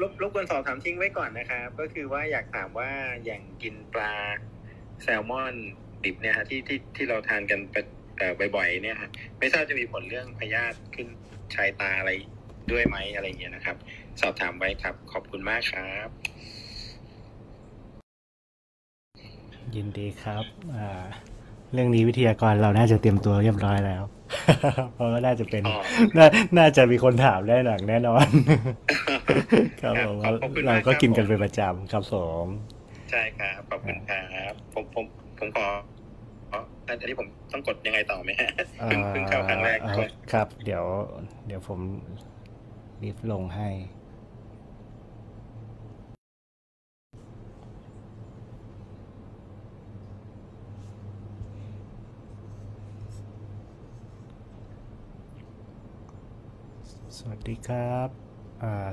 [0.00, 2.90] รบรบกวนสอบถามทิ้งไว้ก่อนนะครับ ก็คือว่าอยากถามว่า
[3.24, 4.14] อย่างกินปลา
[5.02, 5.54] แซลมอน
[6.04, 7.84] ดิบเนี่ยฮะที่ที่ที่เราทานกันประ
[8.18, 11.08] เอ่อบ่อยๆเนี่ยฮะไม่ทราบจะมีผลเรื่องพยาธิขึ้น
[11.54, 12.10] ชายตาอะไร
[12.72, 13.76] ด้วยไหมอะไรเงี้ยนะครับ
[14.20, 16.08] สอบถามไว้ครับ ขอบคุณมากครับ
[19.74, 20.44] ยินดีครับ
[20.76, 21.04] อ่า
[21.72, 24.02] เรื่องนี้วิทยากรเราน่าจะเตรียมตัวเรียบร้อยแล้ว
[24.94, 25.76] เพราะว่าน่าจะเป็นอ๋อ
[26.16, 26.26] นา
[26.58, 28.26] น่าจะมีคนถามได้หนักแน่นอน
[29.28, 29.42] ครับ
[29.82, 32.46] ครับผมขอบขอบคุณเรามากก็ครับกินกันผมเป็นประจำครับผม
[33.10, 34.20] ใช่ครับขอบคุณครั
[34.50, 35.04] บผมผม
[35.38, 35.66] ผมขอ
[36.52, 38.48] อ๋ออันนี้ผมต้องกดยังไงต่อไหมฮะ
[38.86, 40.84] เพิ่งเพิ่งเข้าครั้งแรกอ่าด้วยครับ เดี๋ยว
[41.46, 41.80] เดี๋ยวผม
[43.02, 43.68] รีบลงให้
[57.18, 58.27] สวัสดีครับอ่า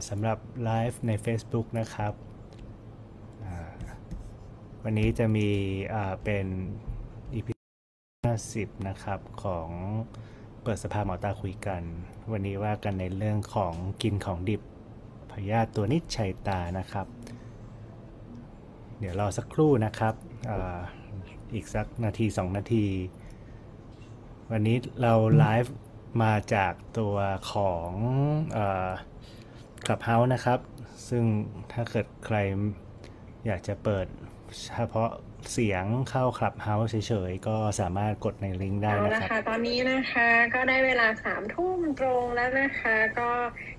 [0.09, 2.13] สำหรับไลฟ์ใน Facebook นะครับ
[4.83, 5.49] วันนี้จะมี
[6.23, 6.47] เป็น
[7.33, 7.47] EP
[8.25, 9.69] 50 นะครับ ของ
[10.61, 11.81] เปิดสภาหมอตาคุยกัน
[12.31, 14.61] วันนี้ว่ากันในเรื่องของกินของดิบ
[15.31, 17.07] พยาธิตัวนิดชัยตานะครับ
[18.99, 20.13] เดี๋ยวรอสักครู่นะครับ
[20.49, 20.51] อ
[21.53, 22.85] อีกสักนาที 2 นาที
[24.51, 25.73] วันนี้เราไลฟ์
[26.23, 27.15] มาจากตัว
[27.51, 27.91] ของ
[29.87, 30.59] Clubhouse นะครับ
[31.09, 31.23] ซึ่ง
[31.71, 32.37] ถ้าเกิดใคร
[33.45, 34.05] อยากจะเปิด
[34.75, 35.09] เฉพาะ
[35.53, 43.31] เสียงเข้า Clubhouse เฉยๆ ก็สามารถกดในลิงก์ได้นะครับค่ะตอนนี้นะคะก็ได้เวลาสามทุ่มตรงแล้วนะคะ ก็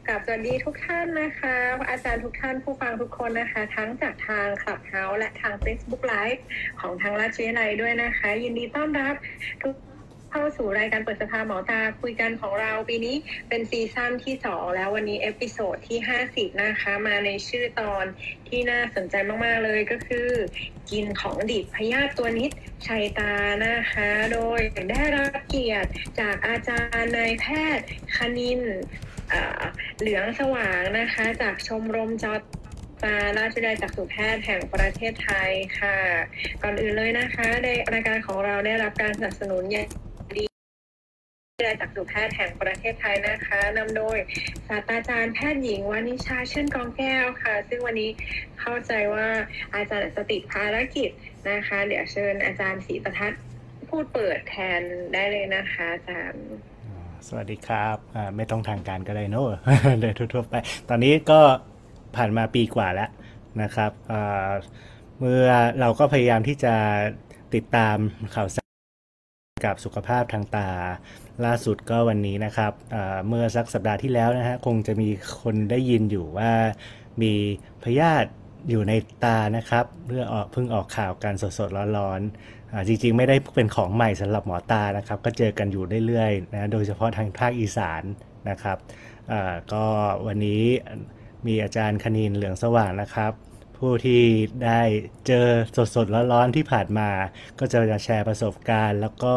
[0.07, 1.55] กราบสวัสดีทุกท่านนะคะ
[1.91, 6.41] อาจารย์ทุกท่านผู้ฟังทุกคนนะคะ ทั้งจากทาง Clubhouse และทาง Facebook Live
[6.81, 9.15] ของทางราชวิทยาลัยด้วยนะคะ ยินดีต้อนรับ
[9.63, 9.75] ทุก
[10.39, 13.17] เข้าสู่รายการเปิดสภาหมอตาคุยกันของเราปีนี้
[13.49, 15.99] เป็น season ที่สองแล้ววันนี้ episode ที่
[16.31, 18.05] 50 นะคะ มาในชื่อตอน
[18.49, 19.15] ที่น่าสนใจ
[19.45, 20.29] มากๆเลยก็คือ
[20.91, 23.33] กินของดิบพยาธิตัวนิดไชตา
[23.67, 24.61] นะคะ โดย
[24.91, 27.87] ได้รับเกียรติจากอาจารย์นายแพทย์
[28.17, 28.61] คณิน
[29.99, 32.35] เหลืองสว่างนะคะ จากชมรมจอ
[33.03, 35.97] ตาราชวิทยาจักษุแพทย์แห่งประเทศไทยค่ะ
[36.63, 39.87] ก่อนอื่นเลยนะคะ ในรายการของเราได้รับการสนับสนุนอย่าง
[41.57, 44.19] ดีวิทยาลัยจักษุแพทย์แห่งประเทศไทยนะคะนำโดย
[44.69, 48.11] ศาสตราจารย์แพทย์หญิงวานิชาชื่นกองแก้วค่ะ ซึ่งวันนี้
[48.61, 49.29] เข้าใจว่า
[49.75, 51.11] อาจารย์อาจจะติภารกิจ
[51.51, 53.41] นะคะ เดี๋ยวเชิญอาจารย์ศรีประทัศน์
[53.89, 54.81] พูดเปิดแทน
[55.15, 56.47] ได้เลยนะคะอาจารย์
[57.27, 57.97] สวัสดีครับ
[58.37, 59.49] ไม่ต้องทางการก็ได้เนอะ
[60.01, 60.55] เดินทั่วๆไป
[60.89, 61.41] ตอนนี้ก็
[62.17, 63.11] ผ่านมาปีกว่าแล้ว
[63.63, 63.93] นะครับ
[65.19, 65.47] เมื่อ
[65.81, 66.75] เราก็พยายามที่จะ
[67.55, 67.97] ติดตาม
[68.35, 68.65] ข่าวสาร
[69.67, 70.69] กับสุขภาพทางตา
[71.45, 72.73] ล่าสุดก็วันนี้นะครับ
[73.29, 75.09] เมื่อสักสัปดาห์ที่แล้วนะฮะคงจะมี
[75.41, 76.53] คนได้ยินอยู่ว่า
[77.23, 77.33] มี
[77.85, 78.31] พยาธิ
[78.71, 78.93] อยู่ใน
[79.25, 88.03] ตานะครับเพื่อออกเพิ่งออกข่าวกันสดๆร้อนๆจริงๆ ไม่ได้เป็นของใหม่สำหรับหมอตานะครับ ก็เจอกันอยู่เรื่อยๆนะโดยเฉพาะทางภาคอีสาน
[88.51, 88.79] นะครับ
[89.73, 89.85] ก็
[90.27, 90.63] วันนี้
[91.47, 93.33] มีอาจารย์คณินเหลืองสว่างนะครับ
[93.79, 94.23] ผู้ที่
[94.65, 94.81] ได้
[95.27, 95.47] เจอ
[95.97, 97.11] สดๆร้อนๆที่ผ่านมา
[97.59, 99.37] ก็จะมาแชร์ประสบการณ์ แล้วก็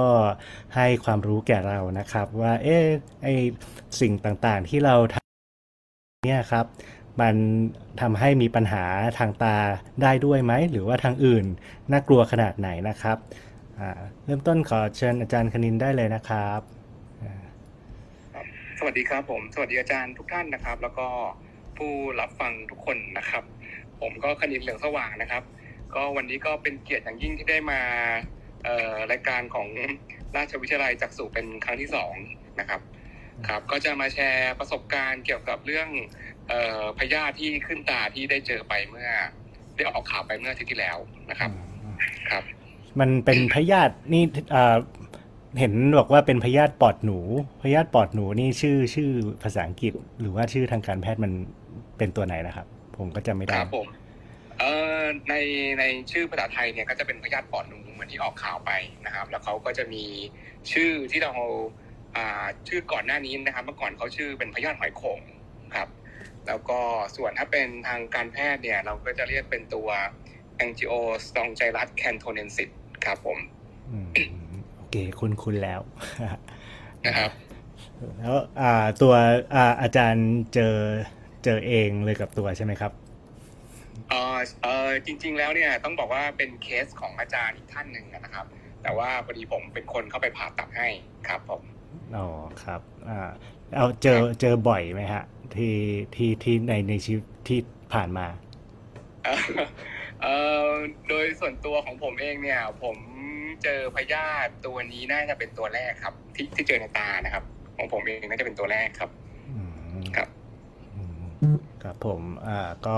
[0.75, 2.83] ให้ความรู้แก่เรานะครับ ว่าเอ๊ะ
[3.23, 3.27] ไอ
[4.01, 6.65] สิ่งต่างๆที่เราทำเนี่ยครับ
[7.21, 7.35] มัน
[8.01, 8.85] ทำให้มีปัญหา
[9.19, 9.57] ทางตา
[10.01, 11.45] ได้ด้วยไหม หรือว่าทางอื่น
[11.91, 13.17] น่ากลัวขนาดไหนนะครับ
[13.79, 16.61] อ่าเริ่มต้นขอเชิญอาจารย์คณินได้เลยนะครับ
[18.79, 21.07] สวัสดีครับผม สวัสดีอาจารย์ทุกท่านนะครับ แล้วก็
[21.77, 23.43] ผู้รับฟังทุกคนนะครับ
[24.01, 25.43] ผมก็คณินเหลืองสว่างนะครับ
[25.95, 27.81] ก็วันนี้ก็เป็นเกียรติอย่างยิ่งที่ได้มา
[28.63, 29.67] เอ่อรายการของ
[30.35, 32.13] ราชวิทยาลัยจักษุเป็นครั้งที่สอง
[32.59, 32.81] นะครับ
[33.47, 35.89] ครับ ก็จะมาแชร์ประสบการณ์เกี่ยวกับเรื่อง
[36.47, 39.09] เอ่อพยาธิที่ขึ้นตาที่ได้เจอไปเมื่อ
[39.75, 40.97] ได้ออกข่าวไปเมื่ออาทิตย์ที่แล้ว
[41.29, 41.51] นะครับ
[42.31, 42.43] ครับ
[42.99, 44.23] มันเป็นพยาธินี่
[44.55, 44.77] อ่า
[45.59, 47.19] เห็นบอกว่าเป็นพยาธิปอดหนู
[47.61, 49.09] พยาธิปอดหนูนี่ชื่อชื่อ
[49.43, 51.31] ภาษาอังกฤษ หรือว่าชื่อทางการแพทย์มัน
[51.97, 52.67] เป็นตัวไหนนะครับ
[52.99, 53.87] ผมก็จำไม่คได้รับผม
[54.59, 55.35] เอ่อใน
[55.79, 58.71] ในชื่อภาษาไทยเนี่ยก็จะเป็นพยาธิปอดหนูเหมือนที่ออกข่าวไป
[59.05, 60.03] นะครับ แล้วเขาก็จะมี
[60.71, 61.33] ชื่อที่เรา
[62.15, 65.19] อ่าชื่อก่อนหน้านี้นะครับ เมื่อก่อนเขาชื่อเป็นพยาธิหอยโข่ง
[65.75, 65.89] ครับ
[66.47, 66.79] แล้วก็
[67.15, 69.89] ส่วนถ้าเป็นทางการแพทย์เนี่ยเราก็จะเรียกเป็นตัว
[70.63, 72.69] Angiostonchyrus cantonensis
[73.05, 73.37] ครับผม
[73.91, 74.07] อืม
[74.77, 75.81] โอเคคุณคุณแล้ว
[77.05, 77.31] นะครับ
[78.17, 79.13] แล้วอ่าตัว
[79.55, 80.75] อ่าอาจารย์เจอ
[81.43, 82.91] เจอเองเลยกับตัวใช่ไหมครับ
[84.09, 88.45] เออเออจริง ๆ แล้วเนี่ยต้องบอกว่าเป็นเคสของอาจารย์อีกท่านหนึ่งนะครับ
[88.83, 90.87] แต่ว่าพอดีผมเป็นคนเข้าไปผ่าตัดให้
[91.27, 91.63] ครับผม
[92.15, 92.27] อ๋อ
[92.63, 93.29] ครับอ่า
[93.75, 95.23] เอาเจอเจอบ่อยไหมฮะ
[95.55, 95.73] ที่
[96.15, 97.59] ที่ที่ในในชีวิตที่
[97.93, 98.27] ผ่านมา
[99.23, 99.37] เอ่อ
[100.21, 100.69] เอ่อ
[101.09, 102.97] โดยส่วนตัวของผมเองเนี่ย ผม
[103.63, 107.43] เจอพยาธิตัวนี้น่าจะเป็นตัวแรกครับ ที่ที่เจอในตานะครับ
[107.77, 109.09] ของผมเองน่าจะเป็นตัวแรกครับ
[109.49, 109.61] อื
[109.99, 110.38] มครับอืม
[111.83, 112.97] ครับผมอ่าก็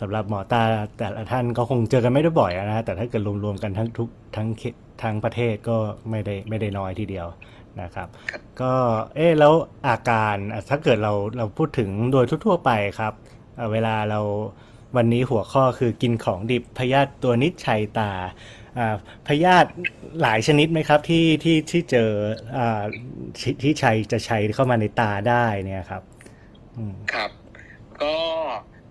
[0.00, 0.62] สำหรับหมอตา
[0.98, 5.76] แต่ละท่านก็คงเจอกันไม่ได้บ่อยนะฮะแต่ถ้าเกิดรวมๆกันทั้งทุกทั้งเขตทั้งประเทศก็
[6.10, 7.26] ไม่ได้ไม่ได้น้อยทีเดียว
[7.82, 8.08] นะครับ
[8.60, 8.72] ก็
[9.16, 9.52] เอ๊แล้ว
[9.88, 10.36] อาการ
[10.70, 13.12] ถ้าเกิดเราเราพูดถึงโดยทั่วๆไปครับ
[13.72, 14.20] เวลาเรา
[14.96, 18.12] วันนี้หัวข้อคือกินของดิบพยาธิตัวนิดชัยตา
[19.28, 19.68] พยาธิ
[20.22, 22.10] หลายชนิดไหมครับที่ที่ที่เจอ
[22.56, 22.60] อ
[23.40, 26.02] ที่ที่ชัยจะชัยเข้ามาในตาได้เนี่ยครับ
[27.12, 27.30] ครับ
[28.02, 28.16] ก็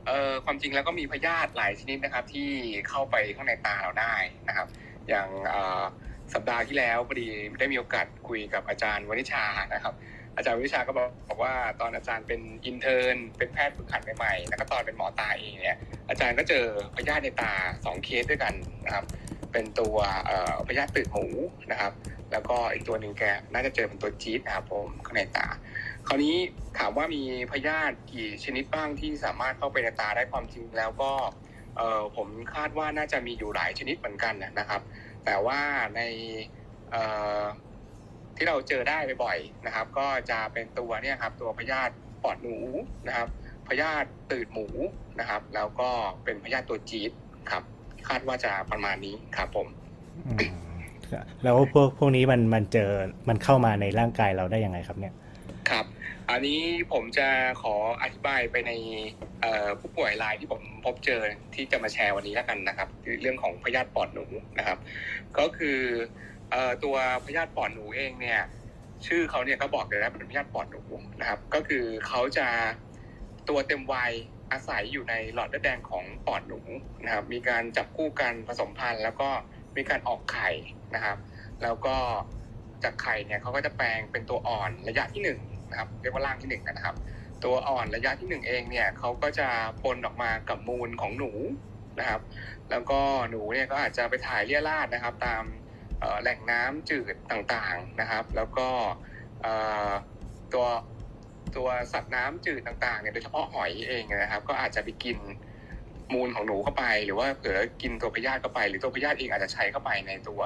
[0.07, 2.49] เอ่อความจริงแล้วก็มีพยาธิหลายชนิดนะครับ ที่
[2.89, 4.15] เข้าไปข้างในตาเราได้
[4.47, 4.67] นะครับ
[5.09, 5.27] อย่าง
[6.33, 7.27] สัปดาห์ที่แล้วพอดี
[7.59, 9.93] ได้มีโอกาสคุยกับอาจารย์วณิชานะครับ
[10.35, 15.77] อาจารย์วณิชาก็บอกบอกว่าตอนอาจารย์เป็น intern เป็นแพทย์ฝึกหัดใหม่ๆแล้วก็ตอนเป็นหมอตาเองเนี่ย
[16.09, 16.65] อาจารย์ก็เจอ
[16.95, 17.53] พยาธิในตา
[17.85, 18.53] สองเคสด้วยกัน
[18.85, 19.05] นะครับ
[19.51, 19.97] เป็นตัว
[20.67, 21.25] พยาธิตืดหมู
[21.71, 21.91] นะครับ
[22.31, 23.23] แล้วก็อีกตัวหนึ่งแก
[23.53, 25.47] น่าจะเจอเป็นตัวจี๊ดนะครับผมข้างในตา
[26.07, 26.35] คราวนี้
[26.77, 27.21] ถามว่ามี
[27.51, 31.11] พยาธิกี่ชนิดบ้างที่สามารถเข้าไปในตาได้ความจริงแล้วก็
[31.77, 34.81] เออผมคาดว่าน่าจะมีอยู่หลายชนิดเหมือนกันนะครับ
[35.25, 35.59] แต่ว่า
[35.95, 36.01] ใน
[36.91, 36.95] เอ
[37.39, 37.41] อ
[38.35, 42.57] ที่เราเจอได้บ่อยๆนะครับ ก็จะเป็นตัวเนี่ยครับตัวพยาธิปอดหนู
[43.07, 43.27] นะครับ
[43.67, 44.67] พยาธิตืดหมู
[45.19, 45.89] นะครับ แล้วก็
[46.23, 47.11] เป็นพยาธิตัวจี๊ด
[47.51, 47.63] ครับ
[48.07, 49.67] คาดว่าจะประมาณนี้ครับผม
[51.43, 52.89] แล้วพวกพวกนี้มันมันเจอ
[53.29, 55.13] มันเข้ามาในร่างกายเราได้ยังไงครับเนี่ย
[55.69, 55.85] ครับ
[56.29, 56.61] อันนี้
[56.91, 57.27] ผมจะ
[57.61, 58.71] ขออธิบายไปใน
[59.79, 61.21] ผู้ป่วยรายที่ผมพบเจอ
[61.55, 62.89] ที่จะมาแชร์วันนี้แล้วกันนะครับ
[63.21, 64.25] เรื่องของพยาธิปอดหนู
[64.59, 64.77] นะครับ
[65.37, 65.79] ก็คือ
[66.51, 66.95] เอ่อตัว
[67.25, 68.41] พยาธิปอดหนูเองเนี่ย
[69.07, 70.81] ชื่อเขาเนี่ยก็บอกเลยนะเป็นพยาธิปอดหนู
[71.19, 72.47] นะครับ ก็คือเขาจะ
[73.49, 74.11] ตัวเต็มวัย
[74.51, 76.59] อาศัยอยู่ในหลอดเลือดแดงของปอดหนู
[77.05, 79.29] นะครับ มีการจับคู่กันผสมพันธุ์ แล้วก็
[79.77, 80.49] มีการออกไข่
[80.95, 81.17] นะครับ
[81.63, 81.95] แล้วก็
[82.83, 85.39] จากไข่เนี่ยเขาก็จะแปลงเป็นตัวอ่อนระยะที่หนึ่ง
[85.73, 86.95] นะครับเรียกว่าร่างที่หนึ่งนะครับ
[87.43, 89.47] ตัวอ่อนระยะที่หนึ่งเองเนี่ยเขาก็จะ
[89.83, 91.31] ปนออกมากับมูลของหนู
[91.99, 92.21] นะครับ
[92.71, 92.99] แล้วก็
[93.29, 95.43] หนูเนี่ยก็อาจจะไปถ่ายเลี่ยราดนะครับ ตาม
[96.21, 98.67] แหล่งน้ำจืดต่างๆนะครับ แล้วก็
[100.53, 100.65] ตัว
[101.55, 105.17] ตัวสัตว์น้ำจืดต่างๆเนี่ยโดยเฉพาะหอยเองนะครับ ก็อาจจะไปกิน
[106.13, 110.41] มูลของหนูเข้าไปหรือว่าเผลอกินตัวพยาธิเข้าไป หรือตัวพยาธิเองอาจจะใช้เข้าไปในตัว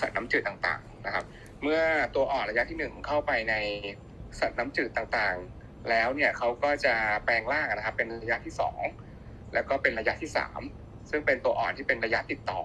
[0.00, 1.24] สัตว์น้ำจืดต่างๆนะครับ
[1.62, 1.80] เมื่อ
[2.14, 3.54] ตัวอ่อนระยะที่หนึ่งเข้าไปใน
[4.40, 6.94] สัตว์น้ำจืดต่างๆ แล้วเนี่ยเขาก็จะ
[7.24, 8.82] แปลงร่างนะครับเป็นระยะที่สอง
[9.54, 10.60] แล้วก็เป็นระยะที่สาม
[11.10, 12.60] ซึ่งเป็นตัวอ่อนที่เป็นระยะติดต่อ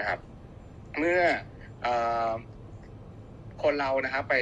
[0.00, 0.20] นะครับ
[0.98, 1.20] เมื่อ
[1.86, 1.88] อ
[3.62, 4.36] คนเรานะครับไป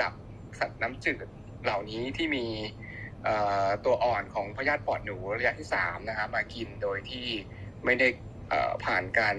[0.00, 0.12] จับ
[0.60, 1.28] สัตว์น้ำจืด
[1.64, 2.46] เหล่านี้ที่มี
[3.84, 7.26] ตัวอ่อนของพยาธิปอดหนูระยะที่สามนะครับมากินโดยที่
[7.84, 8.08] ไม่ได้
[8.84, 9.36] ผ่านการ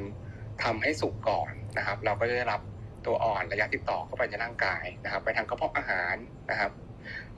[0.63, 2.61] ทำให้สุกก่อนนะครับ เราก็จะได้รับ
[3.05, 6.15] ตัวอ่อนระยะติดต่อเข้าไปในร่างกายนะครับ ไปทางกระเพาะอาหาร
[6.51, 6.71] นะครับ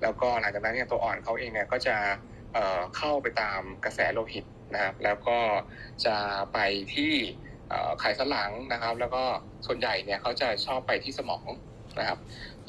[0.01, 1.97] แล้วก็หลังจากนั้นเนี่ยตัวอ่อนเขาเองเนี่ยก็จะ
[2.53, 5.39] เเข้าไปตามกระแสโลหิตนะครับ แล้วก็
[6.05, 6.15] จะ
[6.53, 6.59] ไป
[6.95, 7.13] ที่
[7.99, 9.23] ไขสันหลังนะครับ แล้วก็
[9.67, 11.47] ส่วนใหญ่เนี่ยเขาจะชอบไปที่สมอง
[11.99, 12.19] นะครับ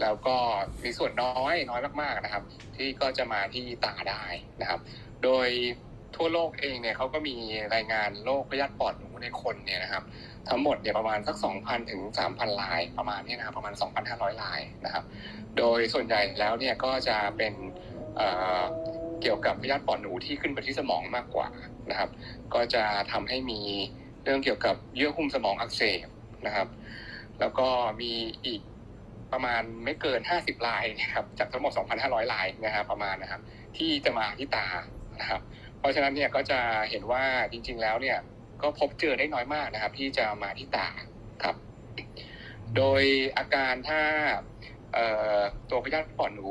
[0.01, 0.37] แล้วก็
[0.85, 2.45] มีส่วนน้อยน้อยมากๆนะครับ
[2.77, 4.25] ที่ก็จะมาที่ตาได้
[4.61, 4.81] นะครับ
[5.25, 5.49] โดย
[6.17, 7.37] ทั่วโลกเองเนี่ยเขาก็มี
[7.75, 10.05] รายงานโรคพยาธิปอดหนูในคนเนี่ยนะครับ
[10.49, 12.01] ทั้งหมดเนี่ยประมาณสัก 2,000 ถึง
[12.31, 13.75] 3,000 ลายประมาณนี้นะครับประมาณ
[14.07, 15.05] 2,500 ลายนะครับ
[15.59, 17.55] โดยส่วนใหญ่แล้วเนี่ยก็จะเป็น
[18.17, 21.49] เเกี่ยวกับพยาธิปอดหนูที่ขึ้นไปที่สมองมากกว่า
[21.91, 22.11] นะครับ
[22.55, 23.61] ก็จะทำให้มี
[24.25, 26.09] เรื่องเกี่ยวกับเยื่อหุ้มสมองอักเสบ
[26.47, 26.69] นะครับ
[27.41, 27.69] แล้วก็
[28.01, 28.13] มี
[28.47, 28.61] อีก
[29.33, 31.73] ประมาณไม่เกิน 50 ลายนะครับจากทั้งหมด
[32.03, 33.41] 2,500 ลายนะครับประมาณนะครับ
[33.79, 34.67] ที่จะมาที่ตา
[35.21, 35.41] นะครับ
[35.79, 36.61] เพราะฉะนั้นเนี่ยก็จะ
[36.91, 38.19] เห็นว่าจริง ๆ แล้วเนี่ย
[38.63, 40.89] ก็พบเจอได้น้อยมากนะครับ ที่จะมาที่ตา
[41.45, 41.57] ครับ
[42.77, 43.03] โดย
[43.39, 44.01] อาการถ้า
[44.95, 45.39] เอ่อ
[45.71, 46.47] ตัวพยาธิปอดหนู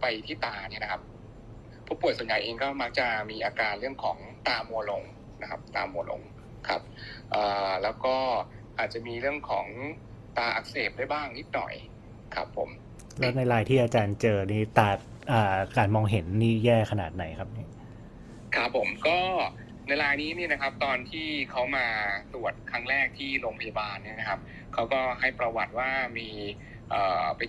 [0.00, 1.02] ไปที่ตาเนี่ยนะครับ
[1.86, 4.16] ผู้ป่วยส่วนใหญ่เองก็มักจะมีอาการเรื่องของ
[4.48, 5.02] ตามัวลง
[5.42, 6.20] นะครับ ตามัวลง
[6.68, 6.82] ครับ
[7.30, 8.16] เอ่อแล้วก็
[8.78, 9.66] อาจจะมีเรื่องของ
[10.38, 11.74] ตาอักเสบได้บ้างนิดหน่อย
[12.34, 12.68] ครับผม
[13.18, 14.88] แล้วในรายที่อาจารย์เจอนี่ตา
[15.32, 17.68] อ่าการมองเห็นนี่แย่ขนาดไหนครับเนี่ย
[18.56, 19.18] ครับผมก็
[19.90, 21.86] ในรายนี้เนี่ยนะครับ ตอนที่เขามา
[22.34, 24.40] ตรวจครั้งแรกที่โรงพยาบาลเนี่ยนะครับ
[24.74, 26.28] เขาก็ให้ประวัติว่ามี
[26.90, 27.40] เอ่อไป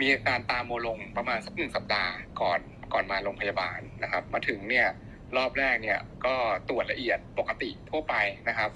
[0.00, 2.60] มีอาการตาโมลงประมาณสักหนึ่งสัปดาห์ก่อน
[2.92, 4.86] ก่อนมาโรงพยาบาลนะครับ มาถึงเนี่ย
[5.36, 6.34] รอบแรกเนี่ยก็
[6.68, 8.14] ตรวจละเอียดปกติทั่วไป
[8.48, 8.70] นะครับ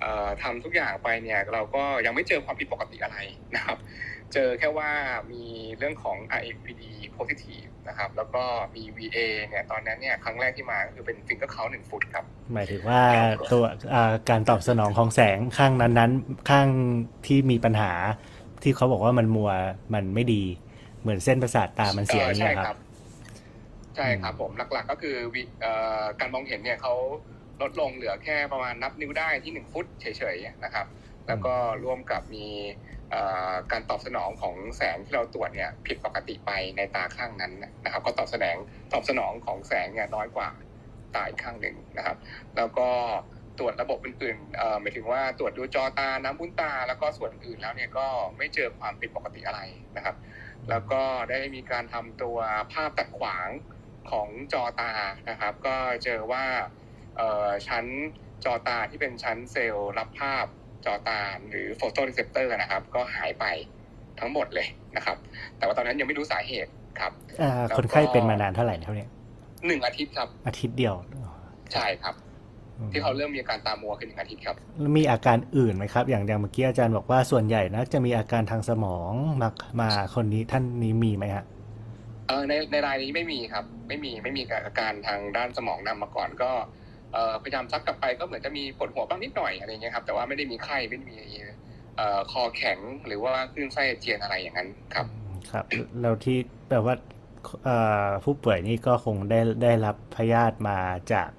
[0.00, 3.16] เอ่อทำทุกอย่างไปเนี่ยเราก็ยังไม่เจอความผิดปกติอะไร
[3.56, 3.78] นะครับ
[4.34, 4.90] เจอแค่ว่า
[5.32, 5.44] มี
[5.78, 6.82] เรื่องของ RAPD
[7.16, 13.02] positive นะครับ แล้วก็มี VA เนี่ยตอนนั้นเนี่ยครั้งแรกที่มาก็คือเป็น finger count หนึ่งฟุตครับ หมายถึงว่า
[13.52, 16.68] ตัวอ่าการตอบสนองของแสงข้างนั้นๆ ข้าง
[17.26, 17.92] ที่มีปัญหา
[18.62, 19.50] ที่เขาบอกว่ามันมัว
[19.94, 20.42] มันไม่ดี
[21.00, 22.76] เหมือนเส้นประสาทตามันเสียอย่างใช่เงี้ยคครัรับบ
[23.96, 26.94] ใช่ครับผมหลักๆก็คือวิเอ่อการมองเห็นเนี่ยเขา
[27.62, 30.86] ลดลงเหลือแค่ประมาณนับนิ้วได้ที่หนึ่งฟุตเฉยๆนะครับ
[31.26, 32.46] แล้วก็ร่วมกับมี
[33.01, 33.01] เอ่อ
[33.72, 37.52] การตอบสนองของแสงที่เราตรวจเนี่ยผิดปกติไปในตาข้างนั้น
[37.84, 38.56] นะครับ ก็ตอบสนอง
[38.92, 40.50] ตอบสนองของแสงเนี่ยน้อยกว่า
[41.14, 42.16] ตาอีกข้างหนึ่งนะครับ
[42.56, 42.88] แล้วก็
[43.58, 49.60] ตรวจระบบอื่นๆหมายถึงว่าตรวจดูจอตา น้ำบุ้นตา แล้วก็ส่วนอื่นแล้วเนี่ยก็ไม่เจอความผิดปกติอะไร
[49.96, 50.16] นะครับ
[50.70, 52.38] แล้วก็ได้มีการทำตัว
[52.72, 53.48] ภาพตัดขวาง
[54.10, 54.92] ของจอตา
[55.30, 56.44] นะครับ ก็เจอว่า
[57.68, 57.86] ชั้น
[58.44, 60.46] จอตาที่เป็นชั้นเซลล์รับภาพ
[60.86, 63.44] จอตาหรือ photoreceptor นะครับ ก็หายไป
[64.20, 65.16] ทั้งหมดเลยนะครับ
[65.56, 66.70] แต่ว่าตอนนั้นยังไม่รู้สาเหตุ
[67.00, 67.12] ครับ
[67.42, 69.10] อ่าคนไข้เป็นมานานเท่าไหร่แล้วเนี่ย
[69.66, 70.94] หนึ่งอาทิตย์ครับ อาทิตย์เดียว
[71.72, 72.14] ใช่ครับ
[72.92, 79.12] ที่เขาเริ่มมีอาการตามัวคือหนึ่งอาทิตย์ครับแล้วมีอาการอื่นไหมครับ อย่างอย่างเมื่อกี้อาจารย์บอกว่าส่วนใหญ่นะจะมีอาการทางสมอง
[79.42, 79.48] มา
[79.80, 81.44] มาคนนี้ท่านนี้มีไหมฮะ
[82.28, 86.66] เออในในรายนี้ไม่มีครับ ไม่มีไม่มีอาการทางด้านสมองนำมาก่อนก็เอ่อ
[87.42, 91.18] พยายามซักกลับไปก็เหมือนจะมีปวดหัวบ้างนิดหน่อยอะไรเงี้ยครับแต่ว่าไม่ได้มีไข้ไม่ได้มี
[91.96, 95.06] เอ่อคอแข็งหรือว่าคลื่นไส้อาเจียนอะไรอย่างนั้นครับ
[95.52, 95.64] ครับ
[96.00, 96.38] แล้วที่
[96.68, 96.94] แปลว่า
[97.64, 97.76] เอ่
[98.06, 100.78] อผู้ป่วยนี่ก็คงได้ได้รับพยาธิมา
[101.12, 101.30] จาก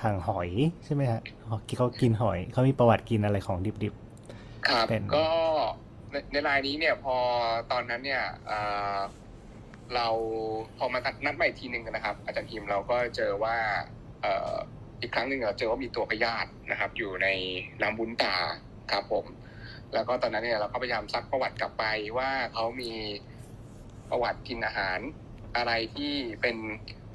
[0.00, 0.50] ทางหอย
[0.84, 1.20] ใช่ไหมฮะ
[1.68, 3.94] ที่เขากินหอยเขามีประวัติกินอะไรของดิบ
[4.68, 5.26] ครับเป็นก็
[6.10, 7.16] ในในรายนี้เนี่ยพอ
[7.72, 8.60] ตอนนั้นเนี่ยเอ่
[8.96, 8.98] อ
[9.94, 10.08] เรา
[10.78, 13.56] พอมานัดใหม่ทีหนึ่งนะครับ อาจารย์ทีมเราก็เจอว่า
[14.22, 17.28] เอ่ออีกครั้งหนึ่งเราเจอว่ามีตัวพยาธินะครับ อยู่ใน
[17.82, 18.36] น้ำบุ้นตา
[18.92, 19.24] ครับผม
[19.94, 21.84] แล้วก็ตอนนั้นเนี่ยเราก็พยายามซักประวัติกลับไป
[22.18, 22.92] ว่าเขามี
[24.10, 24.98] ประวัติกินอาหาร
[25.56, 26.56] อะไรที่เป็น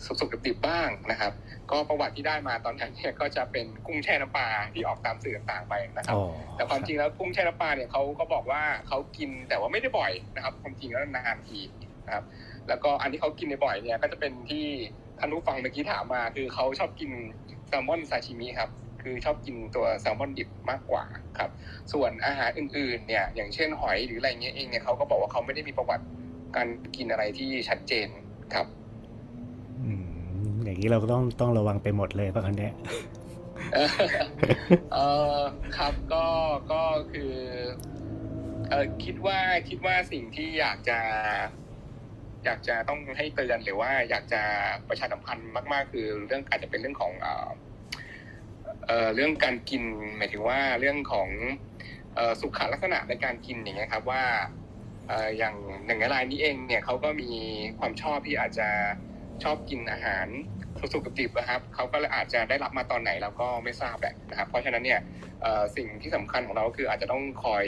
[0.05, 1.33] สุกๆดิบๆบ้างนะครับ
[1.71, 11.59] ก็ประวัติที่ได้มาตอนนั้นเนี่ยก็จะเป็นกุ้งแช่น้ำปลาที่ออกตามสื่อต่างๆไปนะคๆรับอ๋อแต่ความจริงแล้วกุ้งแช่น้ำปลาเนี่ยเขาก็บอกว่าเขากินแต่ว่าไม่ได้บ่อยนะครับ ความจริงแล้วนานที
[12.05, 12.23] นะครับ
[12.67, 14.65] แล้วก็อันที่เขากินในบ่อยเนี่ยก็จะเป็นที่
[15.19, 17.11] ท่านผู้ฟังเมื่อกี้ถามมาคือเขาชอบกิน
[17.67, 18.69] แซลมอนซาชิมิครับ
[19.01, 21.03] คือชอบกินตัวแซลมอนดิบมากกว่า
[21.37, 21.49] ครับ
[21.93, 26.05] ส่วนอาหารอื่นๆเนี่ยอย่างเช่นหอยหรืออะไรเงี้ยเองเนี่ยเขาก็บอกว่าเขาไม่ได้มีประวัติ
[26.55, 28.07] การกินอะไรที่ชัดเจน
[28.53, 28.67] ครับ
[29.83, 29.91] อื
[30.47, 32.73] มอย่างนี้เราก็ต้องต้องระวังไปหมดเลยป่ะคนเนี้ย
[33.73, 33.89] เออ
[34.93, 34.97] เอ
[35.37, 35.39] อ
[35.77, 36.25] ครับก็
[36.71, 37.33] ก็คือ
[38.69, 40.99] เออคิดว่าคิดว่าสิ่งที่อยากจะ
[42.45, 44.41] อยากจะต้องให้เตือนหรือว่าอยากจะ
[44.89, 49.83] ประชาสัมพันธ์มาก ๆ คือเรื่องอาจจะเป็นเรื่องของเอ่อเรื่องการกิน
[50.17, 51.29] หมายถึงว่าเรื่องของ
[52.41, 54.23] สุขลักษณะในการกินอย่างเงี้ยครับว่า
[55.09, 57.31] อ่ออย่างหนึ่งรายนี้เองเนี่ยเขาก็มี
[57.79, 58.69] ความชอบที่อาจจะ
[59.43, 60.27] ชอบกินอาหาร
[60.79, 64.99] สุกๆดิบนะครับเขาก็เลยอาจจะได้รับมาตอนไหนเราก็ไม่ทราบแหละนะครับ เพราะฉะนั้นเนี่ย
[65.75, 67.65] สิ่งที่สำคัญของเราคืออาจจะต้องคอย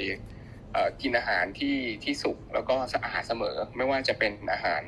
[1.02, 4.84] กินอาหารที่ที่สุกแล้วก็สะอาดเสมอ ไม่ว่าจะเป็นอาหาร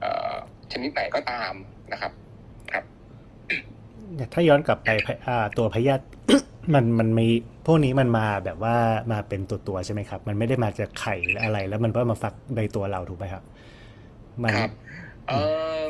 [0.00, 0.34] เอ่อ
[0.72, 1.52] ชนิดไหนก็ตาม
[1.92, 2.12] นะครับ
[2.72, 2.84] ครับ
[4.32, 6.04] ถ้าย้อนกลับไปพอ่าตัวพยาธิ
[6.74, 7.28] มันมันมี
[7.66, 8.76] พวกนี้มันมาแบบว่า
[9.12, 13.42] มาเป็นตัวตัวๆใช่ไหมครับ มันไม่ได้มาจากไข่หรืออะไร แล้วมันก็มาฟักในตัวเราถูกไหมครับ
[14.42, 14.70] มันครับ
[15.28, 15.40] เอ่
[15.82, 15.84] อ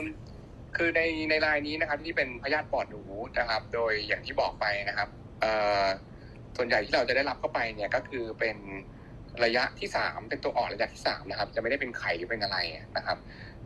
[0.77, 1.01] คือใน
[1.31, 3.03] ในรายนี้นะครับ ที่เป็นพยาธิปอดหนู
[3.39, 5.09] นะครับ โดยอย่างที่บอกไปนะครับ
[5.41, 5.53] เอ่
[5.83, 5.85] อ
[6.57, 8.57] ส่วนใหญ่ที่เราจะได้รับเข้าไปเนี่ยก็คือเป็น
[9.45, 12.59] ระยะที่สามเป็นตัวอ่อนระยะที่สามนะครับ จะไม่ได้เป็นไข่หรือเป็นอะไร
[12.97, 13.19] นะครับ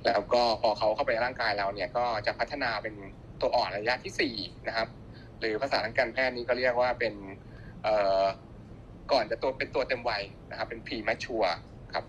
[0.05, 2.95] แล้วก็พอเขาเข้าไปในร่างกายเราเนี่ยก็จะพัฒนาเป็น
[3.41, 4.35] ตัวอ่อนระยะที่สี่
[4.69, 4.89] นะครับ
[5.41, 7.15] หรือภาษาทางการแพทย์นี้ก็เรียกว่าเป็น
[7.83, 8.25] เอ่อ
[9.13, 11.45] ก่อนจะตัวเป็นตัวเต็มวัยนะครับ เป็นพรีแมชัว
[11.95, 12.05] ครับ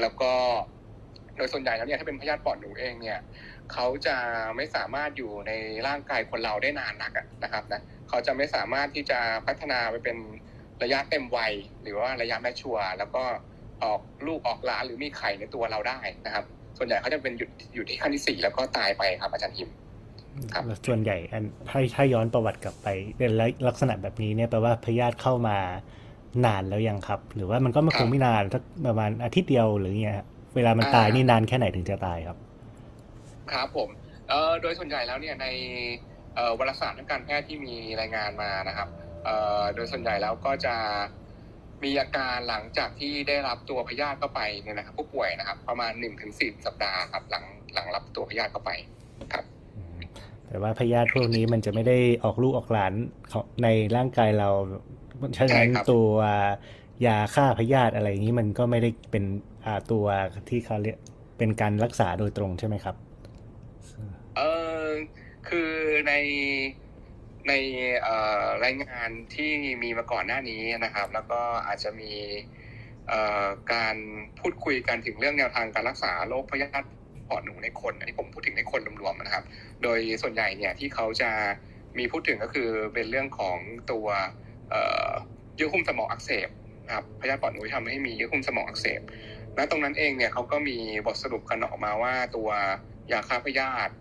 [0.00, 0.32] แล้วก็
[1.36, 3.18] โดยส่วนใหญ่แล้วเนี่ยถ้าเป็นพยาธิปอดหนูเองเนี่ย
[3.72, 4.16] เขาจะ
[4.56, 5.52] ไม่สามารถอยู่ใน
[5.86, 7.12] ร่างกายคนเราได้นานนัก
[7.44, 10.16] นะครับนะเขาจะไม่สามารถที่จะพัฒนาไปเป็น
[10.82, 13.22] ระยะเต็มวัยหรือว่าระยะแมชชัวร์แล้วก็
[13.82, 16.44] ออกลูกออกหลานหรือมีไข่ในตัวเราได้นะครับ
[16.78, 19.68] ส่วนใหญ่เขาจะเป็นหยุดอยู่ที่ขั้นที่สี่แล้วก็ตายไปครับอาจารย์ฮิม
[20.52, 23.30] ครับแล้วส่วนใหญ่อันถ้าถ้าย้อนประวัติกลับไปเป็น
[23.68, 25.58] ลักษณะแบบนี้เนี่ยแปลว่าพยาธิเข้ามา
[26.46, 32.36] นานแล้วยังครับ หรือว่ามันก็ไม่คงไม่นานสักประมาณอาทิตย์เดียวหรือไงฮะเวลามันตายนี่นานแค่ไหนถึงจะตายครับ
[33.52, 33.88] ครับผม
[34.28, 35.46] เอ่อโดยส่วนใหญ่แล้วเนี่ยใน
[36.34, 39.09] เอ่อวารสารทางการแพทย์ที่มีรายงานมานะครับเอ่อ
[39.74, 40.74] โดยส่วนใหญ่แล้วก็จะ
[41.82, 48.70] มีอาการหลังจากที่ได้รับตัวพยาธิเข้าไปเนี่ยนะครับผู้ป่วยนะครับ ประมาณหนึ่งถึงสิบสัปดาห์ครับหลังหลังรับตัวพยาธิเข้าไป
[49.32, 49.44] ครับ
[50.46, 52.92] แต่ว่าพยาธิพวกนี้มันจะไม่ได้ออกลูกออกหลาน
[53.32, 54.48] ของในร่างกายเรา
[55.36, 56.00] ฉะนั้นใช่ครับตั
[57.06, 59.24] ยาฆ่าพยาธิอะไรอย่างนี้มันก็ไม่ได้เป็น
[59.66, 60.04] อ่าตัว
[60.48, 60.96] ที่เขาเรียก
[61.38, 62.96] เป็นการรักษาโดยตรงใช่ไหมครับ
[64.36, 64.42] เอ
[64.84, 64.86] อ
[65.48, 65.72] คือ
[66.08, 66.12] ใน
[67.48, 67.52] ใน
[68.64, 69.50] รายงานที่
[69.82, 72.12] มีมาก่อนหน้านี้นะครับ แล้วก็อาจจะมี
[73.72, 73.96] การ
[74.40, 76.88] พูดคุยกันถึงเรื่องแนวทางการรักษาโรคพยาธิ
[77.28, 79.44] ปอดหนูในคนอันนี้ผมพูดถึงในคนรวมๆนะครับ
[79.82, 81.30] โดยส่วนใหญ่เนี่ยที่เขาจะ
[81.98, 83.58] มีพูดถึงก็คือเป็นเรื่องของ
[83.92, 84.06] ตัว
[85.56, 86.48] เยื่อหุ้มสมองอักเสบ
[86.86, 89.00] นะครับพยาธิปอดหนูที่ทำให้มีเยื่อหุ้มสมองอักเสบ
[89.56, 92.48] และตรงนั้นเองเนี่ยเขาก็มีบทสรุปกันออกมาว่าตัว
[93.12, 93.92] ยาฆ่าพยาธิ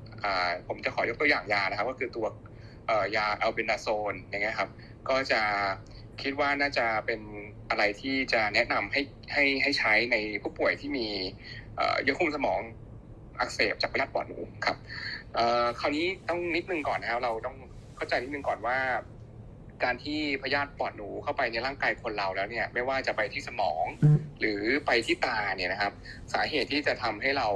[0.67, 2.25] ผมจะขอยกตัวอย่างยานะครับ ก็คือตัว
[3.15, 4.69] ยาอัลเบนดาโซนอย่างเงี้ยครับ
[5.09, 5.41] ก็จะ
[6.21, 7.21] คิดว่าน่าจะเป็น
[7.69, 9.01] อะไรที่จะแนะนำให้
[9.33, 11.07] ให้ให้ใช้ในผู้ป่วยที่มี
[12.03, 12.59] เยื่อหุ้มสมอง
[13.39, 14.77] อักเสบจากพยาธิปอดหนูครับ
[15.79, 17.55] คราวนี้ต้องนิดนึงก่อนนะครับเราต้อง
[17.95, 18.77] เข้าใจนิดนึงก่อนว่า
[19.83, 23.85] การที่พยาธิปอดหนูเข้าไปในร่างกายคนเราแล้วเนี่ย ไม่ว่าจะไปที่สมอง
[24.39, 25.93] หรือไปที่ตาเนี่ยนะครับ
[26.33, 27.47] สาเหตุที่จะทำให้เรา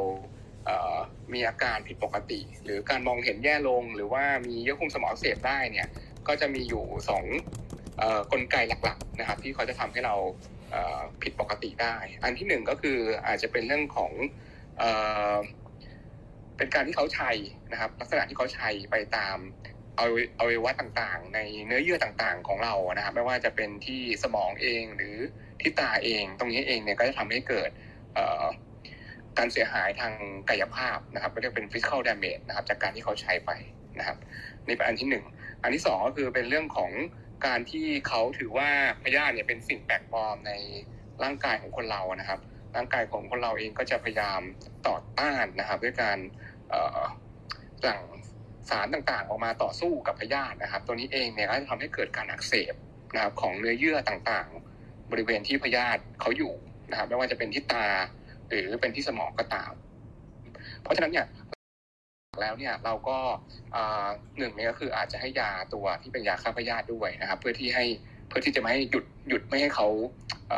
[1.34, 5.88] มีอาการผิดปกติ หรือการมองเห็นแย่ลง หรือว่ามีเยื่อหุ้มสมองเสบได้เนี่ย
[6.28, 7.24] ก็จะมีอยู่สอง
[8.02, 10.16] อกลไกหลักๆนะครับที่เขาจะทำให้เรา
[11.24, 14.12] ผิดปกติได้ อันที่หนึ่งก็คืออาจจะเป็นเรื่องของ
[14.78, 14.84] เอ
[15.34, 15.36] อ
[16.58, 17.38] เป็นการที่เขาชัย
[17.72, 19.38] นะครับ ลักษณะที่เขาชัยไปตาม
[19.98, 20.06] เอา
[20.40, 25.18] อวัยวะต่างๆ ในเนื้อเยื่อต่างๆ ของเรานะครับ ไม่ว่าจะเป็นที่สมองเองหรือ
[25.62, 27.70] ที่ตาเอง ตรงนี้เองเนี่ยก็จะทำให้เกิด
[29.38, 30.14] การเสียหายทาง
[30.50, 33.52] กายภาพนะครับเรียกเป็น physical damage นะครับจากการที่เขาใช้ไป
[34.00, 34.18] นะครับ
[34.68, 35.26] นี่เป็นอันที่หนึ่ง
[35.64, 36.92] อันที่สองก็คือเป็นเรื่องของ
[37.46, 38.70] การที่เขาถือว่า
[39.04, 40.52] พยาธิเนี่ยเป็นสิ่งแปลกปลอมใน
[41.24, 42.40] ร่างกายของคนเรานะครับ
[42.76, 44.42] ร่างกายของคนเราเองก็จะพยายาม
[44.88, 46.18] ต่อต้านนะครับ ด้วยการ
[47.84, 48.02] หลั่ง
[48.70, 52.74] สารต่างๆ ออกมาต่อสู้กับพยาธินะครับ ตัวนี้เองเนี่ยก็จะทำให้เกิดการอักเสบ
[53.16, 56.54] นะครับของเนื้อเยื่อต่างๆ บริเวณที่พยาธิเขาอยู่
[56.90, 57.86] นะครับ ไม่ว่าจะเป็นที่ตา
[58.50, 59.72] หรือเป็นที่สมองก็ตาม
[60.82, 61.28] เพราะฉะนั้นเนี่ย
[62.42, 63.18] แล้วเนี่ยเราก็
[64.38, 67.86] หนึ่งเนี่ยก็คืออาจจะให้ยาตัวที่เป็นยาฆ่าพยาธิด้วยนะครับ เพื่อที่ให้
[68.28, 69.88] เพื่อที่จะไม่ให้หยุดหยุดไม่ให้เขา
[70.50, 70.52] เ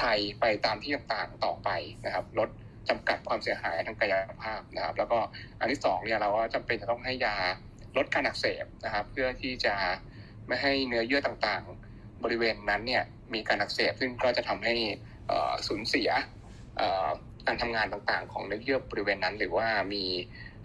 [0.00, 1.68] ชัยไปตามที่ต่างๆต่อไป
[2.06, 2.48] นะครับ ลด
[2.88, 5.18] จำกัดความเสียหายทางกายภาพนะครับ แล้วก็
[5.60, 7.36] อันที่สองเนี่ยเราก็จำเป็นจะต้องให้ยา
[7.96, 9.74] ลดการอักเสบนะครับ เพื่อที่จะ
[10.46, 13.02] ไม่ให้เนื้อเยื่อต่างๆ บริเวณนั้นเนี่ย
[13.34, 14.74] มีการอักเสบซึ่งก็จะทำให้
[15.66, 16.10] สูญเสีย
[17.46, 20.04] การทำงานต่างๆ ของเนื้อเยื่อบริเวณนั้น หรือว่ามี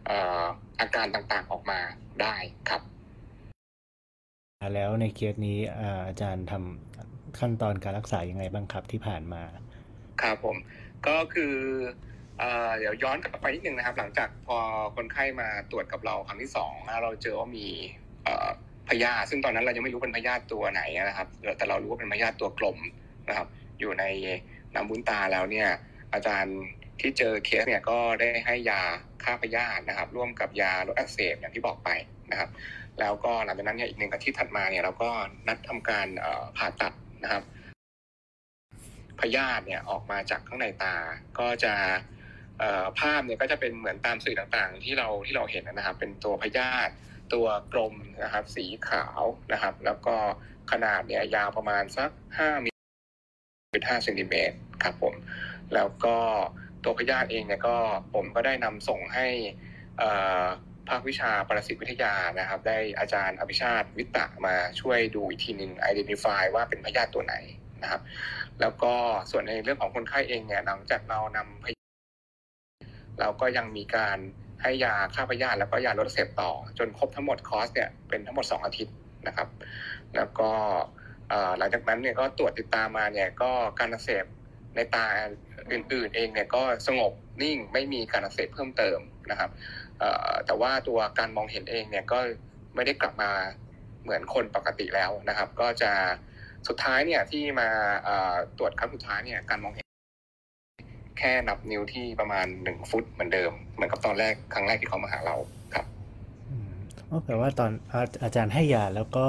[0.06, 0.44] เอ่อ
[0.80, 1.80] อาการต่างๆออกมา
[2.22, 2.36] ได้
[2.70, 2.82] ครับ
[4.76, 9.44] แล้วในเคสนี้อ่าอาจารย์ทำขั้นตอนการรักษายังไงบ้างครับที่ผ่านมา
[10.22, 10.58] ครับผม
[11.08, 11.56] ก็คือ
[12.40, 14.58] เอ่อเดี๋ยวย้อนกลับไปนิดนึงนะครับ หลังจากพอ
[14.96, 17.68] คนไข้มาตรวจกับเราครั้งที่สองแล้วเราเจอว่ามี
[18.24, 18.48] เอ่อ
[18.90, 22.78] พยาธิซึ่งตอนนั้นเรายังไม่รู้เป็นพยาธิตัวไหนนะครับ แต่เรารู้ว่าเป็นพยาธิตัวกลม
[23.30, 23.48] นะครับ
[23.80, 24.04] อยู่ใน
[24.76, 25.70] น้ำบุ้นตาแล้วเนี่ย
[26.14, 26.58] อาจารย์
[27.00, 28.82] ที่เจอเคสเนี่ยก็ได้ให้ยา
[29.24, 31.90] ฆ่าพยาธินะครับ ร่วมกับยาลดอักเสบอย่างที่บอกไป
[32.32, 32.50] นะครับ
[33.00, 35.10] แล้วก็หลังจากนั้นเนี่ยอีกหนึ่งอาทิตย์ถัดมาเนี่ยเราก็
[35.48, 36.08] นัดทำการ
[36.58, 36.94] ผ่าตัด
[37.24, 37.44] นะครับ
[39.20, 40.96] พยาธิเนี่ยออกมาจากข้างในตา
[41.40, 41.74] ก็จะ
[43.00, 46.94] ภาพเนี่ยก็จะเป็นเหมือนตามสื่อต่างๆ ที่เราที่เราเห็นนะครับ เป็นตัวพยาธิ
[47.34, 49.22] ตัวกลมนะครับ สีขาว
[49.54, 50.16] นะครับ แล้วก็
[50.72, 52.74] ขนาดเนี่ยยาวประมาณสักห้ามิล
[53.76, 55.14] ลิห้าเซนติเมตรครับผม
[55.76, 56.18] แล้วก็
[56.84, 57.78] ตัวพยาธิเองเนี่ยก็
[58.14, 59.28] ผมก็ได้นำส่งให้
[60.90, 67.36] ภาควิชาปรสิตวิทยานะครับ ได้อาจารย์อภิชาติวิตตะมาช่วยดูอีกทีหนึ่ง identify ว่าเป็นพยาธิตัวไหน
[67.84, 68.02] นะครับ
[68.62, 68.94] แล้วก็
[69.32, 71.82] ส่วนในเรื่องของคนไข้เองเนี่ยหลังจากเรานำพยาธิ
[73.20, 74.18] เราก็ยังมีการ
[74.62, 78.96] ให้ยาฆ่าพยาธิแล้วก็ยาลดเสบต่อ จนครบทั้งหมดคอสเนี่ยเป็นทั้งหมด 2 อาทิตย์
[79.28, 79.48] นะครับ
[80.16, 80.50] แล้วก็
[81.58, 84.26] หลังจากนั้นเนี่ยก็ตรวจติดตามมาเนี่ยก็การอักเสบ
[84.76, 85.06] ในตา
[85.72, 89.00] อื่นๆเองเนี่ยก็สงบนิ่งไม่มีการอักเสบเพิ่มเติม
[89.32, 89.50] นะครับ
[90.00, 92.20] เอ่อแต่ว่าตัวการมองเห็นเองเนี่ยก็
[92.76, 93.32] ไม่ได้กลับมา
[94.04, 95.92] เหมือนคนปกติแล้วนะครับ ก็จะ
[96.68, 97.70] สุดท้ายเนี่ยที่มา
[98.04, 99.88] เอ่อตรวจครั้งสุดท้ายเนี่ยการมองเห็น
[101.20, 105.36] แค่นับนิ้วที่ประมาณหนึ่งฟุตเหมือนเดิม เหมือนกับตอนแรกครั้งแรกที่เขามาหาเรา
[105.76, 105.86] ครับ
[106.50, 106.74] อืม
[107.10, 109.26] ก็แปลว่าตอนอาอาจารย์ให้ยาแล้วก็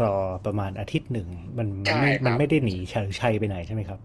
[0.00, 0.14] รอ
[0.46, 4.00] ประมาณอาทิตย์หนึ่งมันมันไม่ใช่ครับมันไม่ได้หนีชัยชัยไปไหนใช่ไหมครับ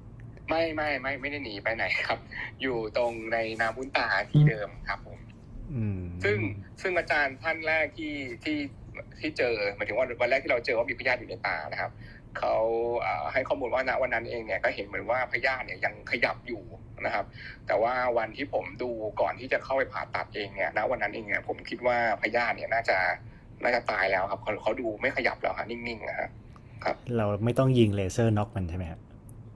[0.53, 2.19] ไม่ไม่ไม่ไม่ได้หนีไปไหนครับ
[2.61, 5.19] อยู่ตรงในนาบุญตาที่เดิมครับผม
[5.73, 6.37] อืมซึ่ง
[6.81, 8.13] ซึ่งอาจารย์ท่านแรกที่
[8.43, 8.57] ที่
[9.19, 11.91] ที่เจอหมายถึงว่าวันแรกที่เราเจอว่ามีพยาธิอยู่ในตานะครับ
[12.39, 12.55] เขา
[13.01, 16.63] เอ่อให้ข้อมูลว่าณวันนั้นเองเนี่ยก็เห็นเหมือนว่าพยาธิเนี่ยยังขยับอยู่
[17.05, 17.25] นะครับ
[17.67, 18.89] แต่ว่าวันที่ผมดู
[19.21, 22.97] ก่อนที่จะเข้าไปผ่าตัดเองเนี่ยณวันนั้นเองเนี่ยผมคิดว่าพยาธิเนี่ยน่าจะ
[23.63, 26.29] น่าจะตายแล้วครับเขาเขาดูไม่ขยับแล้วฮะนิ่งๆนะฮะ
[27.17, 28.99] เราไม่ต้องยิงเลเซอร์น็อกมันใช่ไหมครับ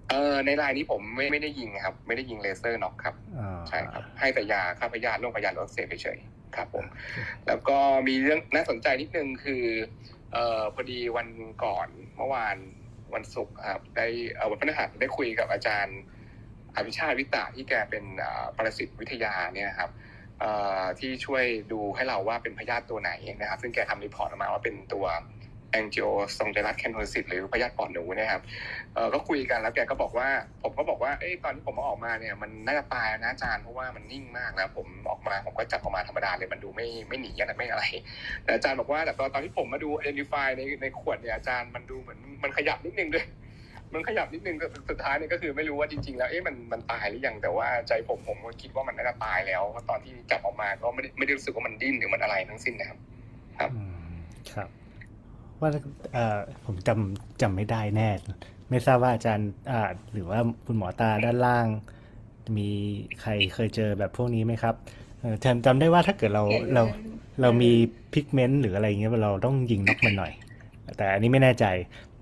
[0.09, 6.85] เออในรายนี้ผมไม่ไม่ได้ยิงครับ ไม่ได้ยิงเลเซอร์น็อกครับอ่าใช่ครับ ให้แต่ยาฆ่าพยาธิโรคพยาธิรถเสพเฉยๆครับผม
[7.47, 9.63] แล้วก็มีเรื่องน่าสนใจนิดนึงคือ
[10.33, 11.27] เอ่อพอดีวัน
[11.63, 12.57] ก่อนเมื่อวาน
[13.13, 15.99] วันศุกร์ครับได้เอ่อวันพฤหัสได้คุยกับอาจารย์
[16.75, 19.91] อภิชาติวิตาที่แกเป็นอ่าปรสิตวิทยาเนี่ยครับ
[20.39, 25.05] เอ่อที่ช่วยดูให้เราว่าเป็นพยาธิตัวไหนนะครับ ซึ่งแกทำรีพอร์ตออกมาว่าเป็นตัว
[25.79, 28.41] angio s o n d y l a s canhosis หรือพยาธิปอดหนูนะครับ
[28.93, 30.27] เออก็คุยกันแล้วแกก็บอกว่า
[30.63, 37.83] ผมก็บอกว่าเอ้ตอนที่ผมอาออกมาเนี่ยมันน่าจะตายนะอาจารย์เพราะว่ามันนิ่งมากแล้วผมออกมาผมก็จับออกมาธรรมดาเลยมันดูไม่ไม่หนีอะไรไม่อะไร
[38.43, 43.25] แต่อาจารย์บอกว่าแต่ตอนตอนที่ผมมาดู identify ในในขวดเนี่ยอาจารย์มันดูเหมือนมันขยับนิดนึงด้วย
[43.93, 52.99] มันขยับนิดนึงแต่สุดท้ายเนี่ยก็คือไม่รู้ว่าจริงๆแล้วเอ๊ะมันมันตายหรือยังแต่ว่าใจผมผมก็คิดว่ามันน่าจะตายแล้วเพราะตอนที่จับออกมาก็ไม่ได้ไม่ได้รู้สึกว่ามันดิ้นหรือมันอะไรทั้งสิ้นนะครับ
[53.75, 54.17] อืม
[54.53, 54.69] ครับ
[55.61, 55.69] ว่า
[56.13, 58.09] เออผมจำจำไม่ได้แน่
[58.69, 59.49] ไม่ทราบว่าอาจารย์
[60.13, 61.67] หรือว่าคุณหมอตาด้านล่าง
[62.57, 62.69] มี
[63.21, 64.75] ใครเคยเจอแบบพวกนี้ไหมครับ
[65.43, 66.43] จำจำได้ว่าถ้าเกิดเรา
[66.73, 66.83] เรา
[67.41, 67.71] เรามี
[68.13, 70.33] pigment หรืออะไรอย่างเงี้ยเราต้องยิงน็อกมันหน่อย
[70.97, 71.65] แต่อันนี้ไม่แน่ใจ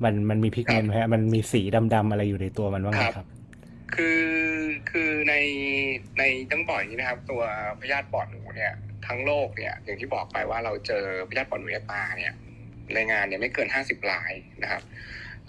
[0.03, 1.61] มันมันมี pigment ไหมฮะมันมีสี
[1.93, 3.27] ดำๆอะไรอยู่ในตัวมันบ้างไหมครับ
[3.95, 4.21] คือ
[4.89, 5.33] คือใน
[6.17, 7.41] ในต้องบอกอย่างนี้นะครับ ตัว
[7.81, 8.73] พยาธิปอดหนูเนี่ย
[9.07, 12.33] ทั้งโลกเนี่ยอย่างที่บอกไปว่าเราเจอพยาธิปอดหนูในตาเนี่ย
[12.97, 14.31] รายงานเนี่ยไม่เกินห้าสิบราย
[14.63, 14.83] นะครับ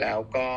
[0.02, 0.48] แล้วก็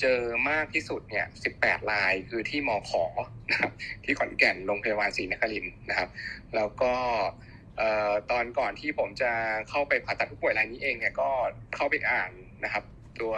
[0.00, 3.04] เจอมากที่สุดเนี่ยสิบแปดรายคือที่มอขอ
[3.50, 3.72] นะครับ
[4.04, 6.08] ที่ขอนแก่นโรงพยาบาลศรีนครินทร์นะครับ
[6.56, 6.94] แล้วก็
[8.30, 9.32] ตอนก่อนที่ผมจะ
[9.68, 11.30] เข้าไปผ่าตัดผู้ป่วยรายนี้เองเนี่ยก็
[11.76, 12.30] เข้าไปอ่าน
[12.64, 12.84] นะครับ
[13.20, 13.34] ตัว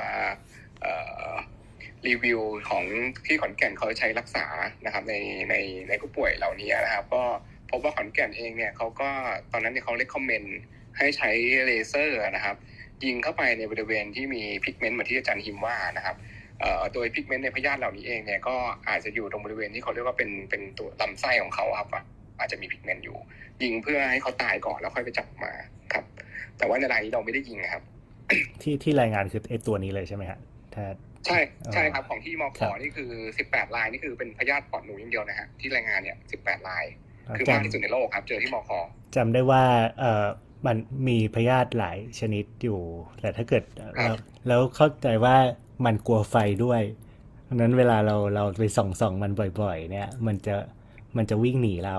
[2.07, 2.85] รีวิวของ
[3.27, 4.47] ที่ขอนแก่นเขาใช้รักษา
[4.85, 5.15] นะครับใน
[5.51, 5.55] ใน
[5.89, 7.23] ในผู้ป่วยเหล่านี้นะครับ ก็
[7.71, 9.09] พบว่าขอนแก่นเองเนี่ยเขาก็
[9.53, 10.59] ตอนนั้นเนี่ยเขาเล c คอมเมนต์
[10.99, 11.31] ให้ใช้
[11.67, 12.57] เลเซอร์นะครับ
[13.05, 16.17] ยิงเข้าไปในบริเวณที่มี pigment เหมือนที่อาจารย์ฮิมว่านะครับ
[16.61, 18.57] เอ่อโดย pigment ในพยาธิเหล่านี้เองเนี่ยก็
[18.89, 21.89] อาจจะอยู่ตรงบริเวณที่เขาเรียกว่าเป็นเป็นตัวลำไส้ของเขาครับ
[22.39, 23.17] อาจจะมี pigment อยู่
[23.63, 25.53] ยิงเพื่อให้เขาตายก่อนแล้วค่อยไปจับมา
[25.93, 26.05] ครับ
[26.59, 27.83] แต่ว่าในรายนี้เราไม่ได้ยิงนะครับ
[28.63, 30.39] ที่ที่รายงานคือไอตัวนี้เลยใช่ไหมฮะ
[30.75, 30.85] ถ้า
[31.27, 31.39] ใช่
[31.75, 33.11] ใช่ครับอ๋อของที่มอขอครับนี่คือ
[33.45, 36.85] 18รายนี่คือเป็นพยาธิปอดหนูอย่างเดียวนะฮะที่รายงานเนี่ย18ราย
[37.37, 38.81] คือเจอมากที่สุดในโลกครับ เจอที่มอขอ
[39.17, 39.63] จำได้ว่า
[39.99, 40.27] เอ่อ
[40.67, 40.77] มัน
[41.09, 42.81] มีพยาธิหลายชนิดอยู่
[43.21, 44.17] แต่ถ้าเกิดครับแล้ว
[44.47, 45.37] แล้วเข้าใจว่า
[45.85, 46.83] มันกลัวไฟด้วย
[47.49, 50.55] ดังนั้นเวลาเราเราไปส่องส่องมันบ่อย ๆ เนี่ย มันจะ
[51.17, 51.99] มันจะวิ่งหนีเรา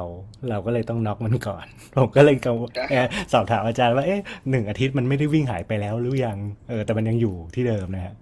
[0.50, 6.38] เราก็เลยต้องน็อกมันก่อน ผมก็เลยกังวลเอ่อสอบถามอาจารย์ว่าเอ๊ะหนึ่งอาทิตย์มันไม่ได้วิ่งหายไปแล้วหรือยัง
[6.70, 8.16] เออแต่มันยังอยู่ที่เดิมนะฮะ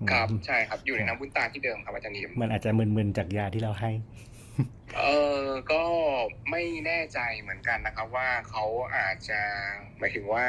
[0.00, 3.90] อืมครับใช่ครับอยู่ในน้ำวุ้นตาที่เดิมครับอาจารย์นิมมันอาจจะมึนๆจากยาที่เราให้
[4.98, 5.06] เอ
[5.42, 5.82] อก็
[6.50, 8.64] ไม่แน่ใจเหมือนกันนะครับ ว่าเขา
[8.96, 9.40] อาจจะ
[9.98, 10.46] หมายถึงว่า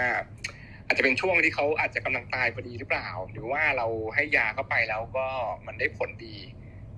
[0.86, 5.28] อาจจะเป็นช่วงที่เขาอาจจะกำลังตายพอดีหรือเปล่า หรือว่าเราให้ยาเข้าไปแล้วก็
[5.67, 6.36] มันได้ผลดี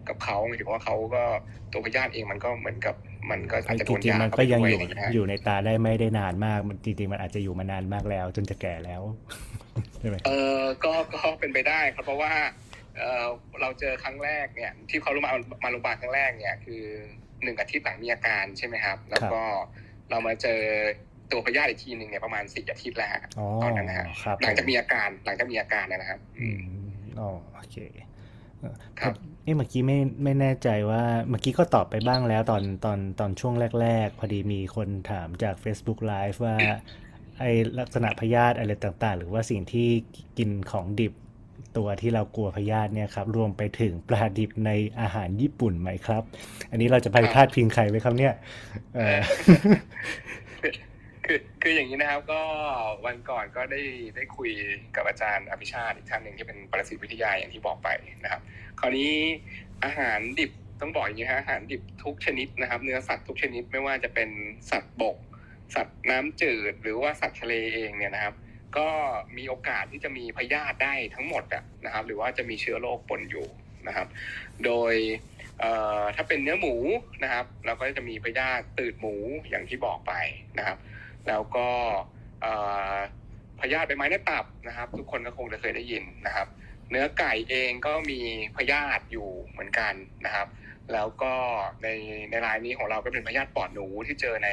[0.08, 1.24] กับเขาหมายถึงว่าเขาก็
[1.72, 2.96] ตัวพยาธิเองมันก็เหมือนกับ
[3.32, 9.02] มันก็อาจจะจโดนริงยาๆมันเข้าก็ไปยังด้วยอยู่อะไรอย่างเงี้ยอยู่ในตาได้ไม่ได้นานมาก มันจริงๆมันอาจจะอยู่มานานมากแล้ว จนจะแก่แล้ว
[10.00, 12.32] ใช่ไหมเออก็ก็เป็นไปได้ครับเพราะว่า
[12.98, 13.26] เออ
[13.62, 15.32] เราเจอครั้งแรกเนี่ยที่เขารู้มา
[15.64, 16.84] มาโรงพยาบาลครั้งแรกเนี่ยคือ
[17.44, 19.42] หนึ่งอาทิตย์หลังมีอาการใช่ไหมครับ แล้วก็
[20.10, 20.60] เรามาเจอ
[21.32, 23.10] ตัวพยาธิอีกทีหนึ่งเนี่ยประมาณสี่อาทิตย์แล้ว
[23.64, 26.62] ตอนนั้นนะฮะครับหลังจากมีอาการหลังจากมีอาการนะครับอืม
[27.20, 27.78] อ๋อโอเค
[29.00, 36.56] ครับเอ๊ะเมื่อกี้ไม่ไม่แน่ใจว่าเมื่อกี้ก็ตอบไปบ้างแล้วตอนตอนตอนช่วงแรก ๆ พอดีมีคนถามจาก Facebook Live ว่า
[37.40, 37.46] ไอ
[37.80, 39.90] ลักษณะพยาธิอะไรต่างๆ หรือว่าสิ่งที่
[40.38, 41.14] กินของดิบ
[41.78, 46.24] ตัวที่เรากลัวพยาธิเนี่ยครับรวมไปถึงปลาดิบในอาหารญี่ปุ่นไหมครับ
[46.72, 48.34] อันนี้เราจะไปพาดพิงใครไหมครับเนี่ย
[48.96, 49.20] เออ
[50.62, 50.74] คือ
[51.26, 52.42] คือคืออย่างนี้นะครับก็
[53.06, 53.82] วันก่อนก็ได้
[54.16, 54.52] ได้คุย
[54.96, 57.90] กับอาจารย์อภิชาติอีกท่านหนึ่งที่เป็นปรสิตวิทยาอย่างที่บอกไป
[58.24, 58.42] นะครับ
[58.80, 59.12] คราวนี้
[59.84, 60.52] อาหารดิบ
[60.82, 64.30] ต้องบอกอย่างนี้ฮะอาหารดิบทุกชนิดนะครับ เนื้อสัตว์ทุกชนิดไม่ว่าจะเป็น
[64.72, 65.18] สัตว์บก
[65.76, 68.36] สัตว์น้ำจืด หรือว่าสัตว์ทะเลเองเนี่ยนะครับ
[68.78, 68.88] ก็
[69.38, 73.48] มีโอกาสที่จะมีพยาธิได้ทั้งหมดอะนะครับ หรือว่าจะมีเชื้อโรคปนอยู่
[73.88, 74.08] นะครับ
[74.66, 74.94] โดย
[76.16, 76.76] ถ้าเป็นเนื้อหมู
[77.24, 79.16] นะครับ เราก็จะมีพยาธิตืดหมู
[79.50, 80.14] อย่างที่บอกไป
[80.58, 80.78] นะครับ
[81.28, 81.68] แล้วก็
[83.62, 86.48] พยาธิใบไม้ในตับนะครับ ทุกคนก็คงจะเคยได้ยินนะครับ
[86.92, 88.20] เนื้อไก่เองก็มี
[88.58, 89.94] พยาธิอยู่เหมือนกัน
[90.26, 90.48] นะครับ
[90.94, 91.34] แล้วก็
[91.84, 91.88] ใน
[92.30, 94.50] ในรายนี้ของเราก็เป็นพยาธิปอดหนูที่เจอใน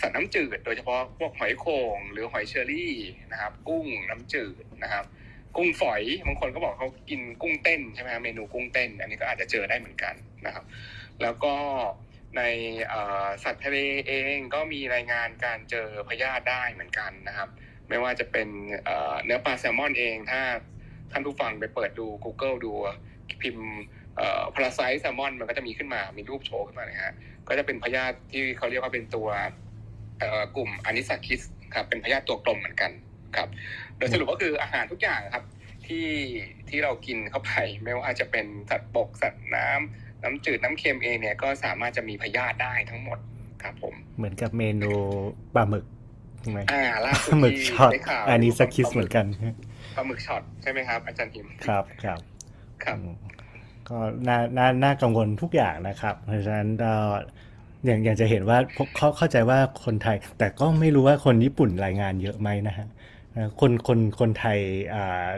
[0.00, 2.94] สัตว์น้ำจืด โดยเฉพาะพวกหอยโข่งหรือหอยเชอรี่
[3.32, 5.04] นะครับ กุ้งน้ำจืดนะครับ
[5.56, 10.14] กุ้งฝอยบางคนก็บอกเขากินกุ้งเต้นใช่ไหมเมนูกุ้งเต้น อันนี้ก็อาจจะเจอได้เหมือนกัน
[10.46, 10.64] นะครับ
[11.22, 11.54] แล้วก็
[12.36, 12.42] ใน
[13.44, 17.48] สัตว์ทะเลเองก็มีรายงานการเจอพยาธิได้เหมือนกันนะครับ
[17.88, 18.48] ไม่ว่าจะเป็น
[19.24, 20.42] เนื้อปลาแซลมอนเองถ้า
[21.12, 22.72] ท่านผู้ฟังไปเปิดดู Google ดู
[23.42, 23.68] พิมพ์
[24.54, 27.14] พาราไซต์แซลมอนมันก็จะมีขึ้นมา มีรูปโชว์ขึ้นมานะฮะ
[27.48, 29.28] ก็จะเป็นพยาธิที่เขาเรียกว่าเป็นตัว
[30.56, 31.40] กลุ่มอานิสาคิส
[31.74, 32.90] ครับเป็นพยาธิตัวกลมเหมือนกัน
[33.36, 33.48] ครับ
[33.96, 35.44] โดยสรุปก็คืออาหารทุกอย่างครับ
[35.86, 36.08] ที่
[36.68, 37.52] ที่เรากินเข้าไป
[37.84, 43.18] ไม่ว่าจะเป็นสัตว์บกสัตว์น้ำน้ำจืดน้ำเค็มเองเนี่ยก็สามารถจะมีพยาธิได้ทั้งหมด
[43.62, 44.92] ครับผมเหมือนกับเมนู
[45.54, 45.84] ปลาหมึก
[46.40, 49.26] ใช่ไหมอ่าล่าปสุดลาหมึกที่ช็อตได้ข่าวอันนี้สคิสเหมือนกัน
[49.96, 52.20] ปลาหมึกช็อตใช่ไหมครับอาจารย์หิมครับครับ
[52.84, 53.14] ครับอืม
[53.88, 56.92] ก็น่าน่าน่ากังวลทุกอย่างนะครับ เพราะฉะนั้นก็
[57.86, 62.86] อย่างอย่างจะเห็นว่าพวกเขาเข้าใจว่าคนไทย แต่ก็ไม่รู้ว่าคนญี่ปุ่นรายงานเยอะไหมนะฮะ
[63.32, 64.58] เอ่อคนคนคนไทย
[64.94, 65.28] อ่า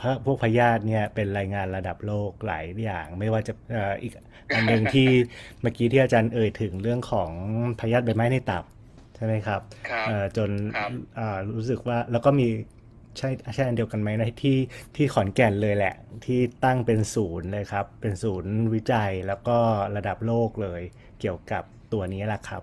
[0.00, 4.12] พระพวกพยาธิเนี่ยเป็นรายงานระดับโลกหลายอย่าง ไม่ว่าจะเอ่ออีก
[4.54, 5.08] อันหนึ่งที่
[5.60, 7.30] เมื่อกี้ที่อาจารย์เอ่ยถึงเรื่องของ
[7.80, 8.64] พยาธิใบไม้ในตับ
[9.16, 12.48] ใช่ไหมครับครับเอ่อจนครับอ่ารู้สึกว่าแล้วก็มี
[13.18, 14.56] ใช่ใช่อันเดียวกันไหมนะที่
[14.96, 19.58] ที่ขอนแก่นเลยแหละ ที่ตั้งเป็นศูนย์เลยครับ เป็นศูนย์วิจัยแล้วก็
[19.96, 20.82] ระดับโลกเลย
[21.20, 22.62] เกี่ยวกับ ตัวนี้แหละครับ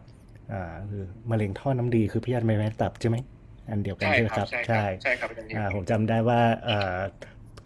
[0.51, 3.17] อ่าคือมะเร็งท่อน้ำดีคือพยาธิใบไม้ในตับใช่ไหม
[3.69, 6.97] อันเดียวกันใช่ใช่ไหมคครัรับบใช่ครับใช่ครับอาจารย์หิมอ่าผมจำได้ว่าเอ่อ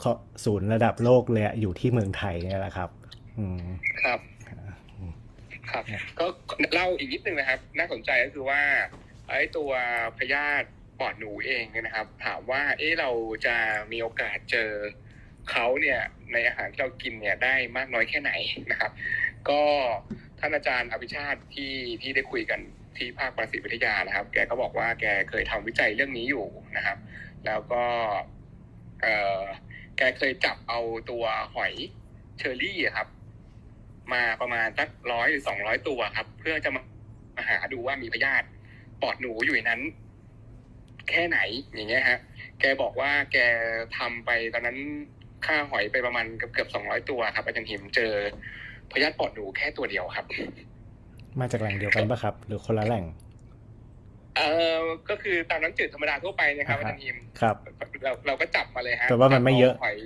[0.02, 0.12] ข้อ
[0.46, 2.90] ศูนย์ระดับโลกเลยอะอยู่ที่เมืองไทยเนี่ยแหละครับ
[3.38, 3.66] อืม
[4.04, 4.20] ครับ
[5.72, 5.84] ครับ
[6.20, 6.26] ก็
[6.74, 8.62] เล่าอีกนิดนึงนะครับ น่าสนใจก็คือว่า
[9.30, 9.72] ไอ้ตัว
[10.18, 10.68] พยาธิ
[11.00, 13.10] ปอดหนูเองเนี่ยนะครับ ถามว่า เอ๊ะเรา
[13.46, 13.56] จะ
[13.92, 14.70] มีโอกาสเจอ
[15.52, 16.00] เขาเนี่ย
[16.34, 18.32] ในอาหารที่เรากินเนี่ยได้มากน้อยแค่ไหน
[18.72, 18.92] นะครับ
[19.50, 19.62] ก็
[20.46, 22.60] ท่านอาจารย์อภิชาติที่ที่ได้คุยกัน
[22.98, 26.46] ที่ภาคประสิทธิวิทยานะครับ แกก็บอกว่าแกเคยทำวิจัยเรื่องนี้อยู่
[26.78, 26.98] นะครับ
[27.46, 27.84] แล้วก็
[29.02, 29.08] เอ
[29.40, 29.42] อ
[29.98, 30.80] แกเคยจับเอา
[31.10, 31.24] ตัว
[31.56, 31.74] หอย
[32.38, 33.08] เชอรี่ครับ
[34.14, 36.82] มาประมาณสักร้อยหรือสองร้อยตัวครับ เพื่อจะมา
[37.36, 38.48] มาหาดูว่ามีพยาธิ
[39.02, 39.82] ปอดหนูอยู่ในนั้น
[41.10, 41.40] แค่ไหน
[41.76, 42.20] อย่างเงี้ยฮะ
[42.60, 43.38] แกบอกว่าแก
[43.98, 44.78] ทำไปตอนนั้น
[45.46, 48.14] ค่าหอยไปประมาณเกือบเกือบสองร้อยตัวครับอาจารย์หิมเจอ
[48.94, 50.26] พยาธิปอดหนูแค่ตัวเดียวครับ
[51.40, 53.04] มาจากแหล่งเดียวกันปะครับ หรือคนละแหล่ง
[54.38, 54.42] เอ
[54.76, 54.78] อ
[55.10, 57.56] ก็คือตามน้ำจืดธรรมดาทั่วไปนะครับอ่าอาฮะจารย์หิมครับ
[58.04, 59.98] เราเราก็จับมาเลยฮะแต่ว่ามันไม่เยอะจับาหอย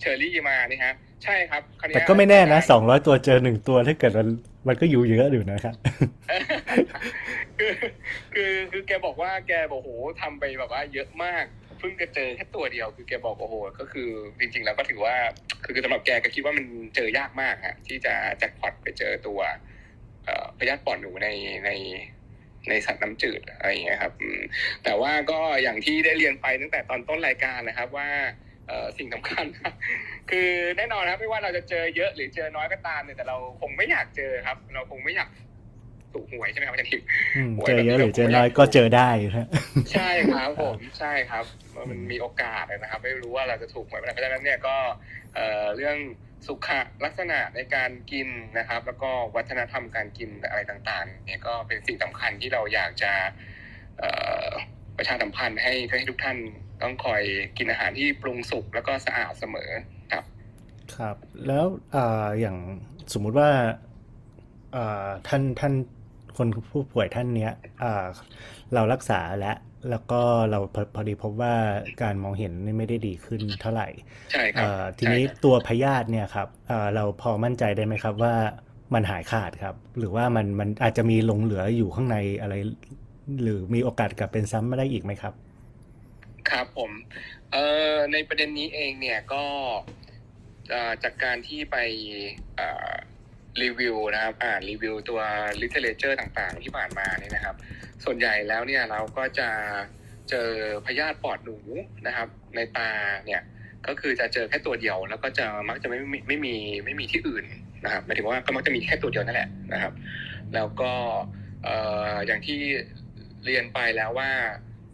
[0.00, 4.28] เชอรี่มานี่ฮะใช่ครับคราวเนี้ยแต่ก็ไม่แน่นะสองร้อยตัวเจอหนึ่งตัวถ้าเกิดมัน
[4.68, 5.74] มันก็อยู่เยอะอยู่นะครับ
[7.58, 7.72] คือ
[8.34, 11.44] คือคือแกบอกว่าแกบอกโหทำไปแบบว่าเยอะมาก
[11.78, 14.08] เพิ่งจะเจอแค่ตัวเดียวคือแกบอกโอ้โหก็คือ
[14.40, 15.14] จริง ๆ แล้วก็ถือว่า
[15.64, 19.40] คือสำหรับแกก็คิดว่ามันเจอยากมากฮะที่จะแจ็คพอตไปเจอตัว
[20.58, 21.28] พยาธิปอดหนูใน
[21.64, 21.70] ใน
[22.68, 24.12] ในสัตว์น้ำจืดอะไรอย่างเงี้ยครับ
[24.84, 28.08] แต่ว่าก็อย่างที่ได้เรียนไปตั้งแต่ตอนต้นรายการนะครับว่า
[28.98, 29.44] สิ่งสำคัญ
[30.30, 35.28] คือแน่นอนครับไม่ว่าเราจะเจอเยอะหรือเจอน้อยก็ตามเนี่ยแต่เราคงไม่อยากเจอครับ เราคงไม่อยาก
[36.16, 39.48] ถูกหวยใช่ไหมครับอาจารย์ทิพย์อืมเจอเยอะหรือเจอน้อยก็เจอได้นะ
[39.92, 41.44] ใช่ครับผมใช่ครับ
[41.90, 44.76] มันมีโอกาสนะครับ ไม่รู้ว่าเราจะถูกหวยเมื่อไหร่เพราะฉะนั้นเนี่ยก็
[45.34, 45.96] เอ่อเรื่อง
[46.46, 46.68] สุข
[47.04, 53.12] ลักษณะในการกินนะครับ แล้วก็วัฒนธรรมการกินอะไรต่าง ๆ เนี่ยก็เป็นสิ่งสำคัญที่เราอยากจะ
[53.98, 54.10] เอ่
[54.46, 54.48] อ
[54.96, 56.36] ประชาสัมพันธ์ให้ให้ทุกท่าน
[56.82, 57.22] ต้องคอย
[57.58, 59.70] กินอาหารที่ปรุงสุกแล้วก็สะอาดเสมอ
[60.12, 60.24] ครับ
[60.96, 62.56] ครับ แล้วอ่าอย่าง
[63.12, 63.50] สมมุติว่า
[64.76, 65.74] อ่าท่านท่าน
[66.38, 68.06] คนผู้ป่วยท่านเนี้ยอ่า
[68.74, 69.56] เรารักษาแล้ว
[69.90, 70.20] แล้วก็
[70.50, 71.54] เราพอพอดีพบว่า
[72.02, 73.88] การมองเห็นนี่ไม่ได้ดีขึ้นเท่าไหร่
[74.32, 78.34] ใช่ครับเอ่อทีนี้ใช่ครับตัวพยาธิเนี่ยครับเอ่อเราพอมั่นใจได้ไหมครับว่า
[78.94, 82.54] มันหายขาดครับ หรือว่ามันมันอาจจะมีหลงเหลืออยู่ข้างในอะไร
[83.42, 85.34] หรือมีโอกาสกลับเป็นซ้ำไม่ได้อีกไหมครับ
[86.50, 86.90] ครับผม
[87.52, 89.44] เอ่อในประเด็นนี้เองเนี่ยก็
[90.70, 91.76] เอ่อจากการที่ไป
[92.56, 92.92] เอ่อ
[93.62, 95.20] รีวิวนะครับอ่านรีวิวตัว
[95.62, 97.56] literature ต่างๆ ที่ผ่านมาเนี่ยนะครับ
[98.04, 99.48] ส่วนใหญ่แล้วเนี่ยเราก็จะ
[100.30, 100.48] เจอ
[100.86, 101.58] พยาธิปอดหนู
[102.06, 102.90] นะครับ ในตา
[103.26, 103.42] เนี่ย
[103.86, 107.44] ก็คือจะเจอแค่ตัวเดียวแล้วก็จะมักจะไม่ไม่ไม่มีไม่มีที่อื่น
[107.84, 109.92] นะครับหมายถึงว่าก็มักจะมีแค่ตัวเดียวนั่นแหละนะครับ
[110.54, 110.92] แล้วก็
[111.64, 111.76] เอ่
[112.12, 112.60] ออย่างที่
[113.44, 114.30] เรียนไปแล้วว่า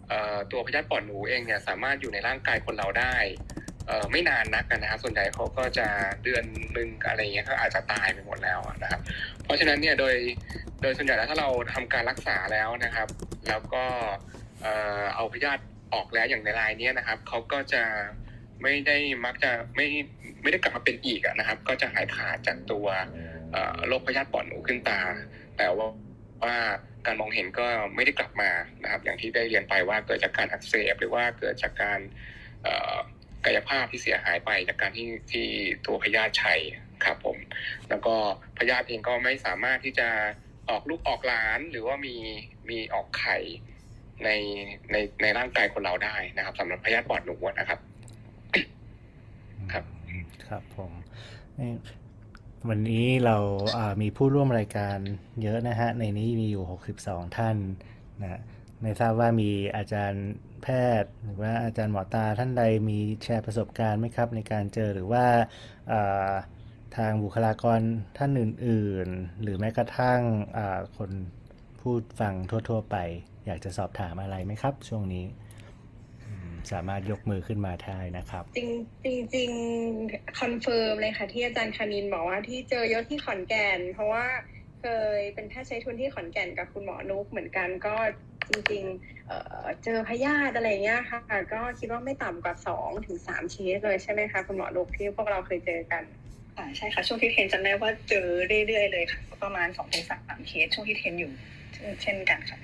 [0.09, 3.15] เอ่อตัวพยาธิปอดหนูเองเนี่ยสามารถอยู่ในร่างกายคนเราได้
[3.87, 5.87] เออไม่นานนักนะครับส่วนใหญ่เขาก็จะ
[6.25, 9.01] เดือนหนึ่งอะไรเงี้ยก็อาจจะตายไปหมดแล้วนะครับ
[9.45, 10.15] เพราะฉะนั้นเนี่ยโดย
[10.83, 13.09] โดยส่วนใหญ่แล้วถ้าเราทำการรักษาแล้วนะครับ
[13.49, 13.85] แล้วก็
[14.63, 14.67] เอ
[15.01, 15.63] อเอาพยาธิ
[15.95, 17.83] ออกแล้วอย่างในรายนี้นะครับเขาก็จะ
[18.63, 19.87] ไม่ได้มักจะไม่
[20.43, 22.87] ไม่ได้กลับมาเป็นอีกนะครับ ก็จะหายขาดจากตัว
[23.89, 25.01] โรคพยาธิปอดหนูขึ้นตา
[25.59, 25.89] แต่ว่า
[26.43, 26.57] ว่า
[27.07, 28.51] การมองเห็นก็ไม่ได้กลับมา
[28.83, 32.01] นะครับ อย่างที่ได้เรียนไปว่าเกิดจากการอักเสบหรือว่าเกิดจากการ
[33.45, 35.47] กายภาพที่เสียหายไปจากการที่ที่
[35.87, 36.61] ตัวพยาธิชัย
[37.05, 37.37] ครับผม
[37.89, 38.15] แล้วก็
[38.59, 40.09] พยาธิเองก็ไม่สามารถที่จะ
[40.71, 42.17] ออกลูกออกหลานหรือว่ามี
[42.69, 43.39] มีออกไข่
[44.25, 44.31] ใน
[44.93, 47.79] ในในร่างกายคนเราได้นะครับสำหรับพยาธิปอดหนูนะครับ
[49.73, 49.85] ครับ
[50.49, 50.93] ครับผม
[51.57, 51.77] เอ่อ
[52.69, 53.37] วันนี้เรา
[53.79, 54.99] อ่ามีผู้ร่วมรายการ
[55.43, 56.65] เยอะนะฮะ ในนี้มีอยู่
[57.01, 57.57] 62 ท่าน
[58.23, 58.41] นะ
[58.83, 60.27] ไม่ทราบว่ามีอาจารย์
[60.63, 60.69] แพ
[61.03, 65.25] ทย์ หรือว่าอาจารย์หมอตาท่านใดมีแชร์ประสบการณ์ไหมครับ ในการเจอหรือว่า
[66.97, 67.81] ทางบุคลากร
[68.19, 70.21] ท่านอื่น ๆ หรือแม้กระทั่ง
[70.97, 71.11] คน
[71.81, 72.35] ผู้ฟัง
[72.69, 72.97] ทั่ว ๆ ไป
[73.47, 75.25] อยากจะสอบถามอะไรไหมครับ ช่วงนี้
[76.73, 78.71] สามารถยกมือขึ้นมาได้นะครับ จริง
[79.35, 84.27] จริง confirm เลยค่ะที่อาจารย์คณินบอกว่าที่เจอเยอะที่ขอนแก่นเพราะว่า
[84.83, 84.87] เค
[85.19, 87.95] ยเป็นแพทย์ใช้ทุนที่ขอนแก่นกับคุณหมอนุกเหมือนกันก็
[88.51, 91.21] จริงๆเจอพยาธิอะไรเงี้ยค่ะ
[91.53, 96.03] ก็คิดว่าไม่ต่ำกว่าสองถึงสามเคสเลยใช่ไหมคะ คุณหมอนุกที่พวกเราเคยเจอกัน
[96.57, 98.27] อ่าใช่ค่ะ ช่วงที่ train จำได้ว่าเจอ
[98.67, 101.33] เรื่อยๆเลยค่ะ ประมาณสองถึงสามเคสช่วงที่ train อยู่
[102.03, 102.59] เช่นกันค่ะ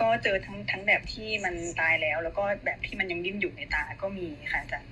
[0.00, 4.90] ก็เจอทั้งทั้งแบบที่มันตายแล้ว แล้วก็แบบที่มันยังดิ้นอยู่ในตาก็มีค่ะอาจารย์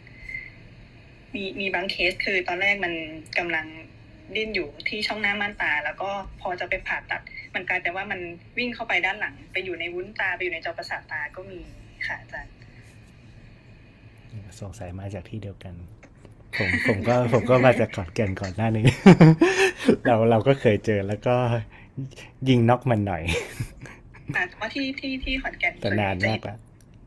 [1.34, 2.92] มีมีบางเคสคือตอนแรกมัน
[3.38, 3.66] กำลัง
[4.36, 6.10] ดิ้นอยู่ที่ช่องหน้าม่านตา แล้วก็
[6.40, 7.20] พอจะไปผ่าตัด
[7.54, 8.20] มันกลายเป็นว่ามัน
[8.58, 11.60] วิ่งเข้าไปด้านหลัง ไปอยู่ในวุ้นตาไปอยู่ในจอประสาทตาก็มี
[12.06, 12.52] ค่ะอาจารย์
[14.60, 15.74] สงสัยมาจากที่เดียวกัน
[16.58, 18.86] ผมผมก็ผมก็มาจากขอนแก่นก่อนหน้านี้
[20.04, 21.34] เราเราก็เคยเจอแล้วก็
[22.48, 23.22] ยิงน็อกมันหน่อย
[24.34, 26.58] แต่ว่าที่ที่ที่ขอนแก่นแต่นานมากแล้ว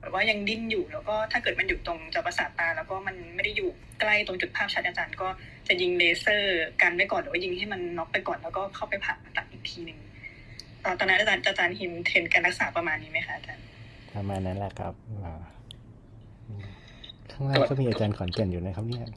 [0.02, 5.28] แบบว่ายังดิ้นอยู่แล้วก็ถ้าเกิดมันอยู่ตรงจอประสาทตา แล้วก็มันไม่ได้อยู่ใกล้ตรงจุดภาพชัดอาจารย์ก็
[5.68, 10.00] จะยิงเลเซอร์กันไว้ก่อนหรือว่ายิงให้มันน็อกไปก่อนแล้วก็เข้าไปผ่าตัดอีกทีหนึ่ง
[10.84, 13.64] ตอนตอนนั้นอาจารย์อาจารย์หิม train การรักษาประมาณนี้ไหมคะอาจารย์
[14.16, 15.42] ประมาณนั้นแหละครับอ่า
[17.32, 19.08] ข้างล่างก็มีอาจารย์ขอนแก่นอยู่นะครับเนี่ย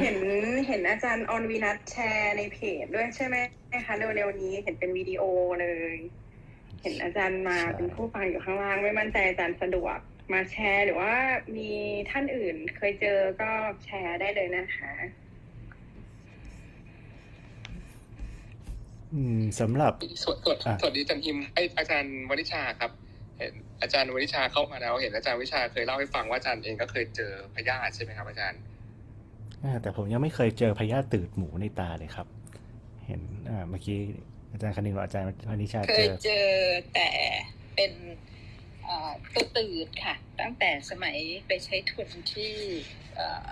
[0.00, 0.18] เห็น
[0.66, 3.36] เห็นอาจารย์ออนวีนัทแชร์ในเพจด้วยใช่ไหม
[3.86, 5.22] คะเร็วๆนี้เห็นเป็นวิดีโอ
[5.60, 5.96] เลย
[6.82, 9.98] เห็นอาจารย์มาใช่เป็นผู้ฟังอยู่ข้างล่าง ไม่มั่นใจอาจารย์สะดวก
[10.32, 11.12] มาแชร์ หรือว่า
[11.56, 11.70] มี
[12.10, 13.50] ท่านอื่นเคยเจอก็
[13.84, 14.92] แชร์ได้เลยนะคะ
[19.14, 22.90] อืมสำหรับสวัสดีอะสวัสดีอาจารย์ฮิมไอยอาจารย์วณิชาครับ
[23.38, 28.60] เห็นอาจารย์วณิชาเข้ามาแล้ว เห็นอาจารย์วิชาเคยเล่าให้ฟังว่าอาจารย์เองก็เคยเจอพยาธิใช่ไหมครับอาจารย์
[29.64, 32.26] อ่าแต่ผมยังไม่เคยเจอพยาธิตืดหมูในตาเลยครับ
[33.06, 34.00] เห็นอ่าเมื่อกี้
[34.50, 36.48] อาจารย์คณินบอกอาจารย์พนิชาเคเจยอเจอ
[36.94, 37.08] แต่
[37.74, 37.92] เป็น
[38.84, 42.54] เอ่อตัวตืดค่ะ ตั้งแต่สมัยไปใช้ทุนที่
[43.16, 43.48] เอ่อ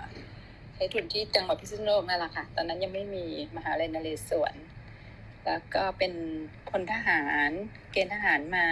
[0.75, 4.55] ใช้ทุนที่จังหวัดพิษณุโลกนั่นแหละค่ะ ตอนนั้นยังไม่มีมหาลัยนเรศวร
[5.45, 6.13] แล้วก็เป็น
[6.69, 7.51] พลทหาร
[7.91, 8.67] เกณฑ์ทหารมา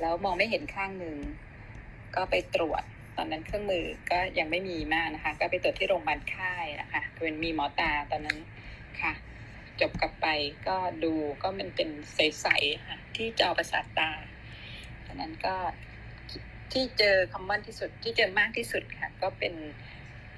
[0.00, 1.16] แล้วมองไม่เห็นข้างหนึ่ง
[2.14, 2.82] ก็ไปตรวจ
[3.16, 8.38] ตอนนั้นเครื่องมือก็ยังไม่มีมากนะคะ ก็ไปตรวจที่โรงพยาบาลค่ายนะคะเป็นมีหมอตาตอนนั้น
[9.00, 9.12] ค่ะ
[9.80, 10.26] จบกลับไป
[10.68, 11.12] ก็ดู
[11.42, 14.10] ก็มันเป็นใสๆค่ะที่จอประสาทตา
[15.06, 15.56] ดังนั้นก็
[16.72, 19.54] ที่เจอ common ที่สุดที่เจอมากที่สุดค่ะ ก็เป็น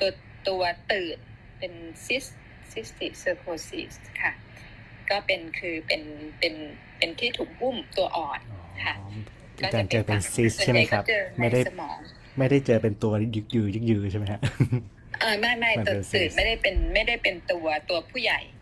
[0.00, 0.10] ตัว
[0.48, 1.18] ตัวตืด
[1.58, 1.72] เป็น
[2.04, 4.32] cys cysticercosis ค่ะ
[5.10, 6.02] ก็เป็นคือเป็น
[6.38, 6.54] เป็น
[6.98, 8.40] เป็นที่ถุงหุ้มตัวอ่อน
[8.84, 8.94] ค่ะ
[9.64, 11.98] อาจารย์เจอเป็นซิสใช่ไหมครับส่วนใญ่ก็เจอไม่ในได้สมอง
[12.38, 14.40] ไม่ได้เจอเป็นตัวยึกยือยึกยือใช่ไหมฮะ
[15.20, 18.61] เออไม่ไม่มันตัเป็วนซิตืสดไม่ได้เป็นไม่ได้เป็นตัวตัวผู้ใหญ่อ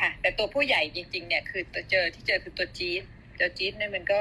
[0.00, 3.02] ค่ะ แต่ตัวผู้ใหญ่จริง ๆ เนี่ยคือตัวเจอที่เจอคือตัวจี๊ด
[3.38, 4.20] ตัวจี๊ดเนี่ยมันก็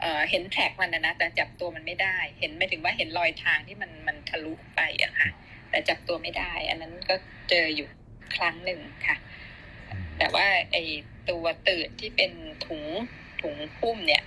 [0.00, 5.28] เอ่อเห็นแท็กมันนะนะแต่จับตัวมันไม่ได้ เห็นไม่ถึงว่าเห็นรอยทางที่มันมันทะลุไปอะค่ะ
[5.70, 7.14] แต่จับตัวไม่ได้ อันนั้นก็
[7.50, 7.88] เจออยู่
[8.36, 9.16] ครั้งหนึ่งค่ะ
[10.18, 10.76] แต่ว่าไอ
[11.30, 12.32] ตัวตืดที่เป็น
[12.66, 12.82] ถุง
[13.42, 14.22] ถุงพุ่มเนี่ย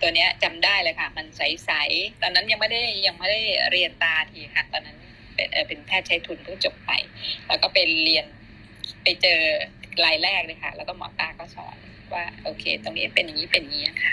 [0.00, 4.98] ตัวเนี้ยจำได้เลยค่ะ มันใสๆตอนนั้นยังไม่ได้ยังไม่ได้เรียนตาทีค่ะ ตอนนั้น
[5.34, 6.90] เป็นเอ่อเป็นแพทย์ใช้ทุนเพิ่งจบไป
[7.46, 8.26] แล้วก็ไปเรียน
[9.02, 9.40] ไปเจอ
[10.04, 11.76] รายแรกเลยค่ะ แล้วก็หมอตาก็สอน
[12.12, 14.12] ว่า โอเค ตรงนี้เป็นอย่างนี้เป็นอย่างนี้ค่ะ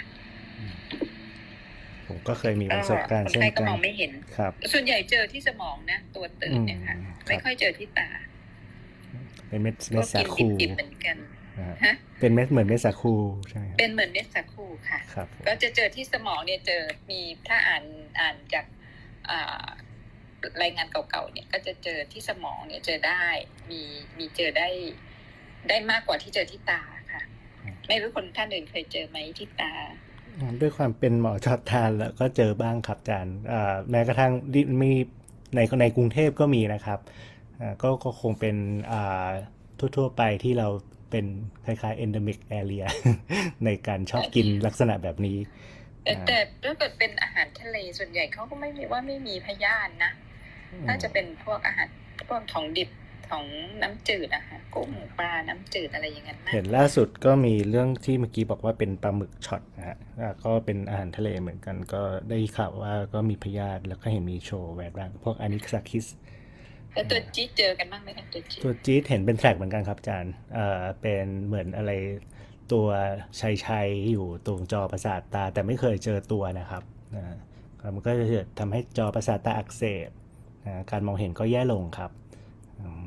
[2.07, 8.09] ผมก็เคยมีประสบการณ์คนเช่นไข้ก็กันมองไม่เห็นครับ ส่วนใหญ่เจอที่สมองนะ ตัวตื่นเนี่ยค่ะอืมครับไม่ค่อยเจอที่ตา
[9.47, 11.17] เป็นเม็ดเม็ก็ดสากินคูดิบๆเหมือนกัน
[11.59, 13.13] อ่าฮะเป็นเม็ดเหมือนเม็ดสาคู
[13.49, 17.83] ใช่ไหมครับเป็นเหมือนเม็ดสักคูค่ะครับก็จะเจอที่สมองเนี่ยเจอมีถ้าอ่าน
[18.19, 18.65] อ่านจาก
[19.29, 19.65] อ่า
[20.63, 23.23] รายงานเก่าๆเนี่ยก็จะเจอที่สมองเนี่ยเจอได้
[23.71, 23.81] มี
[24.17, 24.67] มีเจอได้
[25.69, 26.81] ได้มากกว่าที่เจอที่ตา
[27.13, 27.23] ค่ะ
[27.87, 29.73] ไม่รู้คนท่านอื่นเคยเจอไหมที่ตา
[30.61, 34.91] ด้วยความเป็นหมอชอบทานแล้วก็เจอบ้างครับอาจารย์อ่าแม้กระทั่งที่มี
[35.55, 36.99] ในในกรุงเทพก็มีนะครับ
[37.61, 38.55] อ่าก็ก็คงเป็น
[38.91, 39.27] อ่า
[39.97, 40.67] ทั่วๆไปที่เรา
[41.11, 41.25] เป็น
[41.65, 42.85] คล้ายๆ endemic area
[43.65, 45.37] ในการชอบกินลักษณะแบบนี้
[46.03, 50.11] แต่อ่าแต่ถ้าเกิดเป็นอาหารทะเลส่วนใหญ่เขาก็ไม่มีว่าไม่มีพยาธินะ
[50.87, 51.87] น่าจะเป็นพวกอาหาร
[52.27, 52.89] พวกของดิบ
[53.31, 53.45] ของ
[53.81, 66.05] น้ำจืดอะค่ะกุ้งปลาน้ำจืดอะไรอย่างนั้นมากเห็นล่าสุดก็มีเรื่องที่เมื่อกี้บอกว่าเป็นปลาหมึกช็อตนะฮะอ่าก็เป็นอาหารทะเลเหมือนกัน ก็ได้ข่าวว่าก็มีพยาธิแล้วก็เห็นมีโชว์แวบบ้างพวก Anisakis
[66.93, 71.91] แล้วตัวจี๊ดเจอกันบ้างไหมคะตัวจี๊ดตัวจี๊ดเห็นเป็น track เหมือนกันครับอาจารย์เอ่อเป็นเหมือนอะไร
[72.73, 72.87] ตัว
[73.41, 76.83] ชัยชัยๆอยู่ตรงจอประสาทตา แต่ไม่เคยเจอตัวนะครับ
[77.15, 77.37] นะ
[77.95, 78.25] มันก็จะ
[78.59, 80.09] ทำให้จอประสาทตาอักเสบ
[80.65, 82.11] นะการมองเห็นก็แย่ลงครับ
[82.79, 83.03] อืม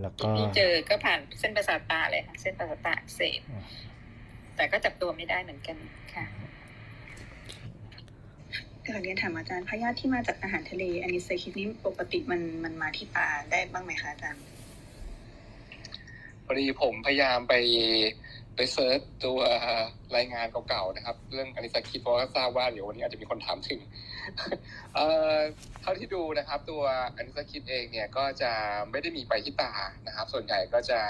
[0.00, 3.64] แล้วก็ที่เจอก็ผ่านเส้นประสาทตาเลยค่ะ เส้นประสาทตาอักเสบอืม
[4.56, 5.76] แต่ก็จับตัวไม่ได้เหมือนกัน
[6.14, 6.26] ค่ะ
[8.94, 14.42] ขอเรียนถามอาจารย์พยาธิที่มาจากอาหารทะเล อันนี้เคยคิดนี้ปกติมันมันมาที่ตาได้บ้างไหมคะอาจารย์
[16.44, 17.54] พอดีผมพยายามไป
[18.56, 19.40] ไปเซิร์ชตัว
[20.16, 23.80] รายงานเก่าๆนะครับ เรื่องอนิสกิดเพราะว่าทราบว่าเดี๋ยววันนี้อาจจะมีคนถามถึง
[24.94, 25.36] เอ่อ
[25.77, 26.82] เท่าที่ดูนะครับตัว
[27.16, 28.52] อนิสกิดเองเนี่ยก็จะ
[28.90, 29.72] ไม่ได้มีไปที่ตา
[30.06, 31.00] นะครับ ส่วนใหญ่ก็จะ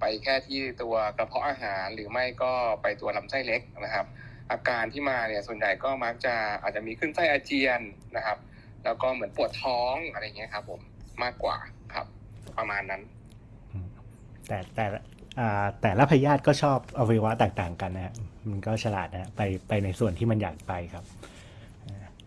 [0.00, 2.52] ไปแค่ที่ตัวกระเพาะอาหารหรือไม่ก็
[2.82, 4.06] ไปตัวลำไส้เล็กนะครับ
[4.50, 7.80] อาการที่มาเนี่ยส่วนใหญ่ก็มักจะอาจจะมีขึ้นไส้อาเจียน
[8.16, 8.38] นะครับ
[8.84, 10.80] แล้วก็เหมือนปวดท้องอะไรเงี้ยครับผม
[11.22, 11.56] มากกว่า
[11.94, 12.06] ครับ
[12.58, 13.02] ประมาณนั้น
[14.48, 15.00] แต่แต่ละ
[15.82, 18.14] แต่ละพยาธิก็ชอบอวัยวะต่างกันนะฮะ
[18.50, 21.04] มันก็ฉลาดนะไปไปในส่วนที่มันอยากไปครับ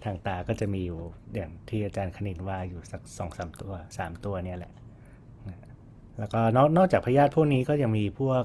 [0.04, 1.00] ทางตาก็จะมีอยู่
[1.36, 4.74] อย่างที่อาจารย์คณินว่าอยู่สักสองสามตัวสามตัวเนี่ยแหละ
[6.20, 6.40] แล้วก็
[6.78, 8.44] นอกจากพยาธิพวกนี้ก็ยังมีพวก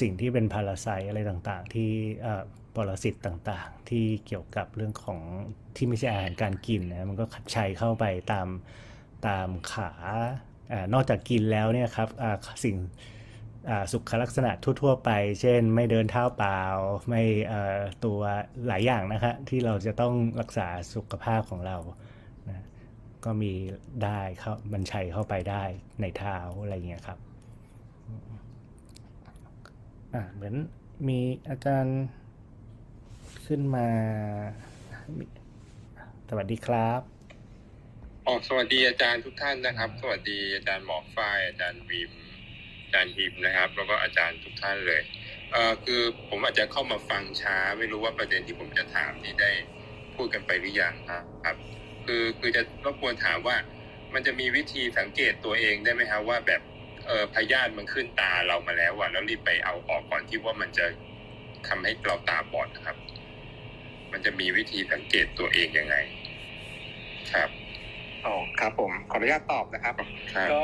[0.00, 1.90] สิ่งที่เป็นพาราไซต์อะไรต่างๆ ที่
[2.74, 5.20] ปรสิตต่างๆ ที่เกี่ยวกับเรื่องของ
[5.76, 7.24] ที่ไม่ใช่อาหารการกินนะมันก็
[7.54, 8.48] ชัยเข้าไปตาม
[9.26, 9.90] ตามขา
[10.72, 12.08] อนอกจากกินแล้วเนี่ยครับ
[12.64, 12.76] สิ่ง
[13.92, 14.50] สุขลักษณะ
[14.82, 15.10] ทั่ว ๆ ไป
[15.40, 16.62] เช่น ไม่เดินเท้าเปล่า
[17.08, 17.22] ไม่
[18.04, 18.20] ตัว
[18.66, 21.76] หลายอย่างนะฮะที่เราจะต้องรักษาสุขภาพของเรา
[22.48, 22.64] นะ
[23.24, 23.52] ก็มี
[24.04, 25.64] ได้เข้ามันชัยเข้าไปได้
[26.00, 27.18] ในเท้าอะไรอย่างเงี้ยครับ
[30.34, 30.54] เหมือน
[31.08, 32.00] มีอาจารย์
[33.46, 33.88] ขึ้นมา
[36.28, 37.00] สวัสดีครับ
[38.26, 42.12] อ๋อสวัสดีอาจารย์ทุกท่านนะครับ สวัสดีอาจารย์หมอฝ้ายอาจารย์วิม
[42.92, 45.02] อาจารย์ฮิมนะครับ แล้วก็อาจารย์ทุกท่านเลย
[45.52, 49.50] เอ่อคือผมอาจจะเข้ามาฟังช้า ไม่รู้ว่าประเด็นที่ผมจะถามที่ได้
[50.14, 51.56] พูดกันไปหรือยังครับครับ
[52.06, 53.56] คือคือจะรบกวนถามว่า
[54.14, 56.62] มันจะมีวิธีสังเกตตัวเองได้ไหมครับว่าแบบ
[57.06, 60.86] เออพยาธิมันขึ้นตาเรามาแล้วอะแล้วรีบไปเอาออกก่อนที่ว่ามันจะ
[61.68, 62.96] ทำให้เราตาบอดนะครับ
[64.12, 65.96] มันจะมีวิธีสังเกตตัวเองยังไง
[67.32, 67.50] ครับ
[68.26, 69.94] อ๋อครับผมขออนุญาตตอบนะครับ
[70.34, 70.60] ครับก็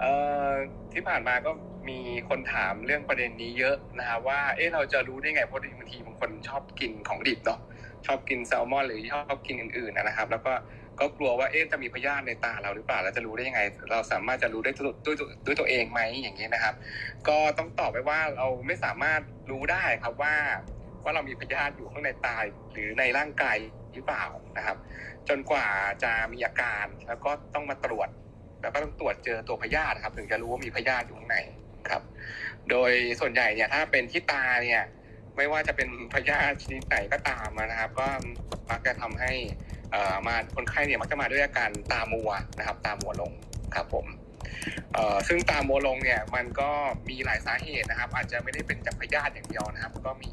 [0.00, 0.12] เอ่
[0.48, 0.50] อ
[0.92, 1.50] ที่ผ่านมาก็
[1.88, 7.60] มีคนถามเรื่องประเด็นนี้เยอะนะครับว่าเอ๊ะเราจะรู้ได้ไงเพราะบางทีบางคนชอบกินของดิบเนาะ
[8.06, 10.52] ชอบกินแซลมอน หรือชอบกินอื่นๆนะครับ แล้วก็
[11.00, 16.74] ก็กลัวว่าเอ๊ะจะมีพยาธิในตาเราหรือเปล่าเราจะรู้ได้ยังไง เราสามารถจะรู้ได้ด้วยด้วยด้วยด้วยตัวเองไหมอย่างนี้นะครับ
[17.28, 19.20] ก็ต้องตอบไปว่าเราไม่สามารถ
[19.50, 20.34] รู้ได้ครับว่า
[21.04, 22.36] ว่าเรามีพยาธิอยู่ข้างในตา
[22.72, 23.56] หรือในร่างกาย
[23.94, 24.24] หรือเปล่า
[24.56, 24.76] นะครับ
[25.28, 25.68] จนกว่า
[26.02, 28.08] จะมีอาการแล้วก็ต้องมาตรวจ
[28.62, 31.38] แล้วก็ต้องตรวจเจอตัวพยาธิครับ ถึงจะรู้ว่ามีพยาธิอยู่ข้างใน
[31.90, 32.02] ครับ
[32.70, 32.90] โดย
[33.20, 34.82] ส่วนใหญ่เนี่ยถ้าเป็นที่ตาเนี่ย
[35.36, 38.06] ไม่ว่าจะเป็นพยาธิชนิดไหนก็ตามนะครับ ก็
[38.70, 39.32] มักจะทำให้
[39.94, 43.32] อ่อมาคนไข้เนี่ยมักจะมาด้วยอาการตามัวนะครับ ตามัวลง
[43.74, 44.06] ครับผม
[44.92, 46.70] เอ่อซึ่งตามัวลงเนี่ยมันก็
[47.08, 50.30] มีหลายสาเหตุนะครับ อาจจะไม่ได้เป็นจากพยาธิอย่างเดียวนะครับ ก็มี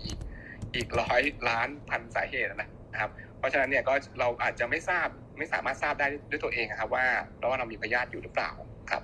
[0.76, 5.08] อีกร้อยล้านพันสาเหตุนะครับ เพราะฉะนั้นเนี่ยก็เราอาจจะไม่ทราบ
[5.40, 7.06] ไม่สามารถทราบได้ด้วยตัวเองครับว่า
[7.38, 8.52] เราว่าเรามีพยาธิอยู่หรือเปล่า
[8.92, 9.04] ครับ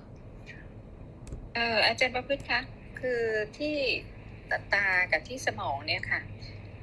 [1.56, 2.62] เอออาจารย์ประพฤติคะ
[3.00, 3.22] คือ
[3.58, 3.76] ที่
[4.74, 6.22] ตากับที่สมองเนี่ยค่ะ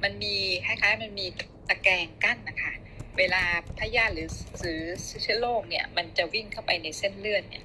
[0.03, 1.26] มันมีคล้ายๆ มันมี
[1.68, 2.72] ตะแกรงกั้นนะคะ
[3.18, 3.42] เวลา
[3.78, 4.28] พยาธิหรือ
[4.61, 4.82] หรือ
[5.22, 7.64] เชื้อโรคเนี่ย มันจะวิ่งเข้าไปในเส้นเลือดเนี่ย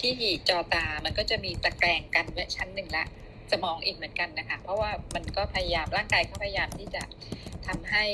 [0.00, 0.12] ที่
[0.48, 3.04] จอตามันก็จะมีตะแกรงกันไว้ชั้นหนึ่งละ
[3.52, 7.02] สมองอีกเหมือนกันนะคะ เพราะว่ามันก็พยายามร่างกายก็พยายามที่จะ
[7.66, 8.04] ทำให้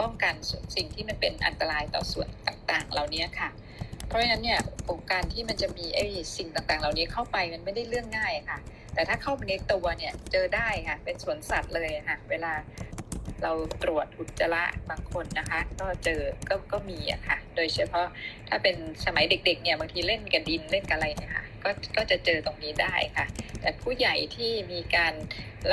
[0.00, 0.34] ป้องกัน
[0.76, 3.48] สิ่งที่มันเป็นอันตรายต่อส่วนต่างๆ เหล่านี้ค่ะ
[4.06, 6.04] เพราะฉะนั้นเนี่ยโอกาสที่มันจะมีไอ้
[6.36, 8.58] สิ่งต่างๆ เหล่านี้เข้าไปมันไม่ได้เรื่องง่ายค่ะ
[8.94, 12.52] แต่ถ้าเข้าไปในตัวเนี่ยเจอได้ค่ะ เป็นสวนสัตว์เลยค่ะ เวลา
[13.42, 18.06] เราตรวจอุจจาระบางคนนะคะ ก็เจอก็ก็มีอะค่ะ โดยเฉพาะ
[18.48, 23.26] ถ้าเป็นสมัยเด็กๆเนี่ยบางทีเล่นกับดินเล่นกับอะไรเนี่ยค่ะ ก็ก็จะเจอตรงนี้ได้ค่ะ
[23.60, 25.14] แต่ผู้ใหญ่ที่มีการ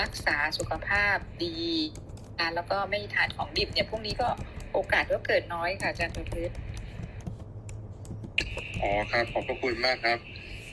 [0.01, 1.59] รักษาสุขภาพดี
[2.55, 4.29] แล้วก็ไม่ทานของดิบเนี่ยพวกนี้ก็
[4.73, 6.55] โอกาสก็เกิดน้อยค่ะอาจารย์ประพฤติ
[8.81, 10.19] อ๋อครับ ขอบพระคุณมากครับ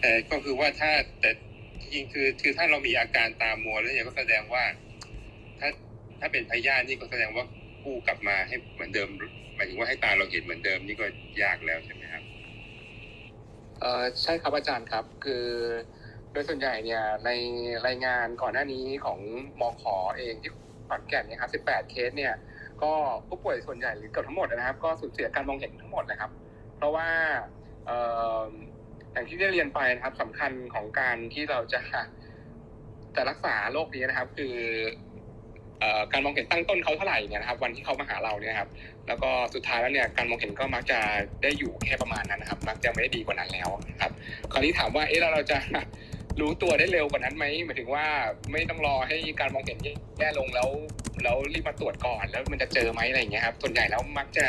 [0.01, 1.31] แต่ก็คือว่าถ้าแต่
[1.93, 4.65] จริงคือคือถ้าเรามีอาการตามัวแล้วเนี่ยก็แสดงว่า
[5.61, 5.69] ถ้า
[6.21, 7.45] ถ้าเป็นพยาธินี่ก็แสดงว่า
[7.83, 9.09] กู้กลับมาให้เหมือนเดิม
[9.55, 11.07] หมายถึงว่าให้ตาเราเห็นเหมือนเดิมนี่ก็
[11.43, 12.23] ยากแล้วใช่ไหมครับ
[13.83, 15.47] เออใช่ครับอาจารย์ครับ คือ
[16.33, 17.31] โดยส่วนใหญ่เนี่ยใน
[17.87, 19.19] รายงานก่อนหน้านี้ของ
[19.61, 20.51] มอขอเองที่
[20.89, 22.35] ขอนแก่นเนี่ยครับ18 เคสเนี่ย
[22.83, 22.93] ก็
[23.29, 26.31] ผู้ป่วยส่วนใหญ่หรือเกือบทั้งหมดนะครับ ก็สูญเสียการมองเห็นทั้งหมดนะครับ
[26.77, 27.09] เพราะว่า
[27.87, 27.91] เอ
[28.39, 28.41] อ
[29.13, 31.81] อย่างที่ได้เรียนไปนะครับสำคัญของการที่เราจะ
[33.17, 34.55] จะรักษาโรคนี้นะครับ คือ
[35.79, 38.69] เอ่อการมองเห็นตั้งต้นเขาเท่าไหร่เนี่ยนะครับ วันที่เขามาหาเราเนี่ยครับ
[39.09, 40.99] แล้วก็สุดท้ายแล้วเนี่ยการมองเห็นก็มักจะ
[41.43, 44.11] ได้อยู่แค่ประมาณนั้นนะครับ มักจะไม่ได้ดีกว่านั้นแล้วนะครับ
[44.53, 45.59] คราวนี้ถามว่าเอ๊ะแล้วเราจะ
[46.41, 48.07] รู้ตัวได้เร็วกว่านั้นไหมหมายถึงว่า
[48.53, 49.79] ไม่ต้องรอให้การมองเห็น
[50.19, 50.69] แย่ลงแล้ว
[51.23, 54.47] แล้วรีบมาตรวจก่อนแล้วมันจะเจอไหมอะไรอย่างเงี้ยครับส่วนใหญ่แล้วมักจะ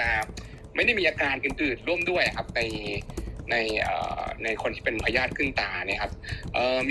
[0.76, 2.62] ไม่ได้มีอาการอื่นๆร่วมด้วยครับใน
[3.52, 3.56] ใน
[4.44, 6.14] ในคนที่เป็นพยาธิขึ้นตาเนี่ยครับ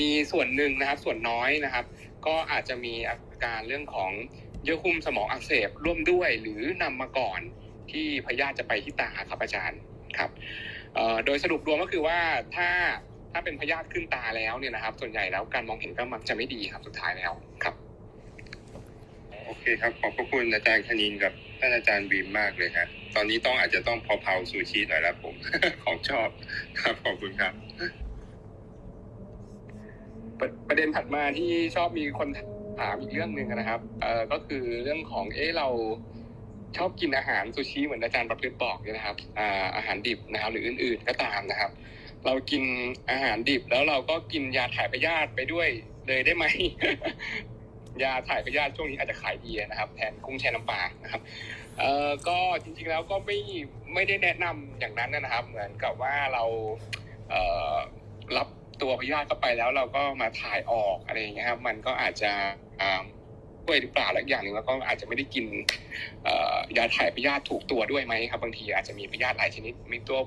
[0.01, 1.85] มีส่วนหนึ่งนะครับส่วนน้อยนะครับ
[2.27, 4.11] ก็อาจจะมีอาการเรื่องของ
[4.65, 7.41] เยื่อหุ้มสมองอักเสบร่วมด้วย หรือนำมาก่อน
[7.91, 9.81] ที่พยาธิจะไปที่ตาครับอาจารย์
[10.19, 10.31] ครับ
[10.95, 12.19] เอ่อโดยสรุปรวมก็คือว่า
[12.57, 12.69] ถ้า
[13.33, 17.33] ถ้าเป็นพยาธิขึ้นตาแล้วเนี่ยนะครับ ส่วนใหญ่แล้วการมองเห็นก็มักจะไม่ดีครับสุดท้ายแล้ว
[17.65, 17.75] ครับ
[19.47, 25.35] โอเคครับ ขอบพระคุณอาจารย์คณินกับท่านอาจารย์บีมมากเลยครับตอนนี้ต้องอาจจะต้องพอเผาซูชิหน่อยแล้วผม
[25.85, 26.29] ของชอบ
[26.81, 27.53] ครับขอบคุณครับ
[30.39, 32.29] ประประเด็นถัดมาที่ชอบมีคน
[32.79, 35.69] ถามอีกเรื่องหนึ่งนะครับเอ่อก็คือเรื่องของเอ๊เรา
[36.77, 41.71] ชอบกินอาหารซูชิเหมือนอาจารย์ประพฤติบอกเนี่ยนะครับอ่าอาหารดิบนะครับ หรืออื่น ๆก็ตามนะครับ
[42.27, 42.63] เรากิน
[43.11, 45.69] อาหารดิบแล้วเราก็กินยาถ่ายพยาธิไปด้วย
[46.07, 46.45] เลยได้ไหม
[48.03, 51.21] ยาถ่ายพยาธิช่วงนี้อาจจะขายดีนะครับ แทนกุ้งแช่น้ำปลานะครับ
[51.79, 53.39] เอ่อก็จริงๆแล้วก็ไม่
[53.95, 56.45] ไม่ได้แนะนำอย่างนั้นนะครับ เหมือนกับว่าเรา
[57.31, 57.43] เอ่
[57.75, 57.77] อ
[58.37, 58.49] รับ
[58.83, 62.31] ตัวพยาธิเข้าไปแล้วเราก็มาถ่ายออกอะไรอย่างเงี้ยครับมันก็อาจจะ
[62.81, 63.03] อ่า
[63.65, 65.45] ช่วยหรือเปล่าและอีกอย่างหนึ่งแล้วก็อาจจะไม่ได้กิน
[66.77, 70.19] ยาถ่ายพยาธิถูกตัวด้วยไหมครับ บางทีอาจจะมีพยาธิหลายชนิดมีตัว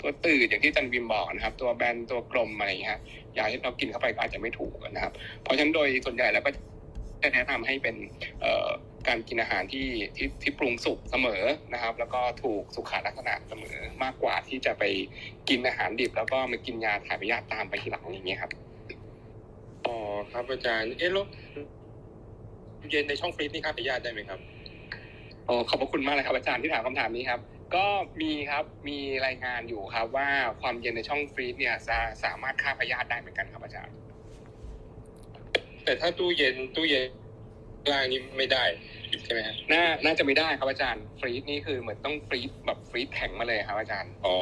[0.00, 2.98] ตัวตืดอย่างที่จันวิมบอกนะครับ ตัวแบนตัวกลมอะไรอย่างเงี้ย
[3.38, 6.50] ยาที่เรากินเข้าไปก็อาจจะไม่ถูกนะครับ เพราะฉะนั้นโดยส่วนใหญ่แล้วก็
[7.22, 7.96] จะแนะนำให้เป็น
[8.40, 11.42] เการกินอาหารที่ที่ที่ปรุงสุกเสมอ
[11.72, 14.84] นะครับ แล้วก็ถูกสุขลักษณะเสมอมากกว่าที่จะไป
[15.48, 18.52] กินอาหารดิบ แล้วก็มากินยาถ่ายพยาธิตามไปทีหลังอย่างเงี้ยครับ
[19.86, 19.96] อ๋อ
[20.32, 21.26] ครับอาจารย์เอ๊ะแล้ว
[22.90, 24.40] เย็นในช่องฟรีซนี่ฆ่าพยาธิได้ไหมครับ
[25.46, 27.40] โอ้ขอบพระคุณมากเลยครับอาจารย์ที่ถามคำถามนี้ครับ
[27.74, 27.86] ก็
[28.20, 30.28] มีครับมีรายงานอยู่ครับว่า
[30.60, 33.94] ความเย็นในช่องฟรีซเนี่ยจะสามารถฆ่าพยาธิได้เหมือนกันครับอาจารย์
[35.84, 37.04] แต่ถ้าตู้เย็นตู้เย็น
[37.92, 38.64] ล่างนี่ไม่ได้
[39.24, 44.36] ใช่ไหมฮะน่าน่าจะไม่ได้ครับอาจารย์ฟรีซนี่คือเหมือนต้องฟรีซแบบฟรีซแข็งมาเลยครับอาจารย์อ๋อ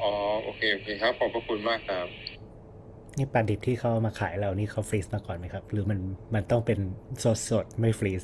[0.00, 0.10] อ๋อ
[0.42, 2.06] โอเคโอเคครับขอบพระคุณมากครับ
[3.18, 5.98] นี่ปลาดิบที่เขาเอามาขายเรานี่เขาฟรีซมาก่อนไหมครับ หรือมัน
[6.34, 6.78] มันต้องเป็น
[7.24, 8.22] สดสดๆไม่ฟรีซ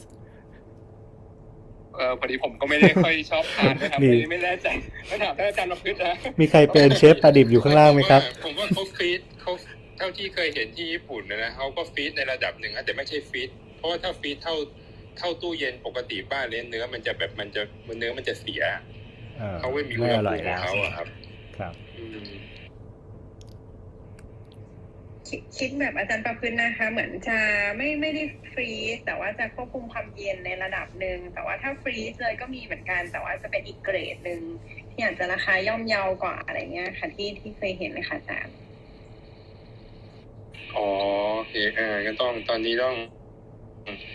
[1.97, 4.69] เออพอดีผมก็ไม่ได้ค่อยชอบทานนะครับมีไม่ไม่แน่ใจ
[5.09, 9.51] ไม่ถามท่านอาจารย์มาพึกษ์นะมีใครเป็นเชฟปลาดิบอยู่ข้างล่างไหมครับ ผมว่าเขาฟรีดเขา
[9.99, 14.57] เท่าที่เคยเห็นที่ญี่ปุ่นนะนะเขาก็ฟรีดในระดับหนึ่งนะแต่ไม่ใช่ฟรีดเพราะว่าถ้าฟรีดเท่า
[15.19, 17.63] เท่าตู้เย็นปกติบ้านเลี้ยงเนื้อมันจะแบบมันจะ
[17.99, 18.63] เนื้อมันจะเสีย
[19.39, 21.09] เออเขาไม่มีอุไม่ณหอร่ภูอยมิขแล้องวเขาอะครับ
[21.59, 22.31] ครับอืม
[25.29, 27.39] คิดคิดแบบอาจารย์ประพฤตินะคะ เหมือนจะ
[27.77, 28.23] ไม่ไม่ได้
[28.53, 34.41] ฟรีซแต่ว่าจะควบคุมความเย็นในระดับหนึ่งแต่ว่าถ้าฟรีซเลยก็มีเหมือนกัน แต่ว่าจะเป็นอีกเกรดหนึ่ง
[34.93, 38.55] ที่อาจจะราคาย่อมเยาวกว่าอะไรเงี้ยค่ะที่ที่เคยเห็นเลยค่ะอาจารย์
[40.77, 40.87] อ๋อ
[41.37, 42.95] โอเคอ่างั้นต้องตอนนี้ต้อง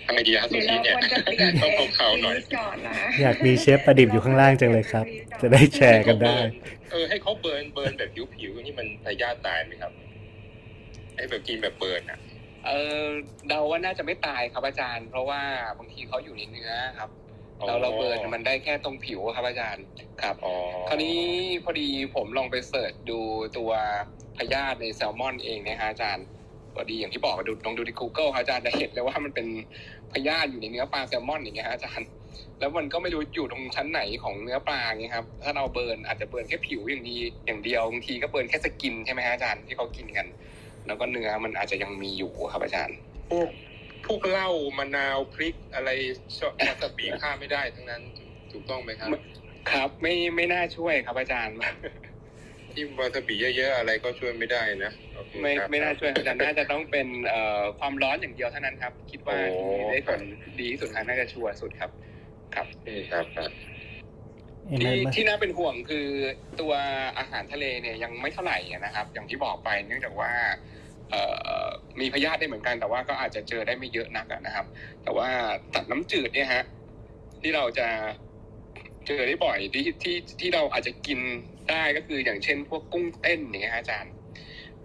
[0.05, 5.05] ทำไงดีครับหซูรือชิเราเนี่ยควรจะเปลี่ยนต้องเป็นเผาๆหน่อยฟรีซก่อนนะอยากมีเชฟปลาดิบอยู่ข้างล่างจังเลยครับ
[5.41, 6.35] จะได้แชร์กันได้
[6.91, 9.91] เออให้เขาเบิร์นเบิร์นแบบผิวๆนี่มันพยาธิตายไหมครับ
[11.15, 12.19] ให้แบบกินแบบเบิร์นอะ
[12.65, 13.03] เออ
[13.47, 15.41] เดาว่าน่าจะไม่ตายครับอาจารย์ เพราะว่า
[15.77, 17.09] บางทีเขาอยู่ในเนื้อครับ
[17.67, 19.85] เราเรา burn มันได้แค่ตรงผิวครับอาจารย์
[20.21, 20.55] ครับอ๋อ
[20.89, 21.17] คราวนี้
[21.63, 23.19] พอดีผมลองไป search ดู
[23.57, 23.71] ตัว
[24.37, 26.25] พยาธิในแซลมอนเองนะฮะอาจารย์
[26.75, 29.47] พอดีอย่างที่บอกดูลองดูใน Google ครับอาจารย์จะเห็นเลยว่ามันเป็น
[30.11, 32.07] พยาธิอยู่ในเนื้อปลาแซลมอนอย่างเงี้ยฮะอาจารย์
[32.59, 37.15] แล้วมันก็ไม่รู้อยู่ตรงชั้นไหนของเนื้อปลาเงี้ยครับ ถ้าเรา burn อาจจะ burn แค่ผิวอย่างดี
[37.45, 40.27] อย่างเดียวบางทีก็ burn แค่ skin ใช่ไหมฮะอาจารย์ที่เขากินกัน
[40.87, 42.95] แล้วก็เนื้อมันอาจจะยังมีอยู่ครับอาจารย์
[43.29, 43.49] พวก
[44.05, 45.89] พวกเหล้ามะนาวพริกอะไร
[46.37, 48.01] ชอบวาซาบิฆ่าไม่ได้ทั้งนั้น
[48.51, 49.09] ถูกต้องไหมครับ
[49.71, 51.55] ครับไม่ไม่น่าช่วยครับอาจารย์
[52.73, 60.21] ที่วาซาบิเยอะๆอะไรก็ช่วยไม่ได้นะโอเคไม่ครับ ไม่น่าช่วยครับอาจารย์น่าจะต้องเป็นเอ่อความร้อนอย่างเดียวเท่านั้นครับ คิดว่าโอ้ ที่ได้ผล
[60.59, 61.91] ดีที่สุดครับน่าจะชัวร์สุดครับ
[62.55, 63.51] ครับนี่ครับครับ
[64.69, 66.07] เอ็มที่เอ็มที่น่าเป็นห่วงคือ
[66.61, 66.73] ตัว
[67.17, 70.31] อาหารทะเลเนี่ยยังไม่เท่าไหร่นะครับ อย่างที่บอกไปเนื่องจากว่า
[71.09, 71.21] เอ่
[71.63, 71.65] อ
[71.99, 74.65] มีพยาธิได้เหมือนกันแต่ว่าก็อาจจะเจอได้ไม่เยอะนักอะนะครับ
[75.03, 75.27] แต่ว่า
[75.73, 76.63] ตัดน้ำจืดเนี่ยฮะ
[77.41, 77.87] ที่เราจะ
[79.07, 81.19] เจอได้บ่อยที่ที่ที่เราอาจจะกิน
[81.69, 84.13] ได้ก็คืออย่างเช่นพวกกุ้งเต้นอย่างเงี้ยฮะอาจารย์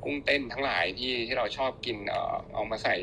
[0.05, 2.97] กุ้งเต้นทั้งหลายที่ที่เราชอบกินเอ่อเอามาใส่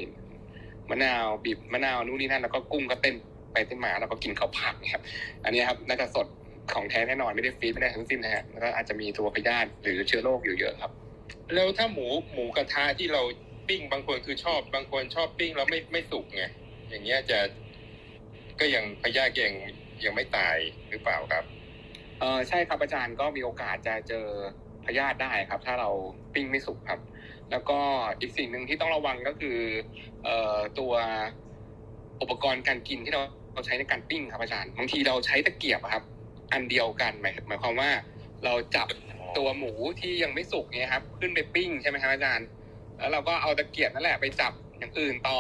[0.90, 3.16] มะนาวบีบมะนาวนู่นนี่นั่นแล้วก็กุ้งก็เต้น
[3.52, 5.04] ไปเต้นมาแล้วก็กินข้าวผัดเนี่ยครับ
[5.44, 6.28] อันนี้ครับน่าจะสด
[6.74, 10.92] ของแท้แน่นอนไม่ได้ฟรีไม่ได้ทั้งสิ้นนะฮะแล้วก็อาจจะมีตัวพยาธิหรือเชื้อโรคอยู่เยอะครับ
[11.56, 13.22] แล้วถ้าหมูหมูกระทะที่เรา
[13.68, 16.44] ปิ้งบางคนคือชอบ บางคนชอบปิ้งแล้วไม่ไม่สุกไง
[16.90, 17.40] อย่างเงี้ยจะ
[18.60, 19.56] ก็ยังพยาธิก็ยัง
[20.06, 20.58] ยังไม่ตาย
[20.90, 21.46] หรือเปล่าครับ
[22.26, 24.28] ออใช่ครับอาจารย์ก็มีโอกาสจะเจอ
[24.86, 25.90] พยาธิได้ครับ ถ้าเรา
[26.34, 27.00] ปิ้งไม่สุกครับ
[27.52, 27.80] แล้วก็
[28.20, 29.58] อีกสิ่งหนึ่งที่ต้องระวังก็คือ
[30.24, 30.94] เอ่อตัว
[32.22, 33.22] อุปกรณ์การกินที่เรา
[33.54, 36.04] เราใช้ในการปิ้งครับอาจารย์บางทีเราใช้ตะเกียบครับ
[36.54, 37.90] อันเดียวกันหมายหมายความว่า
[38.46, 38.88] เราจับ
[39.38, 42.48] ตัวหมูที่ยังไม่สุกเนี่ยครับ ขึ้นไปปิ้งใช่ไหมครับอาจารย์
[42.98, 45.40] แล้วเราก็เอาตะเกียบนั่นแหละไปจับอย่างอื่นต่อ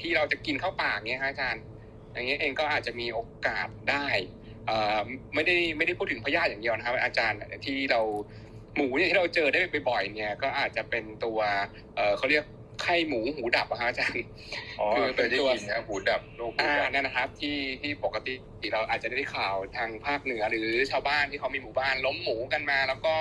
[0.00, 1.62] ที่เราจะกินเข้าปากเนี่ยครับอาจารย์
[2.12, 4.06] อย่างเงี้ยเองก็อาจจะมีโอกาสได้
[5.34, 8.00] ไม่ได้ไม่ได้พูดถึงพยาธิอย่างเดียวนะครับ อาจารย์ที่เรา
[8.76, 11.38] หมูเนี่ยที่เราเจอได้บ่อยๆเนี่ยก็อาจจะเป็นตัว
[11.96, 12.44] เอ่อเขาเรียก
[12.82, 14.24] ไข้หมูหูดับอะครับอาจารย์
[14.80, 18.34] อ๋อคือเคยได้ยินนะหูดับโรคหูอ่าดับนั่นนะครับ ที่ที่ปกติ
[18.72, 23.16] เราอาจจะได้ข่าวทางภาคเหนือหรือชาวบ้านที่เขามีหมู่บ้านล้มหมูกันมา แล้วก็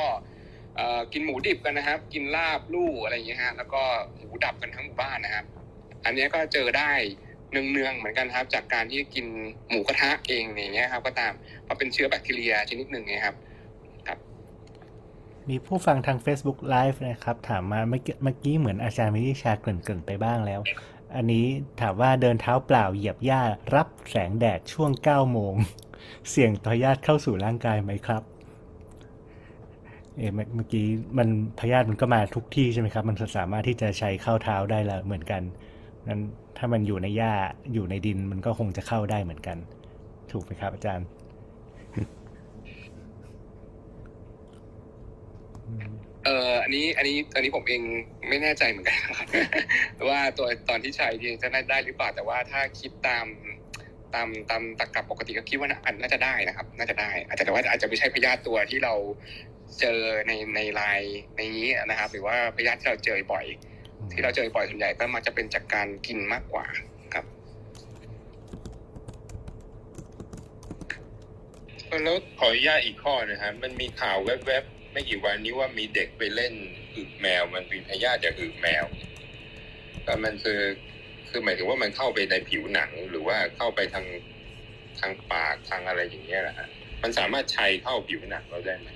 [0.75, 3.81] เอ่อกินหมูดิบกันนะครับ กินลาบลู่อะไรอย่างเงี้ยฮะแล้วก็
[4.17, 5.45] หมูดับกันทั้งหมู่บ้านนะครับ
[6.05, 6.91] อันเนี้ยก็เจอได้
[7.53, 9.25] เนืองๆเหมือนกันครับ จากการที่กิน
[9.69, 11.33] หมูกระทะเองอย่างเงี้ยครับ ก็ตาม
[11.63, 13.35] เพราะเป็นเชื้อแบคทีเรียชนิดหนึ่งไงครับ
[15.49, 20.61] มีผู้ฟังทาง Facebook Live นะครับ ถามมาเมื่อกี้เหมือนอาจารย์วินิชาเกริ่นๆไปบ้างแล้ว
[21.15, 21.45] อันนี้
[21.81, 23.41] ถามว่าเดินเท้าเปล่าเหยียบหญ้า
[23.75, 25.53] รับแสงแดดช่วง9โมง
[26.29, 28.23] เสี่ยงต่อพยาธิเข้าสู่ร่างกายไหมครับ
[30.17, 30.85] เอเมื่อเมื่อกี้
[31.17, 31.27] มัน
[31.59, 35.41] พยาธิมันก็มาทุกที่ใช่ไหมครับ มันสามารถที่จะใช้เข้าเท้าได้แล้วเหมือนกัน
[36.07, 36.21] นั้น
[36.57, 37.33] ถ้ามันอยู่ในหญ้า
[37.73, 39.57] อยู่ในดินมันก็คงจะเข้าได้เหมือนกัน
[40.31, 41.07] ถูกไหมครับ อาจารย์
[46.25, 47.81] เอออันนี้ อันนี้ อันนี้ผมเอง
[48.29, 49.27] ไม่แน่ใจเหมือนกันครับ
[50.09, 53.25] ว่าตัวตอนที่ใช้จริงจะได้ได้หรือเปล่าแต่ว่าถ้าคิดตาม
[54.13, 58.93] ตามตามตรรกะปกติก็คิดว่าน่าน่าจะได้นะครับ น่าจะได้ อาจจะแต่ว่าอาจจะไม่ใช่พยาธิตัวที่เรา
[59.79, 61.01] เจอในในลาย
[61.35, 63.45] ในนี้นะครับ หรือว่าพยาธิที่เราเจอบ่อย
[64.11, 66.65] ที่เราเจอบ่อยส่วนใหญ่ก็มักจะเป็นจากการกินมากกว่า
[67.13, 67.25] ครับ
[72.03, 76.53] แล้วขออนุญาตอีกข้อนะครับมันมีข่าวแวบๆไม่กี่วันนี้ว่ามีเด็กไปเล่น
[76.95, 78.85] อึแมว มันมีพยาธิจากอึแมว
[80.03, 80.61] แต่มันคือ
[81.29, 84.05] คือหมายถึงว่ามันเข้าไปในผิวหนังหรือว่าเข้าไปทาง
[84.99, 86.67] ทางปากทางอะไรอย่างเงี้ยนะฮะ
[87.03, 88.89] มันสามารถชัยเข้าผิวหนังเราได้ไหม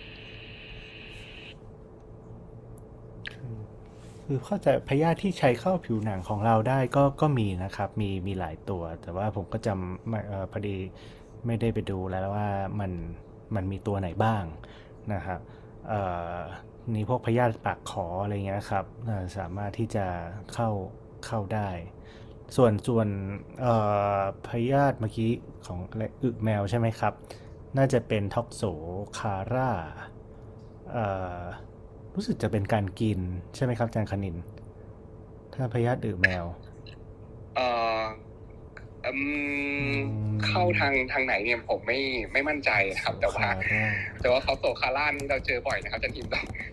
[4.29, 10.77] คือเข้าใจพยาธิที่ใช้เข้าผิวหนังของเราได้ก็ก็มีนะครับ มีมีหลายตัว แต่ว่าผมก็จำออพอดี
[11.45, 12.49] ไม่ได้ไปดูแล้วว่า
[12.79, 12.91] มัน
[13.55, 14.43] มันมีตัวไหนบ้าง
[15.13, 15.39] นะครับ
[16.93, 18.85] นี่พวกพยาธิปากขออะไรเงี้ยครับ
[19.37, 20.05] สามารถที่จะ
[20.53, 20.69] เข้า
[21.25, 21.69] เข้าได้
[22.55, 23.07] ส่วนส่วน
[24.47, 25.31] พยาธิเมื่อกี้
[25.65, 27.13] ของอะไรอึแมวใช่ไหมครับ
[27.77, 28.63] น่าจะเป็นท็อกโซ
[29.17, 29.71] คาร่า
[32.17, 33.19] รู้สึกจะเป็นการกิน
[33.55, 34.35] ใช่ไหมครับอาจารย์คณิน
[35.53, 36.45] ถ้าพยาธิอึแมว
[37.55, 37.67] เอ่
[37.99, 38.01] อ
[39.05, 39.11] อื
[39.91, 39.97] ม
[40.45, 41.99] เข้าทางทางไหนเนี่ยผมไม่
[42.33, 43.85] ไม่มั่นใจนะครับ แต่ว่าคาร่า
[44.21, 46.27] แต่ว่าเขาโซคาร่านี่เราเจอบ่อยนะครับอาจันทิม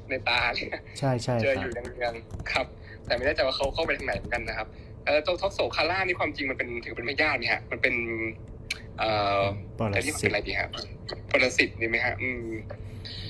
[0.09, 2.66] ในตาเนี่ยใช่ใช่เจอคอรับยู่เรืองๆครับ
[3.07, 4.68] แต่ไม่แน่ใจว่าเขาเข้าไปทางไหนเหมือนกันนะครับ
[5.07, 7.95] เออตัวท็อกโซคาร่านี่ความจริงมันเป็นถือเป็นไม่ยากไหมฮะมันเป็น
[8.99, 9.40] เอ่อ
[9.78, 10.70] ปรจะเรียกสิเป็ตนอะไรดีครับ
[11.30, 13.24] ปรสิตดีไหมฮะอืมอืม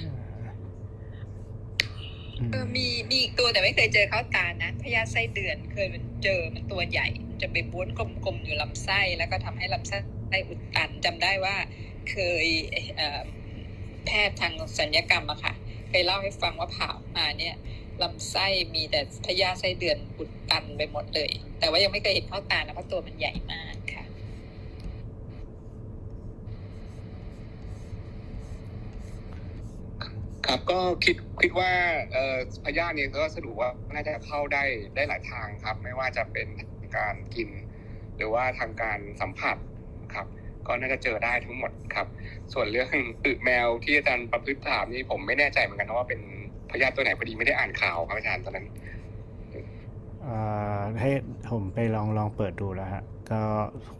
[2.50, 11.56] เออมีมีอีกตัวแต่ไม่เคยเจอเข้าตานะพยาไส้เดือนเคยมันเจอมันตัวใหญ่มันจะไปบ้วนกลมๆอยู่ลำไส้แล้วก็ทำให้ลำไส้อุดตันจำได้ว่า
[12.10, 12.46] เคย
[12.96, 15.54] เแพทย์ทางสัญญกรรมอะค่ะ
[15.88, 17.54] เคยเล่าให้ฟังว่าผ่ามาเนี่ย
[18.02, 24.03] ลำไส้มีแต่พยาไส้เดือนอุดตันไปหมดเลย แต่ว่ายังไม่เคยเห็นเข้าตานะเพราะตัวมันใหญ่มากค่ะ
[30.46, 31.70] ครับก็คิดคิดว่า
[32.12, 34.64] เอ่อพยาธิเนี่ยก็สรุปว่าน่าจะเข้าได้
[34.94, 36.48] ได้หลายทางครับ ไม่ว่าจะเป็น
[36.96, 37.48] การกิน
[38.16, 39.56] หรือว่าทางการสัมผัส
[40.14, 40.26] ครับ
[40.66, 42.06] ก็น่าจะเจอได้ทั้งหมดครับ
[42.52, 42.90] ส่วนเรื่อง
[43.24, 46.20] อึแมวที่อาจารย์ประพฤติถามนี่ผมไม่แน่ใจเหมือนกันนะว่าเป็น
[46.70, 48.66] พยาธิตัวไหนพอดีไม่ได้อ่านข่าวครับอาจารย์ตอนนั้น
[51.00, 51.10] ให้
[51.50, 53.40] ผมไปลองลองเปิดดูแล้วฮะก็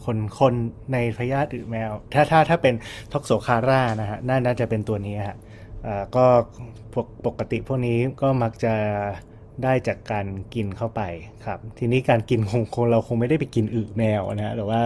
[0.05, 0.55] คนคน
[0.93, 2.75] ในพยาธิอึแมว ถ้าถ้าถ้าเป็น
[3.13, 5.37] ท็อกโซคาร่านะฮะน่าจะเป็นตัวนี้ฮะ
[6.17, 6.27] ก็
[6.95, 8.75] ปกปกติพวกนี้ก็มักจะ
[9.65, 11.03] ได้จากการกินเข้าไป
[11.47, 14.83] ครับ ทีนี้การกินคงคงเราคงไม่ได้ไปกินอึแมวนะฮะหรือว่า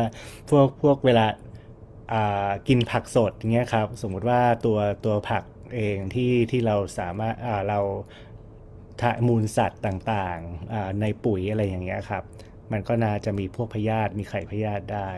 [0.51, 1.27] พวกพวกเวลา
[2.69, 5.43] กินผักสดอย่างเงี้ยครับ สมมุติว่าตัวตัวผัก
[5.77, 7.81] เองที่ที่เราสามารถอ่าเรา
[9.01, 12.25] ทะมูลสัตว์ต่างๆในปุ๋ยอะไรอย่างเงี้ยครับ
[12.73, 15.11] มันก็น่าจะมีพวกพยาธิมีไข่พยาธิได้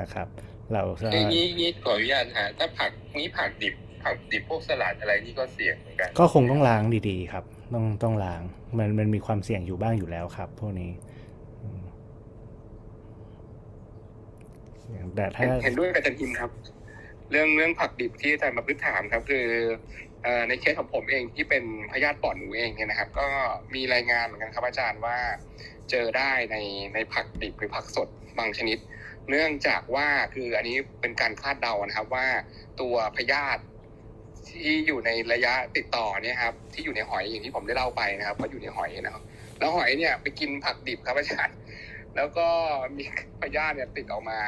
[0.00, 0.28] นะครับ
[0.72, 3.74] เราก็อย่างนี้นี้ขออนุญาตฮะถ้าผักนี้ผักดิบ
[4.04, 7.44] ผักดิบพวกสลัดอะไรนี่ก็เสี่ยงเหมือนกัน ก็คงต้องล้างดีๆ ครับ
[7.74, 8.42] ต้องต้องล้าง
[8.78, 10.90] มันมันมีความเสี่ยงอยู่บ้างอยู่แล้วครับ พวกนี้
[11.62, 11.82] อืม
[15.14, 16.50] แต่ถ้าเห็นเห็นด้วยกับอาจารย์ทิมครับ
[17.30, 19.46] เรื่องเรื่องผักดิบที่อาจารย์มาพื้นถามครับ คือ
[20.22, 23.26] เอ่อในเคสของผมเองที่เป็นพยาธิปอดหนูเองเนี่ยนะครับ ก็
[23.74, 25.16] มีรายงานเหมือนกันครับอาจารย์ว่า
[25.90, 26.56] เจอได้ใน
[26.94, 28.78] ในผักดิบหรือผักสดบางชนิด
[29.30, 32.26] เนื่องจากว่าคืออันนี้เป็นการคาดเดานะครับว่า
[32.80, 33.62] ตัวพยาธิ
[34.50, 39.22] ที่อยู่ในระยะติดต่อเนี่ยครับที่อยู่ในหอยอย่างที่ผมได้เล่าไปนะครับว่าอยู่ในหอยนะครับ
[39.58, 41.56] แล้วหอยเนี่ยไปกินผักดิบครับอาจารย์
[42.16, 42.46] แล้วก็
[42.96, 43.04] มี
[43.40, 44.38] พยาธิเนี่ยติดออกมา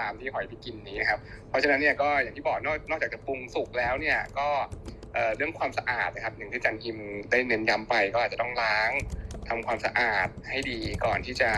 [0.00, 4.48] ตามที่หอยไปกินนี้นะครับ เพราะฉะนั้นเนี่ยก็อย่างที่บอกนอกนอกจากจะปรุงสุกแล้วเนี่ยก็
[5.36, 6.96] เรื่องความสะอาดนะครับอย่างที่อาจันทิม
[7.30, 8.90] ได้เน้นย้ำไปก็อาจจะต้องล้าง
[9.48, 11.50] ทำความสะอาดให้ดีก่อนที่จะ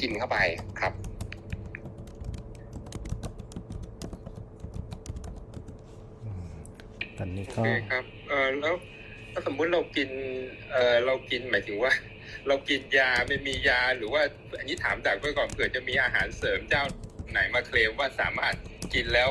[0.00, 0.38] กินเข้าไป
[0.80, 0.92] ครับ
[7.18, 8.74] ตอนนี้โอก็เคครับเออแล้ว
[9.32, 10.08] ถ้าสมมุติเรากิน
[10.72, 11.92] เออเรากินหมายถึงว่า
[12.48, 14.22] เรากินยาไม่มียาหรือว่า
[14.58, 16.84] อันนี้ถามจากไว้ก่อนเผื่อจะมีอาหารเสริมเจ้า
[17.30, 18.54] ไหนมาเคลมว่าสามารถ
[18.94, 19.28] กินแล้ว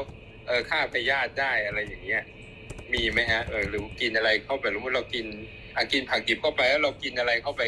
[0.48, 2.24] เออฆ่าพยาธิได้อะไรอย่างเงี้ย
[2.94, 5.26] มีไหมฮะเออหรือกินอะไรเข้าไปหรือว่าเรากิน
[5.76, 7.62] อะกินผักดิบเข้าไปแล้วเรากินอะไรเข้าไป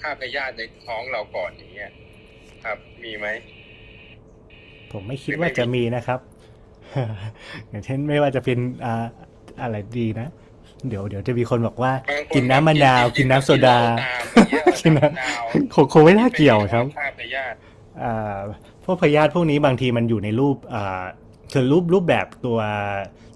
[0.00, 1.90] ฆ่าพยาธิในท้องเราก่อนอย่างเงี้ย
[2.64, 3.26] ครับมีไหม
[4.92, 6.20] ผมไม่คิดว่าจะมีนะครับ
[7.68, 8.58] อย่างเช่นไม่ว่าจะเป็น
[9.60, 10.28] อ่าอะไรดีนะ
[10.88, 13.78] เดี๋ยวเดี๋ยวจะมีคนบอกว่าบางคกินน้ำมะนาว กินน้ำโซดา
[14.80, 17.56] กิกินนน้น้ำมะนาวำคงคงไม่น่าเกี่ยวครับฆ่าพยาธิ
[18.02, 18.38] อ่า
[18.84, 21.04] พวกพยาธิพวกนี้บางทีมันอยู่ในรูปอ่า
[21.52, 22.58] คือรูปรูปแบบตัว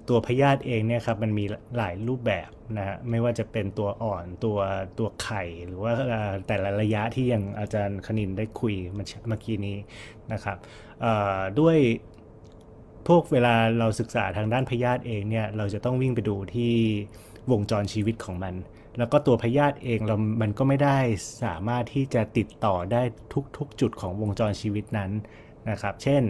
[0.09, 1.45] ตัวพยาธิเองเนี่ยครับมันมี
[1.77, 2.49] หลายรูปแบบ
[2.79, 4.59] นะฮะไม่ว่าจะเป็นตัวอ่อนตัว
[4.99, 9.77] ตัวไข่ หรือว่าอ่าแต่ละระยะที่อย่างอาจารย์คณินได้คุยเมื่อเมื่อกี้นี้
[10.33, 10.57] นะครับ
[11.05, 11.77] อ่าด้วย
[13.09, 16.75] พวกเวลาเราศึกษาทางด้านพยาธิเองเนี่ยเราจะต้องวิ่งไปดูที่
[17.51, 18.55] วงจรชีวิตของมัน
[18.99, 20.99] แล้วก็ตัวพยาธิเองเรามันก็ไม่ได้
[21.43, 23.03] สามารถที่จะติดต่อได้
[23.57, 25.11] ทุกๆ จุดของวงจรชีวิตนั้น
[25.71, 26.23] นะครับ เช่น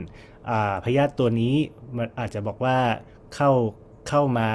[0.85, 1.55] พยาธิตัวนี้
[1.97, 2.79] มันอาจจะบอกว่า
[3.35, 3.51] เข้า
[4.09, 4.51] เข้ามา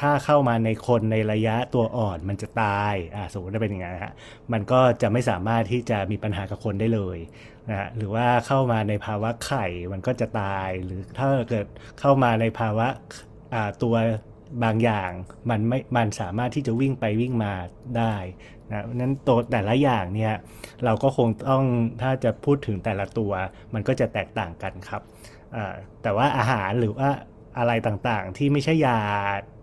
[0.00, 4.14] ถ้าเข้ามาในคนในระยะตัวอ่อนมันจะตายอ่าสมมติว่าเป็นอย่างนั้นฮะ
[4.52, 7.18] มันก็จะไม่สามารถที่จะมีปัญหากับคนได้เลย
[7.70, 11.66] นะฮะหรือว่าเข้ามาในภาวะไข่มันก็จะตายหรือถ้าเกิด
[12.00, 12.88] เข้ามาในภาวะ
[13.54, 13.94] อ่าตัว
[14.64, 15.10] บางอย่าง
[15.50, 17.52] มันไม่ มันสามารถที่จะวิ่งไปวิ่งมา
[17.98, 18.14] ได้
[18.70, 20.34] นะเพราะนั้นตัวแต่ละอย่างเนี่ย
[20.84, 21.64] เราก็คงต้อง
[22.02, 23.32] ถ้าจะพูดถึงแต่ละตัว
[23.74, 25.02] มันก็จะแตกต่างกันครับ
[26.02, 27.08] แต่ว่าอาหารหรือว่า
[27.58, 29.00] อะไรต่างๆ ที่ไม่ใช่ยา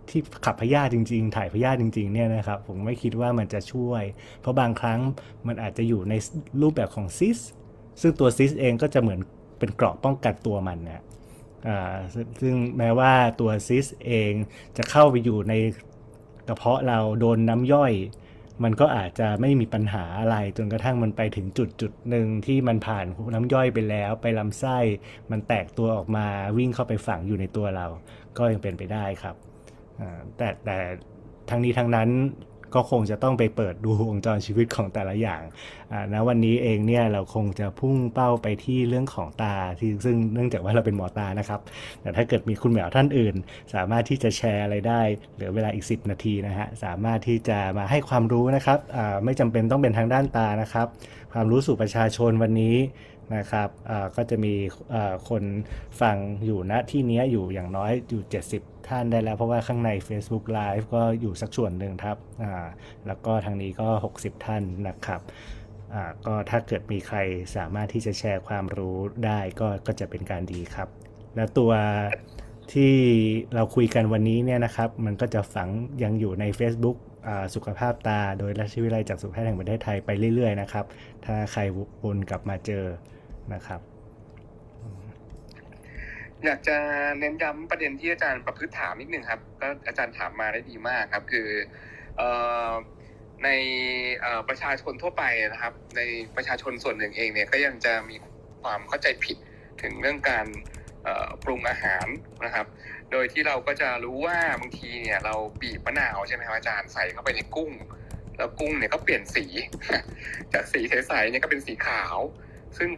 [0.10, 4.04] ที่ขับพยาธิจริง ๆ ถ่ายพยาธิจริงๆเนี่ยนะครับผมไม่คิดว่ามันจะช่วย
[4.42, 5.00] เพราะบางครั้ง
[5.48, 6.14] มันอาจจะอยู่ใน
[6.62, 7.40] รูปแบบของซิส
[8.02, 9.20] ซึ่งตัวซิสเองก็จะเหมือน
[9.60, 11.04] เป็นเกราะป้องกันตัวมันนะ
[11.68, 11.96] อ่า
[12.42, 14.32] ซึ่งแม้ว่าตัวซิสเอง
[14.78, 15.54] จะเข้าไปอยู่ใน
[16.48, 17.94] กระเพาะเราโดนน้ำย่อย
[18.64, 24.78] มันก็อาจจะไม่มีปัญหาอะไรจนกระทั่งมันไปถึงจุดจุดหนึ่งที่มันผ่านน้ำย่อยไปแล้ว ไปลำไส้
[25.32, 26.26] มันแตกตัวออกมา
[26.58, 27.88] วิ่งเข้าไปฝังอยู่ในตัวเรา
[28.38, 29.36] ก็ยังเป็นไปได้ครับ
[30.38, 30.78] แต่แต่
[31.50, 32.10] ทั้งนี้ทั้งนั้น
[32.76, 35.42] ก็คงจะต้องไปเปิดดูวงจรชีวิตของแต่ละอย่าง
[35.92, 41.62] อ่าณวันนี้เองเนี่ยเราคงจะพุ่งเป้าไปที่เรื่องของตาที่ซึ่งเนื่องจากว่าเราเป็นหมอตานะครับ
[42.02, 43.36] แต่ถ้าเกิดมีคุณหมอท่านอื่น
[43.74, 45.02] สามารถที่จะแชร์อะไรได้
[45.36, 48.80] เหลือเวลาอีก 10 นาทีนะฮะสามารถที่จะมาให้ความรู้นะครับ
[49.26, 50.88] ไม่จำเป็นต้องเป็นทางด้านตานะครับ
[51.34, 52.78] ความรู้สู่ประชาชนวันนี้
[53.36, 53.70] นะครับ
[54.16, 54.54] ก็จะมี
[55.30, 55.44] คน
[56.02, 58.22] ฟังอยู่ณที่นี้อยู่อย่างน้อยอยู่
[58.56, 62.18] 70 ท่านได้แล้ว เพราะว่าข้างใน Facebook Live ก็อยู่สักส่วนหนึ่งครับ
[63.08, 65.22] แล้วก็ทางนี้ก็ 60 ท่านนะครับ
[66.26, 67.18] ก็ถ้าเกิดมีใคร
[67.56, 70.88] สามารถที่จะแชร์ความรู้ได้ก็ก็จะเป็นการดีครับ
[71.36, 71.72] แล้วตัว
[72.74, 72.94] ที่
[73.54, 75.70] เราคุยกันวันนี้เนี่ยนะครับ มันก็จะฝัง
[76.04, 76.98] ยังอยู่ใน Facebook
[77.56, 80.86] สุขภาพตา โดยราชวิทยาลัยจากสุขแพทย์แห่งประเทศไทยไปเรื่อยๆนะครับ
[81.26, 81.62] ถ้าใคร
[82.04, 82.86] วนกลับมาเจอ
[83.54, 83.82] นะครับ
[86.46, 86.78] อยากจะ
[87.20, 91.48] เน้นย้ำประเด็นที่อาจารย์ประพฤติถามนิดนึงครับก็อาจารย์ถามมาได้ดีมากครับ คือ
[92.22, 92.24] อ
[93.44, 93.50] ใน
[94.24, 96.02] อประชาชนทั่วไปนะครับ ใน
[96.36, 98.16] ประชาชนส่วนหนึ่งเองเนี่ยก็ยังจะมี
[98.62, 99.38] ความเข้าใจผิด
[99.82, 100.46] ถึงเรื่องการ
[101.44, 102.08] ปรุงอาหาร
[102.46, 102.68] นะครับ
[103.12, 107.72] โดยที่เราก็จะรู้ว่าบางทีเนี่ยเราบีบมะนาวใช่ไหมครับอาจารย์ใส่เข้าไปในกุ้ง
[108.38, 109.46] แล้วกุ้งเนี่ยก็เปลี่ยนสี
[110.54, 112.18] จากสีใสๆเนี่ยก็เป็นสีขาว
[112.78, 112.90] ซึ่ง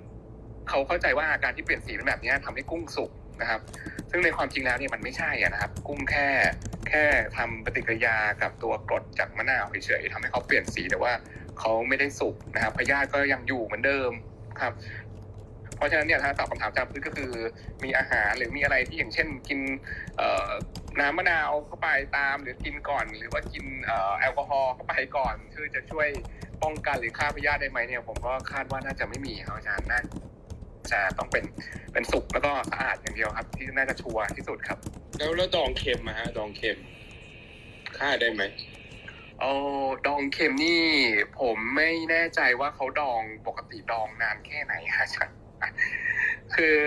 [0.69, 3.61] เขาเข้าใจว่าการที่เปลี่ยนสีเป็นแบบนี้ยทำให้กุ้งสุกนะครับ
[4.09, 6.27] ซึ่งในความจริงแล้วเนี่ยมันไม่ใช่ะนะครับ กุ้งแค่
[6.89, 7.03] แค่
[7.37, 11.13] ทำปฏิกิริยากับตัวกรดจากมะนาวเฉยๆทำให้เขาเปลี่ยนสีแต่ว่า
[11.59, 14.11] เขาไม่ได้สุกนะครับพยาธิก็ยังอยู่เหมือนเดิม
[14.61, 14.73] ครับ
[15.81, 17.31] เพเพราะฉะนั้นเนี่ยถ้าตอบคำถามอาจารย์พืชก็คือ
[17.83, 19.59] มีอาหารหรือมีอะไรที่อย่างเช่นกิน
[20.17, 20.49] เอ่อ
[20.99, 26.07] น้ำมะนาวเข้าไปตามหรือกินก่อน หรือว่ากินเอ่อแอลกอฮอล์เข้าไปก่อนเพื่อจะช่วย
[26.63, 30.01] ป้องกันหรือฆ่าพยาธิได้ไหมเนี่ยผมก็คาดว่าน่าจะไม่มีครับอาจารย์น่า
[30.91, 31.45] จะต้องเป็น
[31.93, 34.79] เป็นสุกแล้วก็สะอาดอย่างเดียวครับ ที่น่าจะชัวร์ที่สุดครับ
[35.17, 36.77] แล้วแล้วดองเค็มอะฮะดองเค็ม
[37.97, 38.43] ฆ่าได้ไหม
[39.39, 39.53] โอ้
[40.07, 40.81] ดองเค็มนี่
[41.39, 45.40] ผมไม่แน่ใจว่าเขาดองปกติดองนานแค่ไหนฮะอาจารย์
[46.55, 46.79] คือ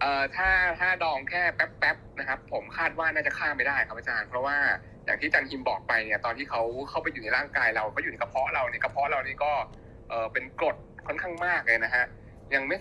[0.00, 0.50] เอ่อถ้า
[0.80, 4.56] ถ้าดองแค่แป๊บๆนะครับ ผมคาดว่าน่าจะฆ่าไม่ได้ครับอาจารย์ เพราะว่า
[5.04, 9.52] อย่างที่อาจารย์ฮิมบอกไปเนี่ยตอนที่เขาเข้าไปอยู่ในร่างกายเราก็อยู่ในกระเพาะเราเนี่ยกระเพาะเรานี่ก็
[10.08, 12.04] เออเป็นกรดค่อนข้างมากเลยนะฮะ
[12.54, 12.76] ยังไม่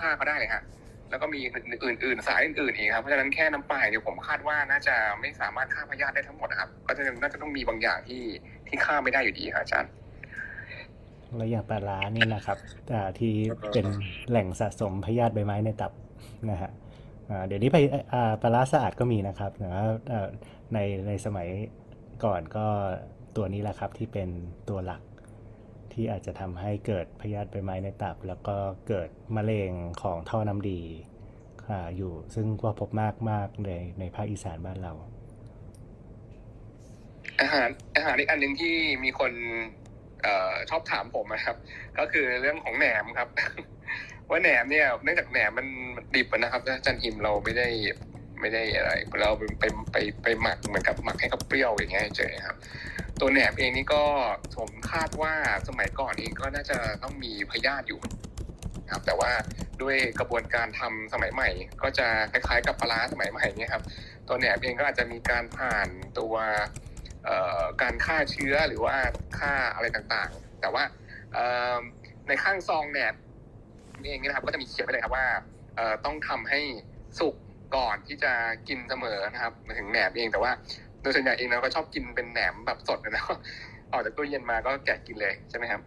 [0.00, 0.62] ฆ่าเขาได้เลยฮะ
[1.10, 1.40] แล้วก็มี
[1.84, 8.22] อื่น ๆ สายอื่นๆอีกครับเพราะฉะนั้นแค่น้ำปลายเนี่ยผมคาดว่าน่าจะไม่สามารถฆ่าพยาธิได้ทั้งหมดนะครับ ก็จะน่าจะต้องมีบางอย่างที่
[8.68, 9.90] ที่ฆ่าไม่ได้อยู่ดีครับอาจารย์
[11.36, 12.58] แล้วอย่างปลาร้านี่นะครับ
[12.92, 13.32] อ่ที่
[13.72, 13.86] เป็น
[14.30, 15.92] แหล่งสะสมพยาธิใบไม้ในตับ
[16.50, 16.70] นะฮะ
[17.46, 17.78] เดี๋ยวนี้ไป
[18.42, 19.84] ปลาร้าสะอาดก็มีนะครับแต่ว่า
[20.74, 21.48] ในในสมัย
[22.24, 22.66] ก่อนก็
[23.36, 24.28] ตัวนี้แหละครับที่เป็น
[24.68, 25.02] ตัวหลัก
[25.92, 28.56] ที่อาจจะทำให้เกิดพยาธิใบไม้ในตับ แล้วก็
[28.88, 29.70] เกิดมะเร็ง
[30.02, 30.80] ของท่อน้ำดี
[31.96, 34.92] อยู่ซึ่งก็พบมากมากในในภาคอีสานบ้านเรา
[37.40, 38.74] อาหารอาหารอีกอันหนึ่งที่
[39.04, 39.32] มีคน
[40.70, 41.56] ชอบถามผมนะครับ
[41.98, 43.28] ก็คือเรื่องของแหนมครับ
[44.28, 45.66] ว่าแหนมเนี่ยเนื่องจากแหนมมัน
[46.14, 47.68] ดิบนะครับอาจารย์หิมเราไม่ได้
[48.40, 48.92] ไม่ได้อะไร
[49.22, 52.56] เราไปไปไปไปหมักเหมือนกับหมักให้กับเปรี้ยวอย่างเงี้ยเฉยครับ
[53.20, 54.04] ตัวแหนมเองนี่ก็
[54.56, 55.32] ผมคาดว่า
[55.68, 58.00] สมัยก่อนเองก็น่าจะต้องมีพยาธิอยู่
[58.84, 59.30] นะครับแต่ว่า
[59.82, 61.48] ด้วยกระบวนการทำสมัยใหม่
[61.82, 63.84] ก็จะคล้ายๆกับปลาร้าสมัยใหม่เนี่ยครับ
[64.28, 66.34] ตัวแหนมเองก็อาจจะมีการผ่านตัว
[67.82, 68.96] การฆ่าเชื้อหรือว่า
[69.38, 70.82] ฆ่าอะไรต่างๆ แต่ว่า
[72.28, 73.14] ในข้างซองแหนม
[74.06, 75.26] เองเนยนะครับก็จะมีเขียนไว้เลยครับว่า
[76.04, 76.60] ต้องทำให้
[77.18, 77.34] สุก
[77.76, 78.32] ก่อนที่จะ
[78.68, 80.52] กินเสมอนะครับมาถึงแหนมเองแต่ว่า
[81.00, 83.24] โดยส่วนใหญ่เองเราก็ชอบกินเป็นแหนมแบบสดนะ
[83.92, 85.80] ออกจากตู้เย็นมาก็แกะกินเลยใช่ไหมครับ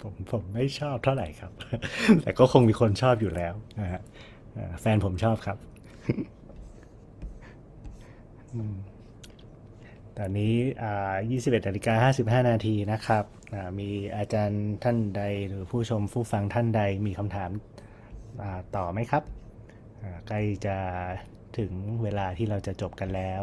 [0.00, 1.52] ผมผมไม่ชอบเท่าไหร่ครับ
[2.22, 4.02] แต่ก็คงมีคนชอบอยู่แล้วนะฮะ
[4.80, 5.58] แฟนผมชอบครับ
[8.54, 8.74] อืม
[10.20, 11.94] ตอนนี้อ่า21นาฬิกา
[12.40, 13.24] 55 นาทีนะครับ
[13.78, 19.22] มีอาจารย์ท่านใดหรือผู้ชมผู้ฟังท่านใดมีคำถามาต่อไหมครับ
[20.28, 20.76] ใกล้จะ
[21.58, 23.42] ถึงเวลาที่เราจะจบกันแล้ว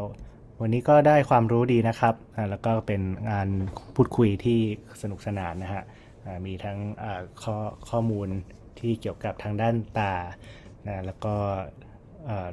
[0.61, 2.15] วันนี้ก็ได้ความรู้ดีนะครับ
[2.49, 3.47] แล้วก็เป็นงาน
[3.95, 4.59] พูดคุยที่
[5.01, 5.83] สนุกสนานนะฮะ
[6.45, 6.77] มีทั้ง
[7.43, 7.57] ข้อ
[7.89, 8.27] ข้อมูล
[8.79, 10.13] ที่เกี่ยวกับทางด้านตา
[10.87, 11.35] นะแล้วก็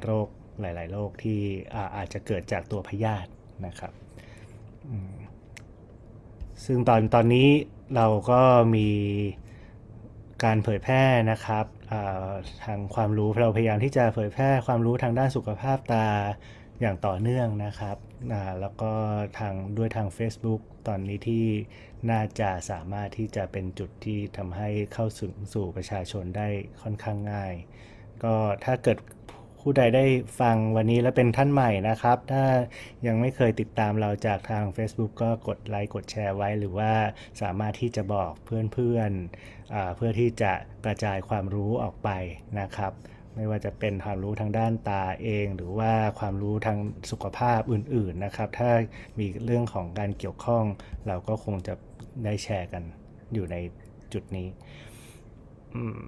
[0.03, 0.27] โรค
[0.61, 1.39] หลาย ๆ โรคที่
[1.97, 3.29] อาจจะเกิดจากตัวพยาธิ
[3.67, 3.93] นะครับ
[6.65, 7.49] ซึ่งตอนตอนนี้
[7.95, 8.41] เราก็
[8.75, 8.89] มี
[10.43, 11.65] การเผยแพร่นะครับ
[12.63, 16.07] ทางความรู้เราพยายามที่จะเผยแพร่ความรู้ทางด้านสุขภาพตา
[16.81, 17.97] อย่างต่อเนื่องนะครับ
[18.61, 18.93] แล้วก็
[19.39, 21.45] ทางด้วยทาง Facebook ตอนนี้ที่
[22.11, 26.47] น่าจะสามารถที่จะเป็นจุดที่ทำให้เข้าสู่สู่ประชาชนได้
[26.81, 27.53] ค่อนข้างง่าย
[28.23, 28.97] ก็ถ้าเกิด
[29.65, 30.05] ผู้ใดได้
[30.39, 32.43] ฟังวันนี้แล้วเป็นท่านใหม่นะครับ ถ้า
[33.07, 36.91] ยังไม่เคยติดตามเราจากทาง Facebook ก็กดไลค์กดแชร์ไว้ หรือว่า
[37.41, 40.53] สามารถที่จะบอกเพื่อนๆอ่าเพื่อที่จะ
[40.85, 42.09] กระจายความรู้ออกไป
[42.59, 42.93] นะครับ
[43.35, 46.77] ไม่ว่าจะเป็นความรู้ทางด้านตาเอง หรือว่าความรู้ทาง
[47.11, 48.71] สุขภาพอื่นๆนะครับ ถ้า
[49.19, 50.63] มีเรื่องของการเกี่ยวข้อง
[51.07, 51.73] เราก็คงจะ
[52.25, 52.83] ได้แชร์กัน
[53.33, 53.55] อยู่ใน
[54.13, 54.47] จุดนี้
[55.75, 56.01] อืม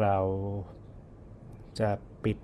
[0.00, 0.16] เรา
[1.80, 1.90] จะ
[2.24, 2.36] ปิด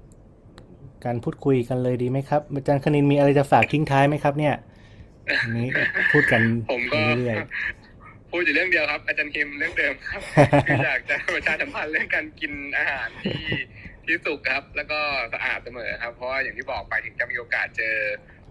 [1.04, 4.54] การพูดคุยกันเลยดีไหมครับ อาจารย์คณินมีอะไรจะฝากทิ้งท้ายไหมครับ เนี่ย
[5.28, 5.68] อันนี้
[6.12, 7.36] พูดกันผมก็เรื่อย
[8.30, 10.20] พูดอยู่เรื่องเดียวครับ อาจารย์คิมเรื่องเดิมครับ
[10.66, 13.38] คืออยากจะประชาสัมพันธ์เรื่องการกินอาหารที่
[14.06, 15.00] ที่สุกครับ แล้วก็
[15.34, 17.96] สะอาดเสมอครับ เพราะว่าอย่างที่บอกไปถึงจะมีโอกาสเจอ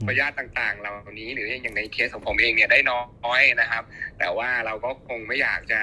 [0.07, 3.83] พยาธิต่างๆ เหล่านี้หรืออย่างในเคสของผมเองเนี่ยได้น้อยนะครับ
[4.19, 5.81] แต่ว่าเราก็คงไม่อยากจะ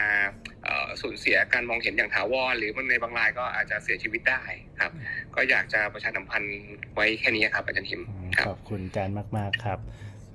[0.64, 4.42] เอ่อสูญเสียการมองเห็นอย่างถาวรหรือมันในบางรายก็อาจจะเสียชีวิตได้
[4.80, 4.92] ครับ
[5.34, 6.56] ก็อยากจะประชาสัมพันธ์
[6.94, 9.78] ไว้แค่นี้ครับอาจารย์ทิมอืมครับขอบคุณอาจารย์มากๆครับ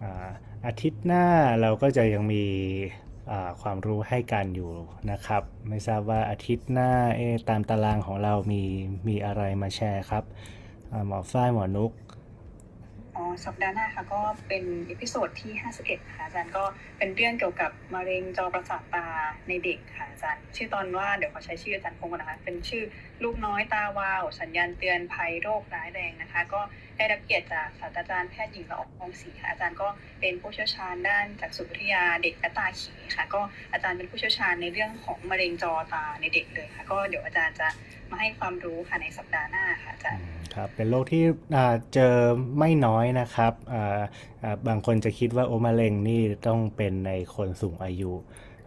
[0.03, 0.27] อ่า
[0.65, 1.25] อาทิตย์หน้า
[1.61, 2.45] เราก็จะยังมี
[3.31, 4.71] อ่าความรู้ให้กันอยู่
[5.11, 8.63] นะครับ ไม่ทราบว่าอาทิตย์หน้าเอ๊ะตามตารางของเรามี
[9.07, 10.23] มีอะไรมาแชร์ครับ
[10.91, 12.04] อาหมอฝ้ายหมอนุกอ๋อ
[13.45, 16.63] สัปดาห์หน้าค่ะก็เป็น episode ที่ 51 ค่ะอาจารย์ก็
[16.97, 19.07] เป็นเรื่องเกี่ยวกับมะเร็งจอประสาทตา
[19.47, 22.83] ในเด็กค่ะอาจารย์ ชื่อตอนว่าเดี๋ยวขอใช้ชื่ออาจารย์พงศ์นะคะ เป็นชื่อ
[23.23, 26.61] ลูกน้อยตาวาว สัญญาณเตือนภัยโรคร้ายแรงนะคะ ก็
[26.97, 29.87] ได้รับเกียรติจากศาสตราจารย์แพทย์หญิงละอองศรีค่ะอาจารย์ก็
[30.19, 33.41] เป็นผู้เชี่ยวชาญด้านจักษุวิทยาเด็กและตาเขค่ะ ก็
[33.73, 37.67] อาจารย์เป็นผู้เชี่ยวชาญในเรื่องของมะเร็งจอตาในเด็กเลยค่ะ ก็เดี๋ยวอาจารย์จะ
[38.15, 40.23] มาให้ความรู้ค่ะในสัปดาห์หน้าค่ะอาจารย์
[40.55, 41.23] ครับเป็นโรคที่
[41.93, 42.15] เจอ
[42.59, 43.53] ไม่น้อยนะครับ
[44.67, 48.11] บางคนจะคิดว่าโอมะเร็งนี่ต้องเป็นในคนสูงอายุ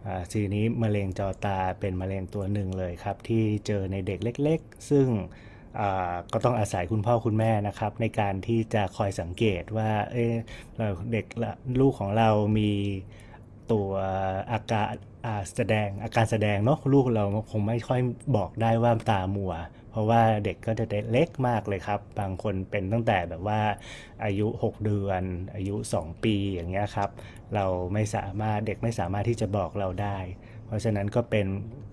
[0.05, 5.07] อ่าทีนี้มะเร็งจอตาเป็นมะเร็งตัวหนึ่งเลยครับ ที่เจอในเด็กเล็ก ๆ ซึ่ง
[6.33, 11.25] ก็ต้องอาศัยคุณพ่อคุณแม่นะครับ ในการที่จะคอยสังเกตว่าเเด็ก
[11.79, 12.29] ลูกของเรา
[12.59, 12.71] มี
[13.71, 13.89] ตัว
[14.51, 14.87] อาการ
[15.55, 18.01] แสดงอาการแสดงเนาะลูกเราคงไม่ค่อย
[18.35, 19.53] บอกได้ว่าตามัว
[19.91, 23.61] เพราะว่าเด็กก็จะเล็กมากเลยครับ บางคนเป็นตั้งแต่แบบว่า
[24.23, 25.23] อายุ 6 เดือน
[25.55, 27.09] อายุ 2 ปีอย่างเงี้ยครับ
[27.55, 30.17] เราไม่สามารถเด็กไม่สามารถที่จะบอกเราได้
[30.65, 31.45] เพราะฉะนั้นก็เป็น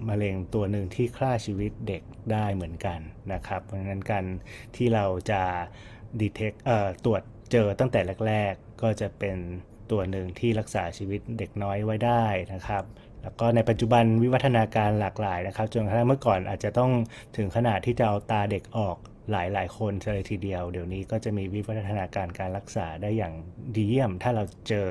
[0.08, 2.02] มะเร็งตัวหนึ่งที่ฆ่าชีวิตเด็ก
[2.32, 3.00] ได้เหมือนกัน
[3.32, 4.24] นะครับ เพราะฉะนั้นการ
[4.76, 5.42] ที่เราจะ
[6.20, 7.22] ดีเทคเอ่อตรวจ
[7.52, 9.36] เจอตั้งแต่แรก ๆ ก็จะเป็น
[9.90, 12.24] ตัวหนึ่งที่รักษาชีวิตเด็กน้อยไว้ได้
[12.54, 12.84] นะครับ
[13.26, 16.90] แล้วก็ในปัจจุบันวิวัฒนาการหลากหลายนะครับ จนกระทั่งเมื่อก่อนอาจจะต้อง
[17.36, 18.96] ถึงขนาดที่จะเอาตาเด็กออก
[19.32, 23.34] หลายหลายคนเลยทีเดียว เดี๋ยวนี้ก็จะมีวิวัฒนาการการรักษาได้อย่าง
[23.74, 24.88] ดีเยี่ยม ถ้าเราเจอ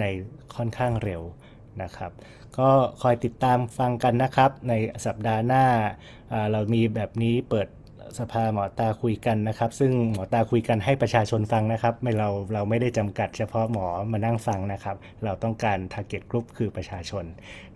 [0.00, 0.04] ใน
[0.56, 1.22] ค่อนข้างเร็ว
[1.82, 2.12] นะครับ
[2.58, 2.70] ก็
[3.02, 4.74] คอยติดตามฟังกันนะครับ ใน
[5.06, 5.64] สัปดาห์หน้า
[6.52, 7.68] เรามีแบบนี้เปิด
[8.18, 17.24] สภาหมอตาคุยกันนะครับ ซึ่งหมอตาคุยกันให้ประชาชนฟังนะครับ ไม่เราเราไม่ได้จำกัดเฉพาะหมอมานั่งฟังนะครับ เราต้องการ target group คือประชาชน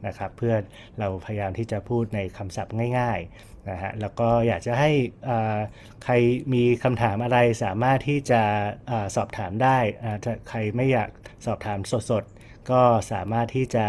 [0.06, 0.54] นะครับ เพื่อ
[0.98, 4.90] เราพยายามที่จะพูดในคำศัพท์ง่ายๆนะฮะแล้วก็อยากจะให้
[6.04, 6.14] ใคร
[6.54, 8.42] มีคำถามอะไรสามารถที่จะ
[8.90, 9.78] อาสอบถามได้
[10.24, 11.10] ถ้าใครไม่อยาก
[11.46, 11.78] สอบถาม
[12.10, 13.86] สดๆ ก็สามารถที่จะ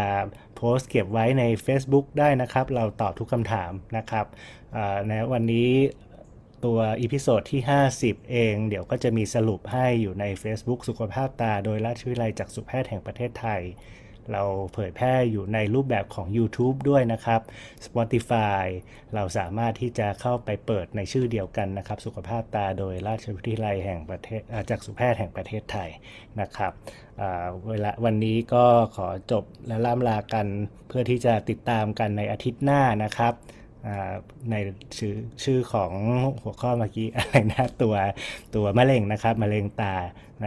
[0.56, 4.26] โพสต์เก็บไว้ใน Facebook ได้นะครับ เราตอบทุกคำถามนะครับ
[5.08, 5.70] ในวันนี้
[6.64, 7.62] ตัว episode ที่
[7.96, 13.62] 50 เอง เดี๋ยวก็จะมีสรุปให้อยู่ใน Facebook สุขภาพตา โดยราชวิทยาลัยจักษุแพทย์แห่งประเทศไทย
[14.32, 14.44] เรา
[14.74, 17.40] เผยแพร่อยู่ในรูปแบบของ YouTube ด้วยนะครับ
[17.86, 18.64] Spotify
[19.14, 25.90] เราสามารถที่จะเข้าไปเปิดในชื่อเดียวกันนะครับ สุขภาพตาโดยราชวิทยาลัยแห่งประเทศอ่าจักษุแพทย์แห่งประเทศไทย
[26.40, 26.72] นะครับ
[27.68, 28.64] เวลาวันนี้ก็
[28.96, 30.46] ขอจบและล่ำลากัน
[30.88, 33.34] เพื่อที่จะติดตามกันในอาทิตย์หน้านะครับ
[34.50, 34.54] ใน
[34.98, 35.14] ชื่อ
[35.44, 35.92] ชื่อของ
[36.42, 37.94] หัวข้อเมื่อกี้อะไรนะตัว
[38.54, 39.94] ตัวมะเร็งนะครับมะเร็งตา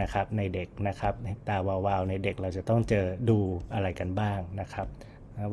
[0.00, 1.14] นะครับในเด็กนะครับ
[1.48, 3.38] ตาวาวๆในเด็กเราจะต้องเจอดู
[3.74, 4.86] อะไรกันบ้างนะครับ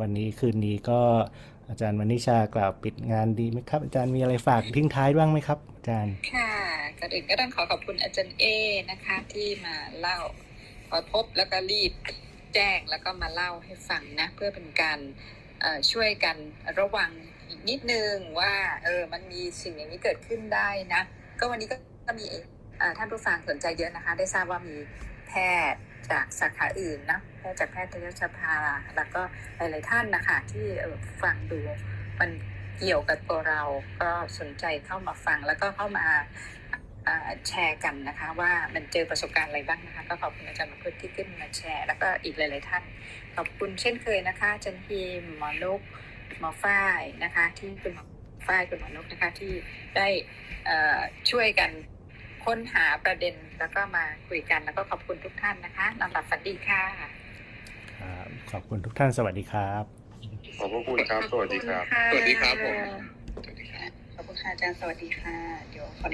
[0.02, 1.02] วันนี้คืนนี้ก็
[1.70, 6.52] อาจารย์วนิชากล่าวปิดงานดีไหมครับ อาจารย์มีอะไรฝากทิ้งท้ายบ้างไหมครับ อาจารย์ค่ะ
[7.00, 8.46] ก่อนอื่นก็ต้องขอขอบคุณอาจารย์เอ
[8.92, 10.18] นะคะที่มาเล่า
[10.90, 11.94] พอพบแล้วก็รีบ
[12.54, 15.00] แจ้งแล้วก็มาเล่าให้ฟังนะเพื่อเป็นการ
[15.92, 16.36] ช่วยกัน
[16.80, 17.12] ระวัง
[17.70, 18.54] นิดนึงว่า
[18.84, 21.02] เออมันมีสิ่งอย่างนี้เกิดขึ้นได้นะ
[21.40, 22.26] ก็วันนี้ก็มี
[22.98, 24.78] ท่านผู้ฟังสนใจเยอะนะคะ ได้ทราบว่ามี
[25.28, 25.34] แพ
[25.72, 28.56] ทย์จากสาขาอื่นนะแพทย์จากแพทยสภา
[28.96, 29.22] แล้วก็
[29.58, 30.66] หลาย ๆ ท่านนะคะ ที่
[31.24, 31.60] ฟังดู
[32.20, 32.30] มัน
[32.80, 33.62] เกี่ยวกับตัวเรา
[34.02, 36.06] ก็สนใจเข้ามาฟังแล้วก็เข้ามา
[37.48, 42.84] แชร์กันนะคะว่ามันเจอประสบการณ์อะไรบ้างนะคะ ก็ขอบคุณอาจารย์มาพุทธที่ขึ้นมาแชร์ แล้วก็อีกหลาย ๆ ท่าน
[43.36, 45.82] ขอบคุณเช่นเคยนะคะอาจันทีมหมอนุก
[46.40, 48.06] หมอฝ้ายนะคะ ที่คุณหมอ
[48.48, 49.52] ฝ้ายคุณหมอนุกนะคะที่
[49.98, 50.08] ได้
[50.66, 51.00] เอ่อ
[51.32, 51.72] ช่วยกัน
[52.46, 56.84] ค้นหาประเด็นแล้วก็มาคุยกันแล้วก็ขอบคุณทุกท่านนะคะนอนหลับฝันดีค่ะ
[58.00, 59.84] ครับขอบคุณทุกท่านสวัสดีครับ
[60.60, 62.78] ขอบพระคุณครับ สวัสดีครับ สวัสดีครับผม
[64.16, 65.38] ขอบคุณค่ะอาจารย์สวัสดีค่ะ
[65.72, 66.08] เดี๋ยวขอ